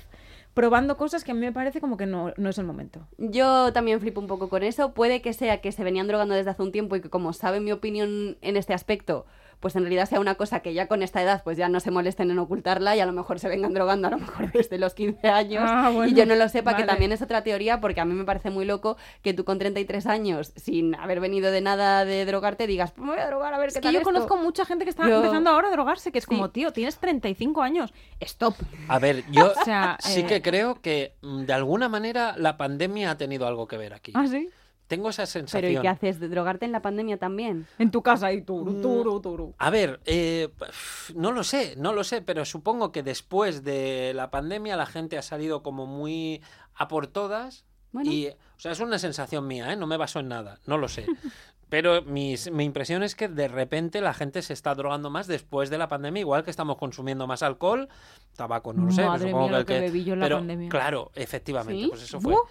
probando 0.55 0.97
cosas 0.97 1.23
que 1.25 1.33
a 1.33 1.35
mí 1.35 1.41
me 1.41 1.53
parece 1.53 1.81
como 1.81 1.97
que 1.97 2.07
no, 2.07 2.33
no 2.37 2.49
es 2.49 2.59
el 2.59 2.65
momento. 2.65 3.07
Yo 3.19 3.73
también 3.73 4.01
flipo 4.01 4.21
un 4.21 4.27
poco 4.27 4.49
con 4.49 4.63
eso. 4.63 4.95
Puede 4.95 5.21
que 5.21 5.33
sea 5.33 5.61
que 5.61 5.73
se 5.73 5.85
venían 5.85 6.07
drogando 6.07 6.35
desde 6.35 6.51
hace 6.51 6.63
un 6.63 6.73
tiempo 6.73 6.97
y 6.97 7.01
que 7.03 7.11
como 7.11 7.33
saben 7.33 7.65
mi 7.65 7.73
opinión 7.73 8.39
en 8.41 8.57
este 8.57 8.73
aspecto, 8.73 9.27
pues 9.61 9.75
en 9.77 9.83
realidad 9.83 10.07
sea 10.09 10.21
una 10.21 10.35
cosa 10.37 10.61
que 10.61 10.75
ya 10.75 10.87
con 10.87 11.03
esta 11.03 11.23
edad 11.23 11.43
pues 11.45 11.57
ya 11.57 11.69
no 11.69 11.81
se 11.81 11.91
molesten 11.91 12.31
en 12.31 12.39
ocultarla 12.39 12.95
y 12.97 13.01
a 13.01 13.07
lo 13.07 13.13
mejor 13.13 13.39
se 13.41 13.49
vengan 13.49 13.73
drogando 13.75 14.09
a 14.09 14.11
lo 14.11 14.19
mejor 14.19 14.53
desde 14.53 14.79
los 14.79 14.95
15 14.95 15.29
años 15.29 15.65
Ah, 15.67 15.91
bueno, 15.93 16.11
y 16.11 16.15
yo 16.15 16.27
no 16.27 16.35
lo 16.35 16.49
sepa, 16.49 16.77
que 16.77 16.85
también 16.85 17.13
es 17.13 17.23
otra 17.23 17.43
teoría 17.43 17.81
porque 17.81 18.01
a 18.01 18.05
mí 18.05 18.15
me 18.15 18.25
parece 18.25 18.51
muy 18.51 18.65
loco 18.65 18.97
que 19.23 19.33
tú 19.35 19.45
con 19.45 19.59
33 19.59 20.07
años, 20.07 20.53
sin 20.57 20.95
haber 20.95 21.21
venido 21.21 21.51
de 21.51 21.61
nada 21.61 22.05
de 22.05 22.25
drogarte, 22.27 22.67
digas, 22.67 22.93
pues 22.93 23.05
me 23.07 23.13
voy 23.13 23.21
a 23.21 23.27
drogar 23.27 23.55
a 23.55 23.59
ver 23.59 23.69
Es 23.69 23.75
qué 23.75 23.81
que 23.81 23.85
tal 23.85 23.93
yo 23.95 23.99
esto". 24.01 24.11
conozco 24.13 24.37
mucha 24.37 24.65
gente 24.65 24.85
que 24.85 24.91
está 24.91 25.09
Yo- 25.09 25.17
empezando 25.17 25.51
ahora 25.51 25.69
a 25.69 25.71
drogarse, 25.73 26.13
que 26.13 26.19
es 26.19 26.25
Sí. 26.25 26.29
como, 26.29 26.51
tío, 26.51 26.73
tienes 26.73 26.99
35 26.99 27.63
años, 27.63 27.93
stop. 28.21 28.55
A 28.89 28.99
ver, 28.99 29.25
yo 29.31 29.53
O 29.61 29.65
sea, 29.65 29.97
sí 30.01 30.21
eh, 30.21 30.27
que 30.27 30.43
creo 30.43 30.81
que 30.81 31.15
mm, 31.23 31.45
de 31.45 31.53
alguna 31.53 31.89
manera 31.89 32.35
la 32.37 32.57
pandemia 32.57 33.11
ha 33.13 33.17
tenido 33.17 33.47
algo 33.47 33.67
que 33.67 33.77
ver 33.77 33.95
aquí. 33.95 34.13
¿Ah, 34.15 34.27
sí? 34.27 34.49
Tengo 34.87 35.09
esa 35.11 35.27
sensación. 35.27 35.63
Pero 35.71 35.79
¿y 35.81 35.83
qué 35.83 35.89
haces? 35.89 36.21
¿De 36.21 36.29
drogarte 36.29 36.65
en 36.65 36.73
la 36.73 36.81
pandemia 36.83 37.17
también? 37.19 37.67
En 37.79 37.91
tu 37.91 38.03
casa 38.03 38.33
y 38.33 38.43
turu, 38.43 38.71
Mm. 38.73 38.83
turu, 38.83 39.21
turu. 39.21 39.55
A 39.59 39.71
ver, 39.71 40.01
eh, 40.05 40.49
no 41.15 41.33
lo 41.33 41.43
sé, 41.43 41.75
no 41.77 41.93
lo 41.93 42.05
sé, 42.05 42.23
pero 42.23 42.45
supongo 42.45 42.93
que 42.93 43.03
después 43.03 43.65
de 43.65 44.13
la 44.15 44.31
pandemia 44.31 44.77
la 44.77 44.87
gente 44.87 45.19
ha 45.19 45.23
salido 45.23 45.63
como 45.63 45.87
muy 45.87 46.41
a 46.75 46.87
por 46.89 47.07
todas. 47.09 47.65
Bueno. 47.93 48.11
Y, 48.13 48.29
o 48.29 48.35
sea, 48.61 48.73
es 48.73 48.81
una 48.81 48.99
sensación 48.99 49.47
mía, 49.47 49.73
¿eh? 49.73 49.77
no 49.77 49.87
me 49.87 49.97
baso 49.97 50.21
en 50.21 50.29
nada, 50.29 50.61
no 50.67 50.79
lo 50.79 50.87
sé. 50.89 51.07
Pero 51.69 52.01
mis- 52.03 52.49
mi 52.53 52.63
impresión 52.63 53.03
es 53.03 53.17
que 53.17 53.27
de 53.27 53.49
repente 53.49 54.01
la 54.01 54.15
gente 54.15 54.41
se 54.43 54.53
está 54.53 54.73
drogando 54.77 55.11
más 55.11 55.27
después 55.27 55.69
de 55.69 55.79
la 55.79 55.89
pandemia, 55.89 56.21
igual 56.21 56.45
que 56.45 56.51
estamos 56.51 56.77
consumiendo 56.77 57.27
más 57.27 57.43
alcohol, 57.43 57.89
tabaco, 58.37 58.73
no 58.73 58.85
lo 58.85 58.91
sé. 58.93 58.99
pero 58.99 59.09
Madre 59.11 59.27
supongo 59.31 59.49
mía, 59.49 59.57
el 59.57 59.63
lo 59.63 59.67
que 59.67 59.81
bebí 59.81 60.05
yo 60.05 60.13
en 60.13 60.21
la 60.21 60.27
pero, 60.27 60.37
pandemia. 60.39 60.69
Claro, 60.69 61.11
efectivamente, 61.17 61.83
¿Sí? 61.83 61.89
pues 61.89 62.03
eso 62.05 62.21
fue. 62.21 62.35
Buh. 62.35 62.43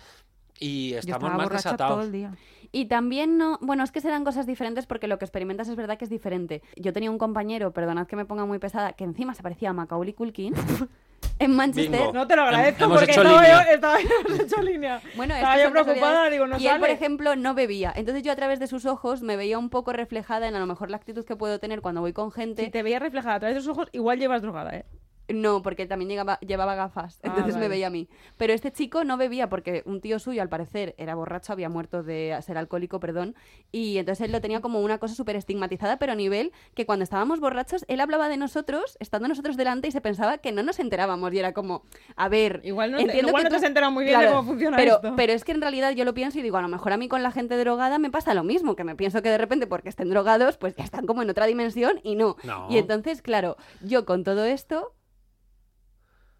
Y 0.59 0.93
estamos 0.93 1.33
más 1.33 1.49
desatados. 1.49 1.95
todo 1.95 2.03
el 2.03 2.11
día. 2.11 2.31
Y 2.71 2.85
también 2.85 3.37
no, 3.37 3.57
bueno, 3.61 3.83
es 3.83 3.91
que 3.91 4.01
serán 4.01 4.25
cosas 4.25 4.45
diferentes 4.45 4.85
porque 4.85 5.07
lo 5.07 5.17
que 5.17 5.23
experimentas 5.25 5.69
es 5.69 5.75
verdad 5.77 5.97
que 5.97 6.03
es 6.03 6.09
diferente. 6.09 6.61
Yo 6.75 6.91
tenía 6.91 7.09
un 7.09 7.17
compañero, 7.17 7.71
perdonad 7.71 8.05
que 8.05 8.17
me 8.17 8.25
ponga 8.25 8.45
muy 8.45 8.59
pesada, 8.59 8.93
que 8.93 9.05
encima 9.05 9.33
se 9.33 9.43
parecía 9.43 9.69
a 9.69 9.73
Macaulay 9.73 10.13
Culkin 10.13 10.53
en 11.39 11.55
Manchester. 11.55 11.99
Bingo. 11.99 12.13
No 12.13 12.27
te 12.27 12.35
lo 12.35 12.41
agradezco 12.41 12.83
Hemos 12.83 12.97
porque 12.97 13.11
estaba 13.11 13.47
yo, 13.47 13.71
estaba 13.71 13.97
hemos 13.99 14.39
hecho 14.39 14.61
línea. 14.61 15.01
Bueno, 15.15 15.35
estaba 15.35 15.63
yo 15.63 15.71
preocupada, 15.71 16.29
digo, 16.29 16.47
no 16.47 16.57
y 16.57 16.67
él, 16.67 16.73
por 16.73 16.81
sale. 16.81 16.93
ejemplo, 16.93 17.35
no 17.37 17.53
bebía. 17.53 17.93
Entonces 17.95 18.23
yo 18.23 18.31
a 18.33 18.35
través 18.35 18.59
de 18.59 18.67
sus 18.67 18.85
ojos 18.85 19.21
me 19.21 19.37
veía 19.37 19.57
un 19.57 19.69
poco 19.69 19.93
reflejada 19.93 20.47
en 20.47 20.55
a 20.55 20.59
lo 20.59 20.65
mejor 20.65 20.89
la 20.89 20.97
actitud 20.97 21.23
que 21.23 21.37
puedo 21.37 21.59
tener 21.59 21.81
cuando 21.81 22.01
voy 22.01 22.11
con 22.11 22.31
gente. 22.31 22.65
Si 22.65 22.71
te 22.71 22.83
veía 22.83 22.99
reflejada 22.99 23.35
a 23.35 23.39
través 23.39 23.55
de 23.55 23.61
sus 23.61 23.71
ojos, 23.71 23.87
igual 23.93 24.19
llevas 24.19 24.41
drogada, 24.41 24.75
¿eh? 24.75 24.85
No, 25.27 25.61
porque 25.61 25.83
él 25.83 25.88
también 25.89 26.09
llegaba- 26.09 26.39
llevaba 26.39 26.75
gafas, 26.75 27.19
Ah, 27.23 27.27
entonces 27.27 27.57
me 27.57 27.67
veía 27.67 27.88
a 27.88 27.89
mí. 27.89 28.07
Pero 28.38 28.53
este 28.53 28.71
chico 28.71 29.03
no 29.03 29.17
bebía 29.17 29.49
porque 29.49 29.81
un 29.85 30.01
tío 30.01 30.19
suyo, 30.19 30.41
al 30.41 30.49
parecer, 30.49 30.93
era 30.97 31.15
borracho, 31.15 31.53
había 31.53 31.69
muerto 31.69 32.03
de 32.03 32.38
ser 32.41 32.57
alcohólico, 32.57 32.99
perdón, 32.99 33.35
y 33.71 33.97
entonces 33.97 34.25
él 34.25 34.31
lo 34.31 34.41
tenía 34.41 34.61
como 34.61 34.81
una 34.81 34.97
cosa 34.99 35.15
súper 35.15 35.35
estigmatizada, 35.35 35.97
pero 35.97 36.11
a 36.11 36.15
nivel 36.15 36.51
que 36.73 36.85
cuando 36.85 37.03
estábamos 37.03 37.39
borrachos, 37.39 37.85
él 37.88 37.99
hablaba 38.01 38.29
de 38.29 38.38
nosotros, 38.38 38.97
estando 38.99 39.27
nosotros 39.27 39.57
delante, 39.57 39.88
y 39.88 39.91
se 39.91 40.01
pensaba 40.01 40.38
que 40.38 40.51
no 40.51 40.63
nos 40.63 40.79
enterábamos, 40.79 41.33
y 41.33 41.39
era 41.39 41.53
como, 41.53 41.83
a 42.15 42.29
ver, 42.29 42.61
Igual 42.63 42.91
no 42.91 42.99
entiendo 42.99 43.29
igual 43.29 43.43
que 43.43 43.49
no 43.49 43.49
te 43.49 43.55
has 43.57 43.63
enterado 43.63 43.91
muy 43.91 44.05
bien 44.05 44.19
de 44.19 44.27
cómo 44.27 44.43
funciona 44.43 44.77
pero, 44.77 44.95
esto. 44.95 45.13
Pero 45.15 45.33
es 45.33 45.43
que 45.43 45.51
en 45.51 45.61
realidad 45.61 45.91
yo 45.91 46.05
lo 46.05 46.13
pienso 46.13 46.39
y 46.39 46.41
digo, 46.41 46.57
a 46.57 46.61
lo 46.61 46.67
mejor 46.67 46.93
a 46.93 46.97
mí 46.97 47.07
con 47.07 47.23
la 47.23 47.31
gente 47.31 47.57
drogada 47.57 47.99
me 47.99 48.09
pasa 48.11 48.33
lo 48.33 48.43
mismo, 48.43 48.75
que 48.75 48.83
me 48.83 48.95
pienso 48.95 49.21
que 49.21 49.29
de 49.29 49.38
repente 49.38 49.67
porque 49.67 49.89
estén 49.89 50.09
drogados, 50.09 50.57
pues 50.57 50.75
ya 50.75 50.83
están 50.83 51.05
como 51.05 51.21
en 51.21 51.29
otra 51.29 51.45
dimensión 51.45 51.99
y 52.03 52.15
no. 52.15 52.38
No. 52.43 52.67
Y 52.69 52.77
entonces, 52.77 53.21
claro, 53.21 53.57
yo 53.81 54.05
con 54.05 54.23
todo 54.23 54.45
esto... 54.45 54.93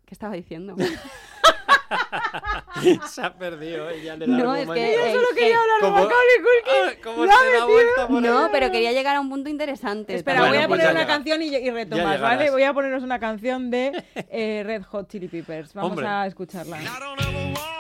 ¿Qué 0.06 0.14
estaba 0.14 0.34
diciendo? 0.36 0.76
Se 3.08 3.22
ha 3.22 3.34
perdido 3.34 3.90
ella 3.90 4.14
en 4.16 4.22
el 4.24 4.38
No, 4.38 4.56
es 4.56 4.68
que... 4.70 4.94
Yo 4.96 5.12
solo 5.12 5.28
eh, 5.32 5.36
quería 5.36 5.56
eh, 5.56 5.58
hablar 5.58 5.82
de. 5.82 5.90
Macaulay 5.92 6.38
Culkin. 6.38 6.74
Ah, 6.90 7.02
¿Cómo 7.04 7.24
se 7.24 7.28
da 7.30 7.36
metido. 7.46 7.68
vuelta 7.68 8.08
por 8.08 8.22
No, 8.22 8.44
ahí? 8.46 8.50
pero 8.52 8.72
quería 8.72 8.92
llegar 8.92 9.16
a 9.16 9.22
un 9.22 9.30
punto 9.30 9.50
interesante. 9.50 10.16
Espera, 10.16 10.40
Bueno, 10.40 10.56
voy 10.56 10.64
a 10.64 10.68
pues 10.68 10.80
poner 10.80 10.92
una 10.92 11.02
llega. 11.02 11.14
canción 11.14 11.42
y, 11.42 11.56
y 11.56 11.70
retomas. 11.70 12.20
¿vale? 12.22 12.50
Voy 12.52 12.64
a 12.64 12.74
ponernos 12.74 13.04
una 13.04 13.20
canción 13.20 13.70
de 13.72 14.04
eh, 14.16 14.64
Red 14.66 14.84
Hot 14.84 15.10
Chili 15.10 15.28
Peppers. 15.28 15.74
Vamos 15.74 15.92
Hombre. 15.92 16.08
a 16.08 16.26
escucharla. 16.28 16.82
I 16.82 16.86
don't 17.00 17.22
ever 17.22 17.75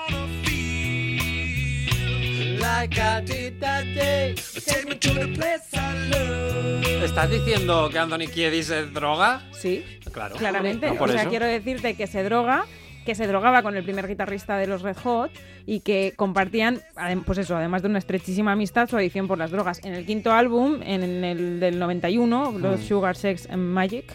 like 2.65 2.99
I 2.99 3.21
did 3.21 3.60
that 3.60 3.84
day. 3.95 4.36
Take 4.36 4.86
me 4.89 4.95
to 4.95 5.13
the 5.13 5.28
place 5.28 5.63
I 5.73 6.10
love. 6.10 7.04
¿Estás 7.04 7.30
diciendo 7.30 7.89
que 7.91 7.99
Anthony 7.99 8.28
Kiedis 8.34 8.69
es 8.71 8.93
droga? 8.93 9.41
Sí, 9.51 9.84
Claro. 10.12 10.36
claramente. 10.36 10.88
No, 10.88 10.95
por 10.95 11.10
o 11.10 11.12
sea, 11.13 11.21
eso. 11.21 11.30
quiero 11.30 11.45
decirte 11.45 11.93
que 11.95 12.08
se 12.08 12.23
droga, 12.23 12.65
que 13.06 13.13
se 13.15 13.28
drogaba 13.28 13.62
con 13.62 13.75
el 13.75 13.84
primer 13.84 14.08
guitarrista 14.08 14.58
de 14.58 14.67
los 14.67 14.82
Red 14.82 14.97
Hot 15.04 15.32
y 15.67 15.82
que 15.82 16.13
compartían, 16.15 16.82
pues 17.25 17.38
eso, 17.38 17.56
además 17.56 17.82
de 17.84 17.89
una 17.89 17.99
estrechísima 17.99 18.54
amistad, 18.54 18.89
su 18.89 18.97
adicción 18.97 19.28
por 19.28 19.38
las 19.38 19.51
drogas. 19.51 19.84
En 19.86 19.93
el 19.93 20.06
quinto 20.06 20.32
álbum, 20.32 20.82
en 20.84 21.23
el 21.23 21.60
del 21.60 21.78
91, 21.80 22.54
los 22.58 22.80
Mm. 22.80 22.84
Sugar 22.84 23.15
Sex 23.15 23.47
and 23.49 23.62
Magic, 23.63 24.12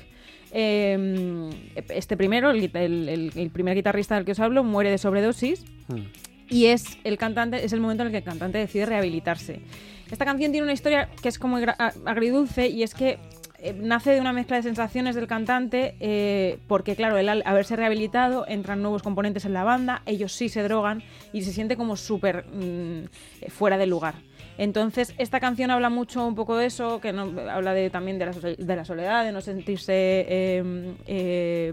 eh, 0.52 1.50
este 1.90 2.16
primero, 2.16 2.50
el, 2.50 3.50
primer 3.52 3.74
guitarrista 3.76 4.16
del 4.16 4.24
que 4.24 4.32
os 4.32 4.40
hablo, 4.40 4.64
muere 4.64 4.90
de 4.90 4.98
sobredosis 4.98 5.64
Hmm. 5.88 6.02
Y 6.50 6.66
es 6.66 6.98
el 7.04 7.16
cantante 7.16 7.64
es 7.64 7.72
el 7.72 7.80
momento 7.80 8.02
en 8.02 8.08
el 8.08 8.12
que 8.12 8.18
el 8.18 8.24
cantante 8.24 8.58
decide 8.58 8.86
rehabilitarse. 8.86 9.60
Esta 10.10 10.24
canción 10.24 10.50
tiene 10.50 10.64
una 10.64 10.72
historia 10.72 11.08
que 11.22 11.28
es 11.28 11.38
como 11.38 11.58
agridulce 12.04 12.68
y 12.68 12.82
es 12.82 12.94
que 12.94 13.18
eh, 13.58 13.74
nace 13.74 14.10
de 14.10 14.20
una 14.20 14.32
mezcla 14.32 14.56
de 14.56 14.62
sensaciones 14.62 15.14
del 15.14 15.26
cantante 15.26 15.94
eh, 16.00 16.58
porque 16.66 16.96
claro, 16.96 17.18
él 17.18 17.28
al 17.28 17.42
haberse 17.44 17.76
rehabilitado 17.76 18.46
entran 18.48 18.82
nuevos 18.82 19.02
componentes 19.02 19.44
en 19.44 19.52
la 19.52 19.64
banda, 19.64 20.02
ellos 20.06 20.32
sí 20.32 20.48
se 20.48 20.62
drogan 20.62 21.02
y 21.32 21.42
se 21.42 21.52
siente 21.52 21.76
como 21.76 21.96
súper 21.96 22.46
mm, 22.46 23.04
eh, 23.42 23.50
fuera 23.50 23.78
de 23.78 23.86
lugar. 23.86 24.14
Entonces, 24.60 25.14
esta 25.16 25.40
canción 25.40 25.70
habla 25.70 25.88
mucho 25.88 26.26
un 26.26 26.34
poco 26.34 26.54
de 26.54 26.66
eso, 26.66 27.00
que 27.00 27.14
no, 27.14 27.32
habla 27.50 27.72
de, 27.72 27.88
también 27.88 28.18
de 28.18 28.26
la, 28.26 28.32
de 28.32 28.76
la 28.76 28.84
soledad, 28.84 29.24
de 29.24 29.32
no 29.32 29.40
sentirse 29.40 29.94
eh, 29.94 30.94
eh, 31.06 31.72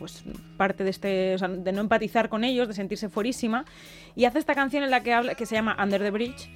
pues 0.00 0.24
parte 0.56 0.82
de 0.82 0.90
este, 0.90 1.36
o 1.36 1.38
sea, 1.38 1.46
de 1.46 1.70
no 1.70 1.80
empatizar 1.80 2.28
con 2.28 2.42
ellos, 2.42 2.66
de 2.66 2.74
sentirse 2.74 3.08
fuerísima. 3.08 3.64
Y 4.16 4.24
hace 4.24 4.40
esta 4.40 4.56
canción 4.56 4.82
en 4.82 4.90
la 4.90 5.04
que 5.04 5.12
habla, 5.12 5.36
que 5.36 5.46
se 5.46 5.54
llama 5.54 5.76
Under 5.80 6.02
the 6.02 6.10
Bridge, 6.10 6.50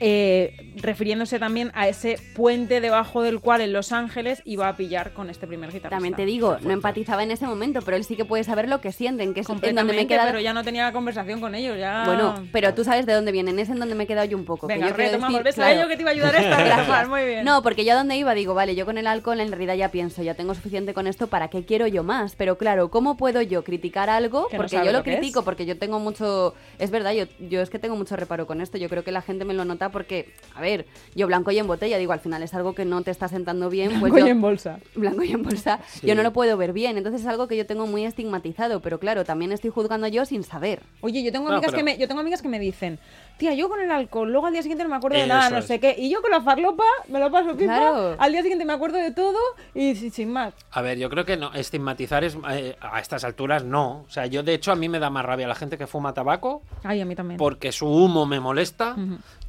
eh, 0.00 0.72
refiriéndose 0.76 1.38
también 1.38 1.70
a 1.74 1.86
ese 1.88 2.18
puente 2.34 2.80
debajo 2.80 3.22
del 3.22 3.40
cual 3.40 3.60
en 3.60 3.72
Los 3.72 3.92
Ángeles 3.92 4.42
iba 4.44 4.68
a 4.68 4.76
pillar 4.76 5.12
con 5.12 5.30
este 5.30 5.46
primer 5.46 5.68
guitarrista. 5.70 5.90
También 5.90 6.14
te 6.14 6.24
digo, 6.24 6.56
no 6.62 6.72
empatizaba 6.72 7.22
en 7.22 7.30
ese 7.30 7.46
momento, 7.46 7.80
pero 7.82 7.96
él 7.96 8.04
sí 8.04 8.16
que 8.16 8.24
puede 8.24 8.42
saber 8.44 8.68
lo 8.68 8.80
que 8.80 8.92
sienten, 8.92 9.34
que 9.34 9.40
es 9.40 9.48
en 9.48 9.74
donde 9.74 9.92
me 9.92 10.02
he 10.02 10.06
quedado... 10.06 10.28
pero 10.28 10.40
ya 10.40 10.54
no 10.54 10.64
tenía 10.64 10.90
conversación 10.92 11.40
con 11.40 11.54
ellos, 11.54 11.78
ya... 11.78 12.04
Bueno, 12.06 12.34
pero 12.50 12.74
tú 12.74 12.82
sabes 12.82 13.06
de 13.06 13.12
dónde 13.12 13.30
vienen, 13.30 13.58
es 13.58 13.68
en 13.68 13.78
donde 13.78 13.94
me 13.94 14.04
he 14.04 14.06
quedado 14.06 14.26
yo 14.26 14.36
un 14.38 14.44
poco. 14.44 14.66
que 14.66 14.74
Venga, 14.74 14.88
yo 14.88 14.94
quiero 14.94 15.10
retomamos. 15.12 15.44
decir, 15.44 15.62
¿Ves 15.62 15.66
a 15.66 15.72
ello 15.72 15.88
que 15.88 15.96
te 15.96 16.02
iba 16.02 16.10
a 16.10 16.14
ayudar 16.14 16.34
esta? 16.34 16.64
Gracias. 16.64 17.08
Muy 17.08 17.24
bien. 17.24 17.44
No, 17.44 17.62
porque 17.62 17.84
yo 17.84 17.92
a 17.92 17.96
donde 17.96 18.16
iba 18.16 18.34
digo, 18.34 18.54
vale, 18.54 18.74
yo 18.74 18.86
con 18.86 18.96
el 18.98 19.06
alcohol 19.06 19.40
en 19.40 19.48
realidad 19.48 19.74
ya 19.74 19.90
pienso, 19.90 20.22
ya 20.22 20.34
tengo 20.34 20.54
suficiente 20.54 20.94
con 20.94 21.06
esto, 21.06 21.26
¿para 21.26 21.48
qué 21.48 21.64
quiero 21.64 21.86
yo 21.86 22.02
más? 22.04 22.36
Pero 22.36 22.56
claro, 22.56 22.90
¿cómo 22.90 23.16
puedo 23.16 23.42
yo 23.42 23.64
criticar 23.64 24.08
algo? 24.08 24.48
Que 24.48 24.56
Porque 24.56 24.76
yo 24.76 24.84
lo, 24.86 24.92
lo 24.92 25.02
que 25.02 25.16
critico, 25.16 25.40
es. 25.40 25.44
porque 25.44 25.66
yo 25.66 25.76
tengo 25.78 25.98
mucho... 25.98 26.54
Es 26.78 26.90
verdad, 26.90 27.12
yo, 27.12 27.24
yo 27.38 27.60
es 27.60 27.70
que 27.70 27.78
tengo 27.78 27.96
mucho 27.96 28.16
reparo 28.16 28.46
con 28.46 28.60
esto, 28.60 28.78
yo 28.78 28.88
creo 28.88 29.04
que 29.04 29.12
la 29.12 29.22
gente 29.22 29.44
me 29.44 29.54
lo 29.54 29.64
nota 29.64 29.89
porque, 29.90 30.32
a 30.54 30.60
ver, 30.60 30.86
yo 31.14 31.26
blanco 31.26 31.50
y 31.50 31.58
en 31.58 31.66
botella, 31.66 31.98
digo, 31.98 32.12
al 32.12 32.20
final 32.20 32.42
es 32.42 32.54
algo 32.54 32.74
que 32.74 32.84
no 32.84 33.02
te 33.02 33.10
está 33.10 33.28
sentando 33.28 33.68
bien, 33.70 33.88
pues 34.00 34.12
Blanco 34.12 34.18
yo... 34.18 34.26
y 34.26 34.30
en 34.30 34.40
bolsa. 34.40 34.78
blanco 34.94 35.22
y 35.22 35.32
en 35.32 35.42
bolsa, 35.42 35.80
yo 36.02 36.14
no 36.14 36.22
lo 36.22 36.32
puedo 36.32 36.56
ver 36.56 36.72
bien, 36.72 36.96
entonces 36.98 37.22
es 37.22 37.26
algo 37.26 37.48
que 37.48 37.56
yo 37.56 37.66
tengo 37.66 37.86
muy 37.86 38.04
estigmatizado, 38.04 38.80
pero 38.80 38.98
claro, 38.98 39.24
también 39.24 39.52
estoy 39.52 39.70
juzgando 39.70 40.06
yo 40.08 40.24
sin 40.24 40.42
saber. 40.44 40.82
Oye, 41.00 41.22
yo 41.22 41.32
tengo 41.32 41.48
No, 41.48 41.54
amigas 41.56 41.72
pero- 41.72 41.78
que 41.78 41.84
me, 41.84 41.98
yo 41.98 42.08
tengo 42.08 42.20
amigas 42.20 42.42
que 42.42 42.48
me 42.48 42.58
dicen, 42.58 42.98
tía, 43.38 43.54
yo 43.54 43.68
con 43.68 43.80
el 43.80 43.90
alcohol, 43.90 44.30
luego 44.30 44.46
al 44.46 44.52
día 44.52 44.62
siguiente 44.62 44.84
no 44.84 44.90
me 44.90 44.96
acuerdo 44.96 45.16
de 45.16 45.24
Eso 45.24 45.28
nada, 45.34 45.50
no 45.50 45.58
es. 45.58 45.64
sé 45.66 45.80
qué. 45.80 45.94
Y 45.98 46.10
yo 46.10 46.20
con 46.22 46.30
la 46.30 46.40
farlopa 46.42 46.84
me 47.08 47.18
lo 47.18 47.30
paso 47.30 47.56
pipa, 47.56 47.76
Claro. 47.78 48.16
al 48.18 48.32
día 48.32 48.42
siguiente 48.42 48.64
me 48.64 48.72
acuerdo 48.74 48.98
de 48.98 49.12
todo 49.12 49.38
y 49.74 49.94
sin, 49.94 50.10
sin 50.12 50.30
más. 50.32 50.52
A 50.72 50.82
ver, 50.82 50.98
yo 50.98 51.08
creo 51.08 51.24
que 51.24 51.36
no, 51.36 51.52
estigmatizar 51.54 52.22
es 52.24 52.36
eh, 52.50 52.76
a 52.80 53.00
estas 53.00 53.24
alturas 53.24 53.64
no. 53.64 54.04
O 54.06 54.10
sea, 54.10 54.26
yo 54.26 54.42
de 54.42 54.54
hecho 54.54 54.72
a 54.72 54.76
mí 54.76 54.88
me 54.88 54.98
da 54.98 55.08
más 55.10 55.24
rabia 55.24 55.48
la 55.48 55.54
gente 55.54 55.78
que 55.78 55.86
fuma 55.86 56.12
tabaco 56.12 56.62
Ay, 56.84 57.00
a 57.00 57.04
mí 57.06 57.14
también. 57.16 57.38
porque 57.38 57.72
su 57.72 57.86
humo 57.88 58.26
me 58.26 58.40
molesta 58.40 58.94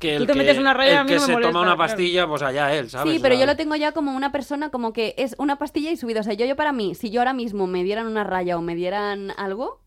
que 0.01 0.15
el 0.15 0.23
Tú 0.23 0.25
te 0.25 0.33
que, 0.33 0.39
metes 0.39 0.57
una 0.57 0.73
raya, 0.73 0.91
el 0.91 0.97
a 0.97 1.03
mí 1.03 1.07
que 1.07 1.15
no 1.15 1.21
me 1.21 1.25
se 1.27 1.31
molesta, 1.31 1.51
toma 1.53 1.61
una 1.61 1.75
claro. 1.75 1.89
pastilla, 1.89 2.27
pues 2.27 2.41
allá 2.41 2.75
él, 2.75 2.89
¿sabes? 2.89 3.13
Sí, 3.13 3.19
pero 3.21 3.35
yo 3.35 3.45
lo 3.45 3.55
tengo 3.55 3.75
ya 3.77 3.93
como 3.93 4.13
una 4.13 4.33
persona 4.33 4.69
como 4.69 4.91
que 4.91 5.15
es 5.17 5.35
una 5.37 5.57
pastilla 5.57 5.89
y 5.91 5.95
subido. 5.95 6.19
O 6.19 6.23
sea, 6.23 6.33
yo, 6.33 6.45
yo 6.45 6.57
para 6.57 6.73
mí, 6.73 6.93
si 6.95 7.09
yo 7.11 7.21
ahora 7.21 7.31
mismo 7.33 7.67
me 7.67 7.83
dieran 7.85 8.07
una 8.07 8.25
raya 8.25 8.57
o 8.57 8.61
me 8.61 8.75
dieran 8.75 9.31
algo, 9.37 9.79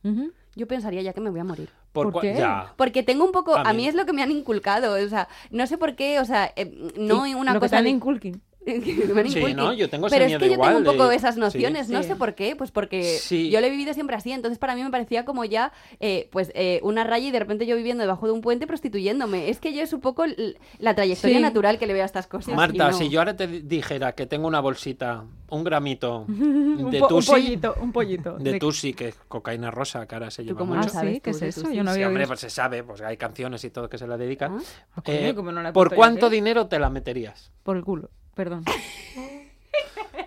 yo 0.54 0.66
pensaría 0.66 1.02
ya 1.02 1.12
que 1.12 1.20
me 1.20 1.28
voy 1.30 1.40
a 1.40 1.44
morir. 1.44 1.68
¿Por, 1.92 2.10
¿Por 2.10 2.14
cua- 2.14 2.20
qué? 2.32 2.38
Ya. 2.38 2.72
Porque 2.76 3.02
tengo 3.02 3.24
un 3.24 3.32
poco, 3.32 3.54
A 3.56 3.60
a 3.62 3.72
mí. 3.72 3.86
es 3.86 3.94
lo 3.94 4.04
que 4.06 4.12
me 4.12 4.22
han 4.22 4.30
inculcado, 4.32 4.94
o 4.94 5.08
sea, 5.08 5.28
no 5.50 5.66
sé 5.66 5.78
por 5.78 5.94
qué, 5.94 6.18
o 6.18 6.24
sea, 6.24 6.52
eh, 6.56 6.72
no 6.96 7.24
Sí, 7.24 7.34
una 7.34 7.52
lo 7.54 7.60
que 7.60 7.66
te 7.66 7.68
cosa 7.70 7.78
han 7.78 7.84
de- 7.84 7.90
Sí. 9.28 9.54
¿no? 9.54 9.72
Yo 9.72 9.88
tengo 9.90 10.06
ese 10.06 10.16
Pero 10.16 10.24
es 10.26 10.38
que 10.38 10.50
yo 10.50 10.58
tengo 10.60 10.78
un 10.78 10.84
poco 10.84 11.08
de- 11.08 11.16
esas 11.16 11.36
nociones, 11.36 11.86
sí. 11.88 11.92
no 11.92 12.02
Sí. 12.02 12.08
sé 12.08 12.16
por 12.16 12.34
qué, 12.34 12.56
pues 12.56 12.70
porque 12.70 13.02
Sí. 13.02 13.50
yo 13.50 13.60
lo 13.60 13.66
he 13.66 13.70
vivido 13.70 13.92
siempre 13.94 14.16
así, 14.16 14.32
entonces 14.32 14.58
para 14.58 14.74
mí 14.74 14.82
me 14.82 14.90
parecía 14.90 15.24
como 15.24 15.44
ya, 15.44 15.72
eh, 16.00 16.28
pues 16.32 16.50
eh, 16.54 16.80
una 16.82 17.04
raya 17.04 17.28
y 17.28 17.30
de 17.30 17.38
repente 17.38 17.66
yo 17.66 17.76
viviendo 17.76 18.02
debajo 18.02 18.26
de 18.26 18.32
un 18.32 18.40
puente 18.40 18.66
prostituyéndome. 18.66 19.48
Es 19.50 19.60
que 19.60 19.72
yo 19.74 19.82
es 19.82 19.92
un 19.92 20.00
poco 20.00 20.24
la 20.78 20.94
trayectoria 20.94 21.36
Sí. 21.38 21.42
natural 21.42 21.78
que 21.78 21.86
le 21.86 21.92
veo 21.92 22.02
a 22.02 22.06
estas 22.06 22.26
cosas. 22.26 22.54
Marta, 22.54 22.90
no. 22.90 22.96
si 22.96 23.08
yo 23.08 23.20
ahora 23.20 23.36
te 23.36 23.46
di- 23.46 23.60
dijera 23.60 24.12
que 24.14 24.26
tengo 24.26 24.46
una 24.48 24.60
bolsita, 24.60 25.24
un 25.50 25.64
gramito 25.64 26.24
Un, 26.28 26.90
de 26.90 27.02
un 27.02 27.08
Tusi, 27.08 27.30
pollito, 27.30 27.74
un 27.80 27.92
pollito. 27.92 28.36
de 28.38 28.58
Tusi, 28.58 28.92
que 28.94 29.08
es 29.08 29.14
cocaína 29.28 29.70
rosa, 29.70 30.06
que 30.06 30.14
ahora 30.14 30.30
se 30.30 30.44
lleva 30.44 30.58
cómo 30.58 30.74
Ah, 30.74 30.78
mucho. 30.78 30.90
sabes 30.90 31.20
¿qué 31.20 31.30
es 31.30 31.40
de 31.40 31.48
eso? 31.48 31.70
Yo 31.70 31.84
no 31.84 31.90
había 31.92 32.08
hombre, 32.08 32.26
pues 32.26 32.40
se 32.40 32.50
sabe, 32.50 32.82
pues 32.82 33.00
hay 33.02 33.16
canciones 33.16 33.62
y 33.64 33.70
todo 33.70 33.88
que 33.88 33.98
se 33.98 34.06
la 34.06 34.16
dedican. 34.16 34.58
Ah. 34.96 35.02
coño, 35.04 35.18
Eh, 35.18 35.32
no 35.34 35.72
¿Por 35.72 35.94
cuánto 35.94 36.30
dinero 36.30 36.66
te 36.66 36.78
la 36.78 36.90
meterías? 36.90 37.52
Por 37.62 37.76
el 37.76 37.84
culo, 37.84 38.10
perdón. 38.34 38.64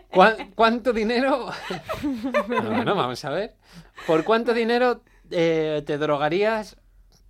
¿Cuán- 0.09 0.51
¿Cuánto 0.55 0.93
dinero? 0.93 1.49
bueno, 2.47 2.95
vamos 2.95 3.23
a 3.25 3.29
ver. 3.29 3.55
¿Por 4.05 4.23
cuánto 4.23 4.53
dinero 4.53 5.01
eh, 5.29 5.83
te 5.85 5.97
drogarías 5.97 6.77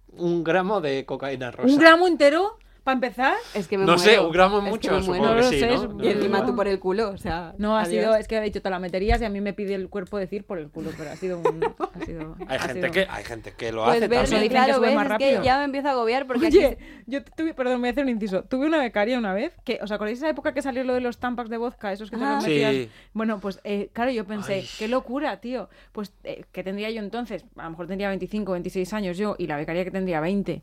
un 0.09 0.43
gramo 0.43 0.79
de 0.81 1.05
cocaína 1.05 1.51
rosa? 1.51 1.67
¿Un 1.73 1.79
gramo 1.79 2.07
entero? 2.07 2.57
¿Para 2.87 2.95
empezar? 2.95 3.33
Es 3.53 3.67
que 3.67 3.77
me 3.77 3.83
No 3.83 3.97
sé, 3.97 4.17
un 4.17 4.31
gramo 4.31 4.59
es 4.59 4.63
mucho, 4.63 4.95
que 4.95 5.03
supongo 5.03 5.35
que 5.35 5.43
sí, 5.43 5.57
Y 6.03 6.07
encima 6.07 6.45
tú 6.45 6.55
por 6.55 6.69
el 6.69 6.79
culo, 6.79 7.09
o 7.09 7.17
sea. 7.17 7.53
No, 7.57 7.75
ha 7.75 7.81
adiós. 7.81 8.01
sido, 8.05 8.15
es 8.15 8.29
que 8.29 8.37
ha 8.37 8.41
dicho 8.41 8.61
te 8.61 8.69
la 8.69 8.79
meterías 8.79 9.21
y 9.21 9.25
a 9.25 9.29
mí 9.29 9.41
me 9.41 9.51
pide 9.51 9.73
el 9.75 9.89
cuerpo 9.89 10.17
decir 10.17 10.45
por 10.45 10.57
el 10.57 10.69
culo, 10.69 10.91
pero 10.97 11.11
ha 11.11 11.17
sido 11.17 11.37
un... 11.39 11.65
Ha 11.65 12.05
sido, 12.05 12.37
Hay 12.47 12.55
ha 12.55 12.59
gente, 12.61 12.73
sido- 12.83 12.91
que, 12.93 13.07
hay 13.09 13.23
gente 13.25 13.51
que 13.57 13.73
lo 13.73 13.83
Pues 13.83 13.97
hace 14.01 14.07
también. 14.07 14.47
claro, 14.49 14.79
ves, 14.79 14.95
más 14.95 15.03
es 15.03 15.17
que 15.17 15.25
rápido. 15.25 15.43
ya 15.43 15.57
me 15.57 15.63
empiezo 15.65 15.87
a 15.89 15.91
agobiar 15.91 16.27
porque 16.27 16.47
aquí- 16.47 16.57
Oye, 16.59 16.77
yo 17.07 17.25
tuve, 17.25 17.53
perdón, 17.53 17.73
me 17.73 17.79
voy 17.79 17.87
a 17.89 17.91
hacer 17.91 18.03
un 18.05 18.09
inciso. 18.09 18.43
Tuve 18.45 18.67
una 18.67 18.77
becaria 18.79 19.17
una 19.17 19.33
vez, 19.33 19.51
que, 19.65 19.79
¿os 19.81 19.91
acordáis 19.91 20.21
de 20.21 20.27
esa 20.27 20.31
época 20.31 20.53
que 20.53 20.61
salió 20.61 20.85
lo 20.85 20.93
de 20.93 21.01
los 21.01 21.17
tampax 21.17 21.49
de 21.49 21.57
vodka, 21.57 21.91
esos 21.91 22.09
que 22.09 22.15
te 22.15 22.23
Ah. 22.23 22.35
los 22.35 22.43
Sí. 22.45 22.51
metías? 22.51 22.87
Bueno, 23.11 23.41
pues 23.41 23.59
eh, 23.65 23.89
claro, 23.91 24.11
yo 24.11 24.23
pensé, 24.23 24.53
Ay. 24.53 24.69
qué 24.79 24.87
locura, 24.87 25.41
tío. 25.41 25.67
Pues, 25.91 26.13
eh, 26.23 26.45
que 26.53 26.63
tendría 26.63 26.89
yo 26.89 27.01
entonces? 27.01 27.43
A 27.57 27.65
lo 27.65 27.71
mejor 27.71 27.87
tendría 27.87 28.07
25, 28.07 28.53
26 28.53 28.93
años 28.93 29.17
yo, 29.17 29.35
y 29.37 29.47
la 29.47 29.57
becaria 29.57 29.83
que 29.83 29.91
tendría 29.91 30.21
20. 30.21 30.61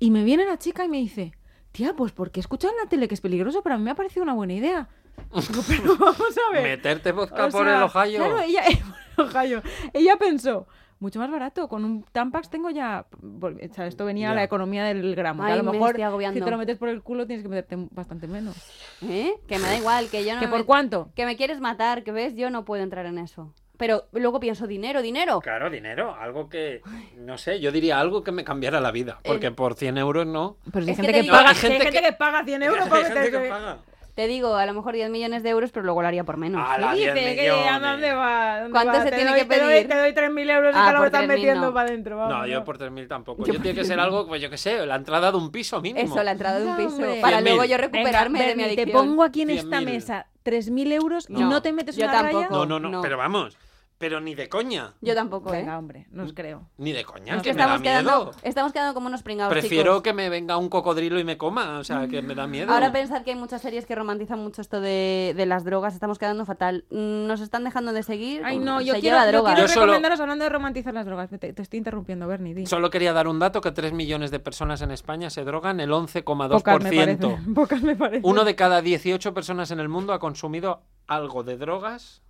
Y 0.00 0.10
me 0.10 0.22
viene 0.22 0.44
la 0.44 0.58
chica 0.58 0.84
y 0.84 0.88
me 0.88 0.98
dice, 0.98 1.32
tía, 1.72 1.94
pues 1.94 2.12
porque 2.12 2.40
he 2.40 2.42
escuchado 2.42 2.72
en 2.74 2.78
la 2.84 2.88
tele 2.88 3.08
que 3.08 3.14
es 3.14 3.20
peligroso, 3.20 3.62
pero 3.62 3.74
a 3.74 3.78
mí 3.78 3.84
me 3.84 3.90
ha 3.90 3.94
parecido 3.94 4.22
una 4.22 4.34
buena 4.34 4.52
idea. 4.54 4.88
Digo, 5.34 5.62
pero 5.66 5.96
vamos 5.96 6.34
a 6.48 6.52
ver. 6.52 6.62
Meterte 6.62 7.12
vodka 7.12 7.46
O 7.46 7.50
por 7.50 7.64
sea, 7.66 7.76
el 7.78 7.82
ojallo. 7.82 8.18
Claro, 8.18 8.40
ella, 8.40 8.62
ojallo. 9.18 9.62
ella 9.92 10.16
pensó, 10.16 10.66
mucho 11.00 11.18
más 11.18 11.30
barato, 11.30 11.68
con 11.68 11.84
un 11.84 12.04
Tampax 12.12 12.48
tengo 12.48 12.70
ya... 12.70 13.06
o 13.40 13.74
sea, 13.74 13.86
esto 13.86 14.04
venía 14.04 14.30
a 14.30 14.34
la 14.34 14.44
economía 14.44 14.84
del 14.84 15.14
gramo. 15.16 15.42
Ay, 15.42 15.52
a 15.52 15.56
lo 15.56 15.64
me 15.64 15.72
mejor, 15.72 15.98
estoy 15.98 16.26
si 16.32 16.40
te 16.40 16.50
lo 16.50 16.56
metes 16.58 16.78
por 16.78 16.88
el 16.88 17.02
culo, 17.02 17.26
tienes 17.26 17.42
que 17.42 17.48
meterte 17.48 17.76
bastante 17.90 18.28
menos. 18.28 18.56
¿Eh? 19.02 19.34
Que 19.48 19.58
me 19.58 19.66
da 19.66 19.76
igual, 19.76 20.08
que 20.08 20.24
yo 20.24 20.34
no 20.34 20.40
¿Que 20.40 20.46
me- 20.46 20.52
por 20.52 20.64
cuánto? 20.64 21.10
Que 21.14 21.26
me 21.26 21.36
quieres 21.36 21.60
matar, 21.60 22.04
que 22.04 22.12
ves, 22.12 22.34
yo 22.36 22.50
no 22.50 22.64
puedo 22.64 22.82
entrar 22.82 23.06
en 23.06 23.18
eso. 23.18 23.52
Pero 23.78 24.04
luego 24.12 24.38
pienso, 24.38 24.66
dinero, 24.66 25.02
dinero. 25.02 25.40
Claro, 25.40 25.68
dinero, 25.70 26.14
algo 26.14 26.48
que, 26.48 26.82
no 27.16 27.36
sé, 27.38 27.58
yo 27.60 27.72
diría 27.72 27.98
algo 27.98 28.22
que 28.22 28.30
me 28.30 28.44
cambiara 28.44 28.80
la 28.80 28.90
vida, 28.92 29.18
porque 29.24 29.46
Eh, 29.48 29.50
por 29.52 29.74
100 29.74 29.98
euros 29.98 30.26
no. 30.26 30.56
Pero 30.72 30.84
si 30.84 30.90
hay 30.90 30.96
gente 30.96 31.12
te 31.12 31.18
que, 31.18 31.22
digo- 31.22 31.34
paga, 31.36 31.48
Hay 31.50 31.54
gente 31.56 31.84
gente 31.84 32.00
que- 32.02 32.12
paga 32.12 32.44
100 32.44 32.62
euros 32.62 32.88
gente 32.88 33.30
que 33.30 33.38
paga. 33.48 33.78
Te 34.14 34.26
digo, 34.26 34.56
a 34.56 34.66
lo 34.66 34.74
mejor 34.74 34.92
10 34.92 35.08
millones 35.08 35.42
de 35.42 35.48
euros, 35.48 35.70
pero 35.72 35.86
luego 35.86 36.02
lo 36.02 36.08
haría 36.08 36.22
por 36.22 36.36
menos. 36.36 36.62
¡Hala, 36.62 36.90
¿Qué 36.92 36.98
10 36.98 37.14
dice? 37.14 37.34
¿Qué? 37.34 37.42
millones! 37.50 37.72
¿A 37.72 37.78
dónde 37.92 38.12
va? 38.12 38.56
¿Dónde 38.60 38.70
¿Cuánto 38.72 38.92
va? 38.92 39.02
se 39.04 39.10
Te 39.10 39.16
tiene 39.16 39.30
doy- 39.30 39.40
que 39.40 39.46
Te 39.46 39.58
doy, 39.60 39.72
pedir? 39.72 39.88
te 39.88 39.96
doy 39.96 40.12
3.000 40.12 40.50
euros 40.50 40.74
y 40.74 40.78
Ah, 40.78 40.84
que 40.86 40.92
lo 40.92 40.98
por 40.98 41.06
estás 41.06 41.20
3.000 41.22 41.28
metiendo 41.38 41.66
no. 41.68 41.72
para 41.74 41.88
adentro. 41.88 42.16
vamos, 42.18 42.34
No, 42.36 42.46
yo 42.46 42.58
no. 42.58 42.64
por 42.66 42.76
3.000 42.76 43.08
tampoco. 43.08 43.46
Yo 43.46 43.54
Yo, 43.54 43.60
tiene 43.62 43.74
que 43.74 43.84
ser 43.86 43.96
3.000. 43.96 44.00
algo, 44.04 44.26
pues 44.28 44.42
yo 44.42 44.50
qué 44.50 44.58
sé, 44.58 44.84
la 44.84 44.96
entrada 44.96 45.30
de 45.30 45.38
un 45.38 45.50
piso 45.50 45.80
mínimo. 45.80 46.04
Eso, 46.14 46.22
la 46.22 46.32
entrada 46.32 46.58
de 46.58 46.66
un 46.66 46.70
No, 46.72 46.76
piso. 46.76 46.88
hombre. 46.96 47.20
Para 47.22 47.38
100.000. 47.38 47.42
luego 47.56 47.64
yo 47.64 47.70
Venga, 47.78 47.88
recuperarme 47.88 48.38
de 48.40 48.44
mi 48.54 48.62
Berni, 48.64 48.76
te 48.76 48.82
adicción. 48.82 49.06
pongo 49.06 49.24
aquí 49.24 49.42
en 49.42 49.50
esta 49.50 49.78
100.000. 49.80 49.84
mesa 49.86 50.26
3.000 50.44 50.92
euros 50.92 51.26
y 51.28 51.34
No, 51.34 51.48
no 51.50 51.62
te 51.62 51.72
metes 51.72 51.96
yo 51.96 52.04
una 52.04 52.22
raya. 52.22 52.32
tampoco. 52.40 52.54
No, 52.56 52.66
no, 52.66 52.78
no, 52.80 52.88
No. 52.90 53.02
pero 53.02 53.16
vamos, 53.16 53.56
pero 54.02 54.20
ni 54.20 54.34
de 54.34 54.48
coña. 54.48 54.94
Yo 55.00 55.14
tampoco, 55.14 55.54
¿eh? 55.54 55.58
Venga, 55.58 55.78
hombre, 55.78 56.08
no 56.10 56.24
os 56.24 56.32
creo. 56.32 56.68
Ni 56.76 56.90
de 56.90 57.04
coña, 57.04 57.36
Es 57.36 57.42
que 57.42 57.50
que 57.50 57.54
me 57.54 57.58
da 57.58 57.64
estamos 57.66 57.82
quedando, 57.82 58.24
miedo. 58.24 58.36
estamos 58.42 58.72
quedando 58.72 58.94
como 58.94 59.06
unos 59.06 59.22
pringados, 59.22 59.52
Prefiero 59.52 59.92
chicos. 59.92 60.02
que 60.02 60.12
me 60.12 60.28
venga 60.28 60.56
un 60.56 60.68
cocodrilo 60.68 61.20
y 61.20 61.24
me 61.24 61.38
coma, 61.38 61.78
o 61.78 61.84
sea, 61.84 62.08
que 62.08 62.20
me 62.20 62.34
da 62.34 62.48
miedo. 62.48 62.72
Ahora 62.72 62.90
pensar 62.90 63.22
que 63.22 63.30
hay 63.30 63.36
muchas 63.36 63.62
series 63.62 63.86
que 63.86 63.94
romantizan 63.94 64.40
mucho 64.40 64.60
esto 64.60 64.80
de, 64.80 65.34
de 65.36 65.46
las 65.46 65.62
drogas, 65.62 65.94
estamos 65.94 66.18
quedando 66.18 66.44
fatal. 66.44 66.84
Nos 66.90 67.40
están 67.40 67.62
dejando 67.62 67.92
de 67.92 68.02
seguir. 68.02 68.42
Ay, 68.44 68.58
no, 68.58 68.80
se 68.80 68.86
yo 68.86 68.94
quiero, 68.94 69.04
lleva 69.18 69.24
yo 69.26 69.30
droga. 69.30 69.54
quiero 69.54 69.68
Yo 69.68 69.72
solo- 69.72 69.86
recomendaros 69.86 70.18
hablando 70.18 70.42
de 70.42 70.48
romantizar 70.50 70.94
las 70.94 71.06
drogas. 71.06 71.30
Te, 71.30 71.52
te 71.52 71.62
estoy 71.62 71.78
interrumpiendo, 71.78 72.26
Bernie. 72.26 72.54
Di. 72.54 72.66
Solo 72.66 72.90
quería 72.90 73.12
dar 73.12 73.28
un 73.28 73.38
dato 73.38 73.60
que 73.60 73.70
3 73.70 73.92
millones 73.92 74.32
de 74.32 74.40
personas 74.40 74.82
en 74.82 74.90
España 74.90 75.30
se 75.30 75.44
drogan 75.44 75.78
el 75.78 75.90
Pocas 75.90 76.82
me 76.82 76.90
parecen. 76.90 77.20
11,2%. 77.20 77.54
Pocas 77.54 77.82
me 77.82 77.94
parecen. 77.94 78.22
Uno 78.24 78.44
de 78.44 78.56
cada 78.56 78.82
18 78.82 79.32
personas 79.32 79.70
en 79.70 79.78
el 79.78 79.88
mundo 79.88 80.12
ha 80.12 80.18
consumido 80.18 80.82
algo 81.06 81.44
de 81.44 81.56
drogas 81.56 82.22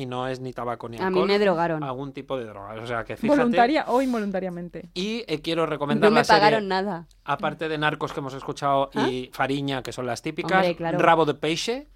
y 0.00 0.06
no 0.06 0.26
es 0.28 0.40
ni 0.40 0.52
tabaco 0.52 0.88
ni 0.88 0.98
A 0.98 1.06
alcohol. 1.06 1.26
mí 1.26 1.32
me 1.32 1.38
drogaron. 1.38 1.82
Algún 1.82 2.12
tipo 2.12 2.36
de 2.38 2.44
drogas. 2.46 2.78
O 2.78 2.86
sea, 2.86 3.04
que 3.04 3.16
fíjate. 3.16 3.38
Voluntaria 3.38 3.84
o 3.88 4.02
involuntariamente. 4.02 4.88
Y 4.94 5.24
eh, 5.26 5.40
quiero 5.42 5.66
recomendar 5.66 6.10
No 6.10 6.14
me 6.14 6.20
la 6.20 6.24
serie, 6.24 6.40
pagaron 6.40 6.68
nada. 6.68 7.06
aparte 7.24 7.68
de 7.68 7.78
Narcos 7.78 8.12
que 8.12 8.20
hemos 8.20 8.34
escuchado 8.34 8.90
y 9.08 9.30
Fariña, 9.32 9.82
que 9.82 9.92
son 9.92 10.06
las 10.06 10.22
típicas, 10.22 10.58
Hombre, 10.58 10.76
claro. 10.76 10.98
Rabo 10.98 11.24
de 11.26 11.34
Peixe, 11.34 11.88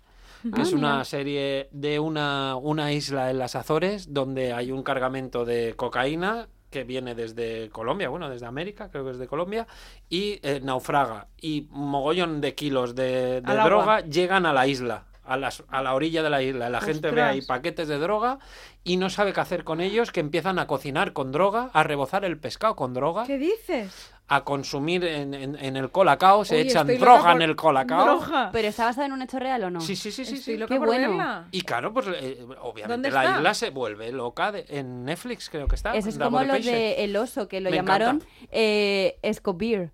que 0.42 0.60
Ah, 0.60 0.62
es 0.62 0.72
una 0.72 0.92
mira. 0.92 1.04
serie 1.04 1.68
de 1.72 1.98
una, 1.98 2.56
una 2.56 2.92
isla 2.92 3.30
en 3.30 3.38
las 3.38 3.54
Azores 3.56 4.12
donde 4.12 4.52
hay 4.52 4.70
un 4.72 4.82
cargamento 4.82 5.44
de 5.44 5.74
cocaína 5.74 6.48
que 6.70 6.82
viene 6.84 7.14
desde 7.14 7.70
Colombia, 7.70 8.08
bueno, 8.08 8.28
desde 8.28 8.46
América, 8.46 8.90
creo 8.90 9.04
que 9.04 9.12
es 9.12 9.18
de 9.18 9.28
Colombia, 9.28 9.66
y 10.10 10.40
eh, 10.42 10.60
naufraga. 10.62 11.28
Y 11.40 11.68
mogollón 11.70 12.40
de 12.40 12.54
kilos 12.56 12.96
de, 12.96 13.40
de 13.40 13.42
Al 13.44 13.60
agua. 13.60 13.64
droga 13.64 14.00
llegan 14.00 14.44
a 14.44 14.52
la 14.52 14.66
isla. 14.66 15.04
A, 15.26 15.36
las- 15.38 15.64
a 15.70 15.82
la 15.82 15.94
orilla 15.94 16.22
de 16.22 16.30
la 16.30 16.42
isla. 16.42 16.68
La 16.68 16.80
gente 16.80 17.10
ve 17.10 17.22
ahí 17.22 17.40
paquetes 17.42 17.88
de 17.88 17.98
droga 17.98 18.38
y 18.84 18.98
no 18.98 19.08
sabe 19.08 19.32
qué 19.32 19.40
hacer 19.40 19.64
con 19.64 19.80
ellos, 19.80 20.12
que 20.12 20.20
empiezan 20.20 20.58
a 20.58 20.66
cocinar 20.66 21.12
con 21.14 21.32
droga, 21.32 21.70
a 21.72 21.82
rebozar 21.82 22.24
el 22.26 22.38
pescado 22.38 22.76
con 22.76 22.92
droga, 22.92 23.24
¿Qué 23.26 23.38
dices? 23.38 24.10
a 24.28 24.42
consumir 24.44 25.04
en, 25.04 25.32
en- 25.34 25.56
en 25.56 25.76
el 25.76 25.90
colacao, 25.90 26.44
se 26.44 26.56
Oye, 26.56 26.64
echan 26.68 26.86
droga 26.98 27.32
en 27.32 27.42
el 27.42 27.56
colacao. 27.56 28.04
Droga. 28.04 28.50
¿Pero 28.52 28.68
está 28.68 28.84
basado 28.86 29.06
en 29.06 29.12
un 29.12 29.22
hecho 29.22 29.38
real 29.38 29.64
o 29.64 29.70
no? 29.70 29.80
Sí, 29.80 29.96
sí, 29.96 30.10
sí, 30.12 30.24
sí. 30.26 30.36
Sí. 30.38 30.58
Qué 30.58 30.76
por 30.76 30.86
bueno. 30.86 31.08
verla. 31.10 31.48
Y 31.50 31.62
claro, 31.62 31.92
pues 31.94 32.06
eh, 32.08 32.44
obviamente 32.60 32.88
¿Dónde 32.88 33.10
la 33.10 33.24
está? 33.24 33.36
isla 33.38 33.54
se 33.54 33.70
vuelve 33.70 34.12
loca 34.12 34.52
de- 34.52 34.66
en 34.68 35.04
Netflix, 35.04 35.48
creo 35.50 35.68
que 35.68 35.74
está. 35.76 35.94
Eso 35.94 36.08
es 36.10 36.18
como 36.18 36.38
de 36.40 36.46
lo 36.46 36.54
de 36.54 37.04
El 37.04 37.16
Oso, 37.16 37.48
que 37.48 37.60
lo 37.62 37.70
Me 37.70 37.76
llamaron 37.76 38.22
eh, 38.50 39.18
Escobir. 39.22 39.90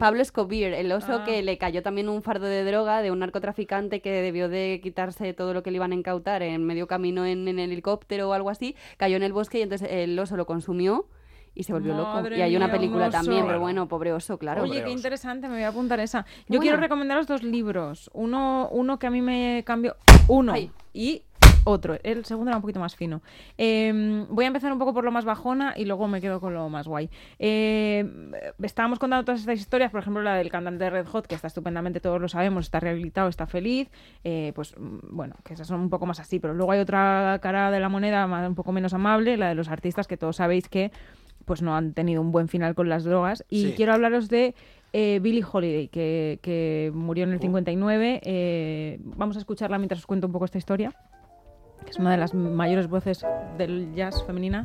Pablo 0.00 0.22
Escobir, 0.22 0.72
el 0.72 0.90
oso 0.92 1.20
Ah. 1.20 1.24
que 1.24 1.42
le 1.42 1.58
cayó 1.58 1.82
también 1.82 2.08
un 2.08 2.22
fardo 2.22 2.46
de 2.46 2.64
droga 2.64 3.02
de 3.02 3.10
un 3.10 3.18
narcotraficante 3.20 4.00
que 4.00 4.10
debió 4.10 4.48
de 4.48 4.80
quitarse 4.82 5.32
todo 5.34 5.54
lo 5.54 5.62
que 5.62 5.70
le 5.70 5.76
iban 5.76 5.92
a 5.92 5.94
incautar 5.94 6.42
en 6.42 6.64
medio 6.64 6.86
camino 6.86 7.24
en, 7.24 7.46
en 7.48 7.58
el 7.58 7.72
helicóptero 7.72 8.28
o 8.28 8.32
algo 8.32 8.50
así, 8.50 8.76
cayó 8.96 9.16
en 9.16 9.22
el 9.22 9.32
bosque 9.32 9.58
y 9.58 9.62
entonces 9.62 9.88
el 9.90 10.18
oso 10.18 10.36
lo 10.36 10.46
consumió 10.46 11.06
y 11.54 11.62
se 11.62 11.72
volvió 11.72 11.94
loco. 11.94 12.22
Y 12.36 12.42
hay 12.42 12.54
una 12.54 12.70
película 12.70 13.08
oso. 13.08 13.12
también, 13.18 13.46
pero 13.46 13.58
bueno, 13.60 13.88
pobre 13.88 14.12
oso, 14.12 14.36
claro. 14.38 14.62
Oye, 14.64 14.84
qué 14.84 14.90
interesante, 14.90 15.48
me 15.48 15.54
voy 15.54 15.62
a 15.62 15.68
apuntar 15.68 15.98
esa. 16.00 16.26
Yo 16.26 16.44
Bueno. 16.48 16.60
quiero 16.62 16.76
recomendaros 16.76 17.26
dos 17.26 17.42
libros. 17.42 18.10
Uno, 18.12 18.68
uno 18.70 18.98
que 18.98 19.06
a 19.06 19.10
mí 19.10 19.22
me 19.22 19.62
cambió. 19.66 19.96
Uno. 20.28 20.52
Ay. 20.52 20.70
Y 20.92 21.22
otro. 21.66 21.98
El 22.02 22.24
segundo 22.24 22.50
era 22.50 22.56
un 22.58 22.62
poquito 22.62 22.80
más 22.80 22.94
fino. 22.96 23.20
Eh, 23.58 24.24
voy 24.30 24.44
a 24.44 24.48
empezar 24.48 24.72
un 24.72 24.78
poco 24.78 24.94
por 24.94 25.04
lo 25.04 25.10
más 25.10 25.24
bajona 25.24 25.74
y 25.76 25.84
luego 25.84 26.06
me 26.08 26.20
quedo 26.20 26.40
con 26.40 26.54
lo 26.54 26.68
más 26.68 26.86
guay. 26.86 27.10
Eh, 27.38 28.04
estábamos 28.62 28.98
contando 28.98 29.24
todas 29.24 29.40
estas 29.40 29.58
historias, 29.58 29.90
por 29.90 30.00
ejemplo, 30.00 30.22
la 30.22 30.34
del 30.36 30.48
cantante 30.50 30.84
de 30.84 30.90
Red 30.90 31.06
Hot, 31.08 31.26
que 31.26 31.34
está 31.34 31.48
estupendamente, 31.48 32.00
todos 32.00 32.20
lo 32.20 32.28
sabemos, 32.28 32.66
está 32.66 32.80
rehabilitado, 32.80 33.28
está 33.28 33.46
feliz. 33.46 33.90
Eh, 34.24 34.52
pues 34.54 34.74
mm, 34.78 34.98
bueno, 35.10 35.34
que 35.44 35.54
esas 35.54 35.66
son 35.66 35.80
un 35.80 35.90
poco 35.90 36.06
más 36.06 36.20
así. 36.20 36.38
Pero 36.38 36.54
luego 36.54 36.72
hay 36.72 36.80
otra 36.80 37.38
cara 37.42 37.70
de 37.70 37.80
la 37.80 37.88
moneda 37.88 38.26
más- 38.26 38.48
un 38.48 38.54
poco 38.54 38.72
menos 38.72 38.94
amable, 38.94 39.36
la 39.36 39.48
de 39.48 39.54
los 39.54 39.68
artistas 39.68 40.06
que 40.06 40.16
todos 40.16 40.36
sabéis 40.36 40.68
que 40.68 40.92
pues 41.44 41.62
no 41.62 41.76
han 41.76 41.92
tenido 41.92 42.20
un 42.22 42.32
buen 42.32 42.48
final 42.48 42.74
con 42.74 42.88
las 42.88 43.04
drogas. 43.04 43.44
Y 43.48 43.66
Sí. 43.66 43.74
quiero 43.76 43.92
hablaros 43.92 44.28
de 44.28 44.54
eh, 44.92 45.20
Billie 45.22 45.44
Holiday, 45.50 45.88
que, 45.88 46.38
que 46.42 46.90
murió 46.94 47.24
en 47.24 47.30
el 47.30 47.36
Oh. 47.36 47.42
59. 47.42 48.20
Eh, 48.24 48.98
vamos 49.04 49.36
a 49.36 49.40
escucharla 49.40 49.78
mientras 49.78 50.00
os 50.00 50.06
cuento 50.06 50.26
un 50.26 50.32
poco 50.32 50.44
esta 50.46 50.58
historia, 50.58 50.92
que 51.86 51.92
es 51.92 51.98
una 51.98 52.10
de 52.10 52.16
las 52.18 52.34
mayores 52.34 52.88
voces 52.88 53.24
del 53.56 53.94
jazz 53.94 54.22
femenina. 54.24 54.64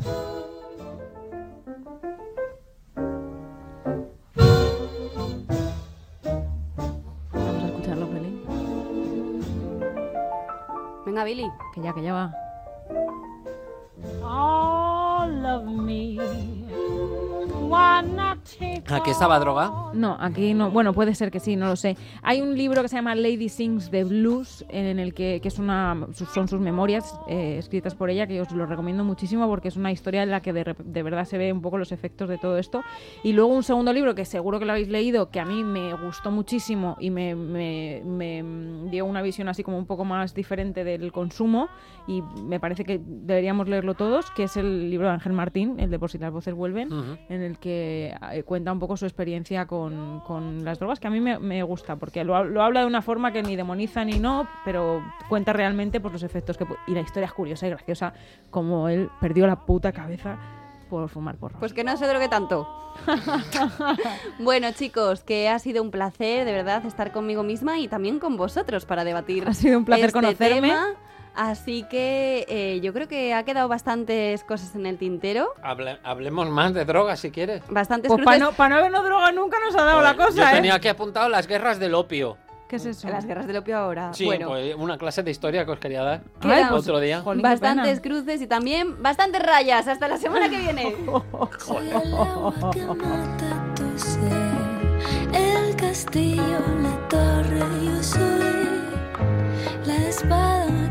Vamos 7.32 7.64
a 7.64 7.68
escucharlo, 7.68 8.08
Billy. 8.08 8.44
Venga, 11.06 11.24
Billy. 11.24 11.48
Que 11.74 11.82
ya, 11.82 11.94
que 11.94 12.02
ya 12.02 12.14
va. 12.14 12.34
All 14.24 15.46
of 15.46 15.66
me. 15.66 16.61
Take 17.72 18.84
¿Aquí 18.94 19.12
estaba 19.12 19.40
droga? 19.40 19.72
No, 19.94 20.18
aquí 20.20 20.54
no. 20.54 20.72
Bueno, 20.72 20.94
puede 20.94 21.16
ser 21.16 21.32
que 21.32 21.40
sí, 21.40 21.56
no 21.56 21.68
lo 21.68 21.76
sé. 21.78 21.96
Hay 22.22 22.42
un 22.42 22.58
libro 22.58 22.82
que 22.82 22.90
se 22.90 22.98
llama 22.98 23.16
Lady 23.16 23.48
Sings 23.48 23.90
the 23.92 24.04
Blues, 24.04 24.66
en 24.70 25.00
el 25.00 25.14
que, 25.14 25.40
que 25.42 25.48
es 25.48 25.58
una, 25.58 26.08
son 26.34 26.48
sus 26.50 26.60
memorias 26.60 27.18
eh, 27.30 27.56
escritas 27.58 27.96
por 27.96 28.10
ella, 28.10 28.28
que 28.28 28.42
os 28.42 28.52
lo 28.52 28.66
recomiendo 28.66 29.04
muchísimo 29.06 29.48
porque 29.48 29.70
es 29.70 29.78
una 29.78 29.92
historia 29.92 30.24
en 30.24 30.32
la 30.32 30.42
que 30.42 30.52
de, 30.52 30.76
de 30.84 31.04
verdad 31.04 31.24
se 31.26 31.38
ve 31.38 31.54
un 31.54 31.62
poco 31.62 31.78
los 31.78 31.92
efectos 31.94 32.28
de 32.28 32.38
todo 32.38 32.58
esto. 32.58 32.82
Y 33.24 33.32
luego 33.34 33.54
un 33.54 33.64
segundo 33.64 33.94
libro 33.94 34.16
que 34.16 34.26
seguro 34.26 34.60
que 34.60 34.66
lo 34.66 34.74
habéis 34.74 34.90
leído, 34.90 35.30
que 35.30 35.40
a 35.40 35.46
mí 35.46 35.64
me 35.64 35.94
gustó 35.94 36.30
muchísimo 36.30 36.98
y 37.00 37.10
me, 37.10 37.36
me- 37.36 38.02
me, 38.06 38.90
dio 38.90 39.06
una 39.06 39.22
visión 39.22 39.48
así 39.48 39.64
como 39.64 39.78
un 39.78 39.86
poco 39.86 40.04
más 40.04 40.34
diferente 40.34 40.84
del 40.84 41.12
consumo 41.14 41.70
y 42.08 42.22
me 42.44 42.60
parece 42.60 42.84
que 42.84 43.00
deberíamos 43.06 43.70
leerlo 43.70 43.94
todos, 43.94 44.30
que 44.32 44.44
es 44.44 44.58
el 44.58 44.90
libro 44.90 45.08
de 45.08 45.14
Ángel 45.14 45.32
Martín, 45.34 45.80
el 45.80 45.90
de 45.90 46.00
Por 46.00 46.10
si 46.12 46.18
las 46.18 46.34
voces 46.34 46.54
vuelven 46.54 46.92
Ujú. 46.92 47.18
en 47.30 47.42
el 47.42 47.60
que 47.62 48.14
eh, 48.34 48.44
cuenta 48.44 48.74
un 48.74 48.80
poco 48.80 48.98
su 48.98 49.06
experiencia 49.06 49.66
con, 49.66 50.20
con 50.22 50.66
las 50.66 50.80
drogas, 50.80 51.00
que 51.00 51.08
a 51.08 51.10
mí 51.10 51.22
me, 51.22 51.40
me 51.40 51.64
gusta, 51.64 51.96
porque 51.96 52.26
lo, 52.26 52.44
lo 52.44 52.62
habla 52.62 52.82
de 52.82 52.88
una 52.88 53.02
forma 53.02 53.32
que 53.32 53.42
ni 53.42 53.56
demoniza 53.56 54.04
ni 54.04 54.20
no, 54.20 54.50
pero 54.66 55.02
cuenta 55.30 55.54
realmente 55.54 56.02
pues, 56.02 56.12
los 56.12 56.24
efectos 56.24 56.58
que... 56.58 56.66
Y 56.88 56.92
la 56.92 57.00
historia 57.00 57.28
es 57.28 57.34
curiosa 57.34 57.68
y 57.68 57.70
graciosa, 57.70 58.14
como 58.50 58.90
él 58.90 59.10
perdió 59.22 59.48
la 59.48 59.56
puta 59.56 59.94
cabeza 59.94 60.38
por 60.90 61.08
fumar 61.08 61.38
porro. 61.38 61.58
Pues 61.60 61.74
que 61.74 61.86
no 61.86 61.96
se 61.96 62.06
drogue 62.06 62.28
tanto. 62.28 62.68
bueno, 64.40 64.72
chicos, 64.74 65.24
que 65.24 65.48
ha 65.48 65.58
sido 65.60 65.82
un 65.82 65.90
placer, 65.90 66.44
de 66.46 66.52
verdad, 66.52 66.86
estar 66.86 67.14
conmigo 67.14 67.44
misma 67.44 67.80
y 67.80 67.88
también 67.88 68.20
con 68.20 68.36
vosotros 68.36 68.86
para 68.86 69.06
debatir. 69.06 69.48
Ha 69.48 69.54
sido 69.54 69.78
un 69.78 69.86
placer 69.86 70.08
este 70.08 70.20
conocerme. 70.20 70.68
tema. 70.68 70.88
Así 71.36 71.84
que 71.84 72.46
eh, 72.50 72.80
yo 72.82 72.92
creo 72.94 73.08
que 73.08 73.34
ha 73.34 73.44
quedado 73.44 73.68
bastantes 73.70 74.44
cosas 74.44 74.76
en 74.76 74.86
el 74.86 74.98
tintero. 74.98 75.54
Hable- 75.64 76.00
hablemos 76.04 76.50
más 76.50 76.74
de 76.74 76.84
drogas 76.86 77.20
si 77.22 77.32
quieres. 77.32 77.62
Bastantes 77.70 78.10
pues 78.12 78.24
para 78.26 78.38
no, 78.38 78.52
pa 78.52 78.68
no 78.70 78.76
habernos 78.76 79.04
droga 79.04 79.32
nunca 79.32 79.58
nos 79.66 79.76
ha 79.76 79.84
dado 79.84 80.02
la 80.02 80.16
cosa, 80.16 80.32
Yo 80.44 80.48
¿eh? 80.50 80.52
tenía 80.56 80.76
aquí 80.76 80.88
apuntado 80.90 81.30
las 81.30 81.48
guerras 81.48 81.80
del 81.80 81.94
opio. 81.96 82.38
¿Qué 82.68 82.76
es 82.78 82.86
eso? 82.86 83.10
Las 83.10 83.26
guerras 83.26 83.48
del 83.48 83.58
opio 83.58 83.78
ahora. 83.78 84.14
Sí, 84.14 84.24
bueno, 84.26 84.48
pues 84.48 84.76
una 84.76 84.98
clase 84.98 85.24
de 85.24 85.32
historia 85.32 85.66
que 85.66 85.72
os 85.72 85.80
quería 85.80 86.04
dar. 86.04 86.22
Ay, 86.42 86.64
pues, 86.70 86.84
otro 86.84 87.00
día. 87.02 87.20
Jolín, 87.22 87.42
bastantes 87.42 88.00
pena. 88.00 88.16
cruces 88.16 88.42
y 88.42 88.48
también 88.48 89.02
bastantes 89.04 89.42
rayas. 89.44 89.88
Hasta 89.90 90.08
la 90.08 90.18
semana 90.18 90.50
que 90.50 90.58
viene. 90.58 90.96
El 95.34 95.76
castillo, 95.76 96.60
la 96.82 97.08
torre, 97.10 97.60
yo 97.84 98.04
soy 98.04 98.80
la 99.86 99.96
espada. 100.08 100.91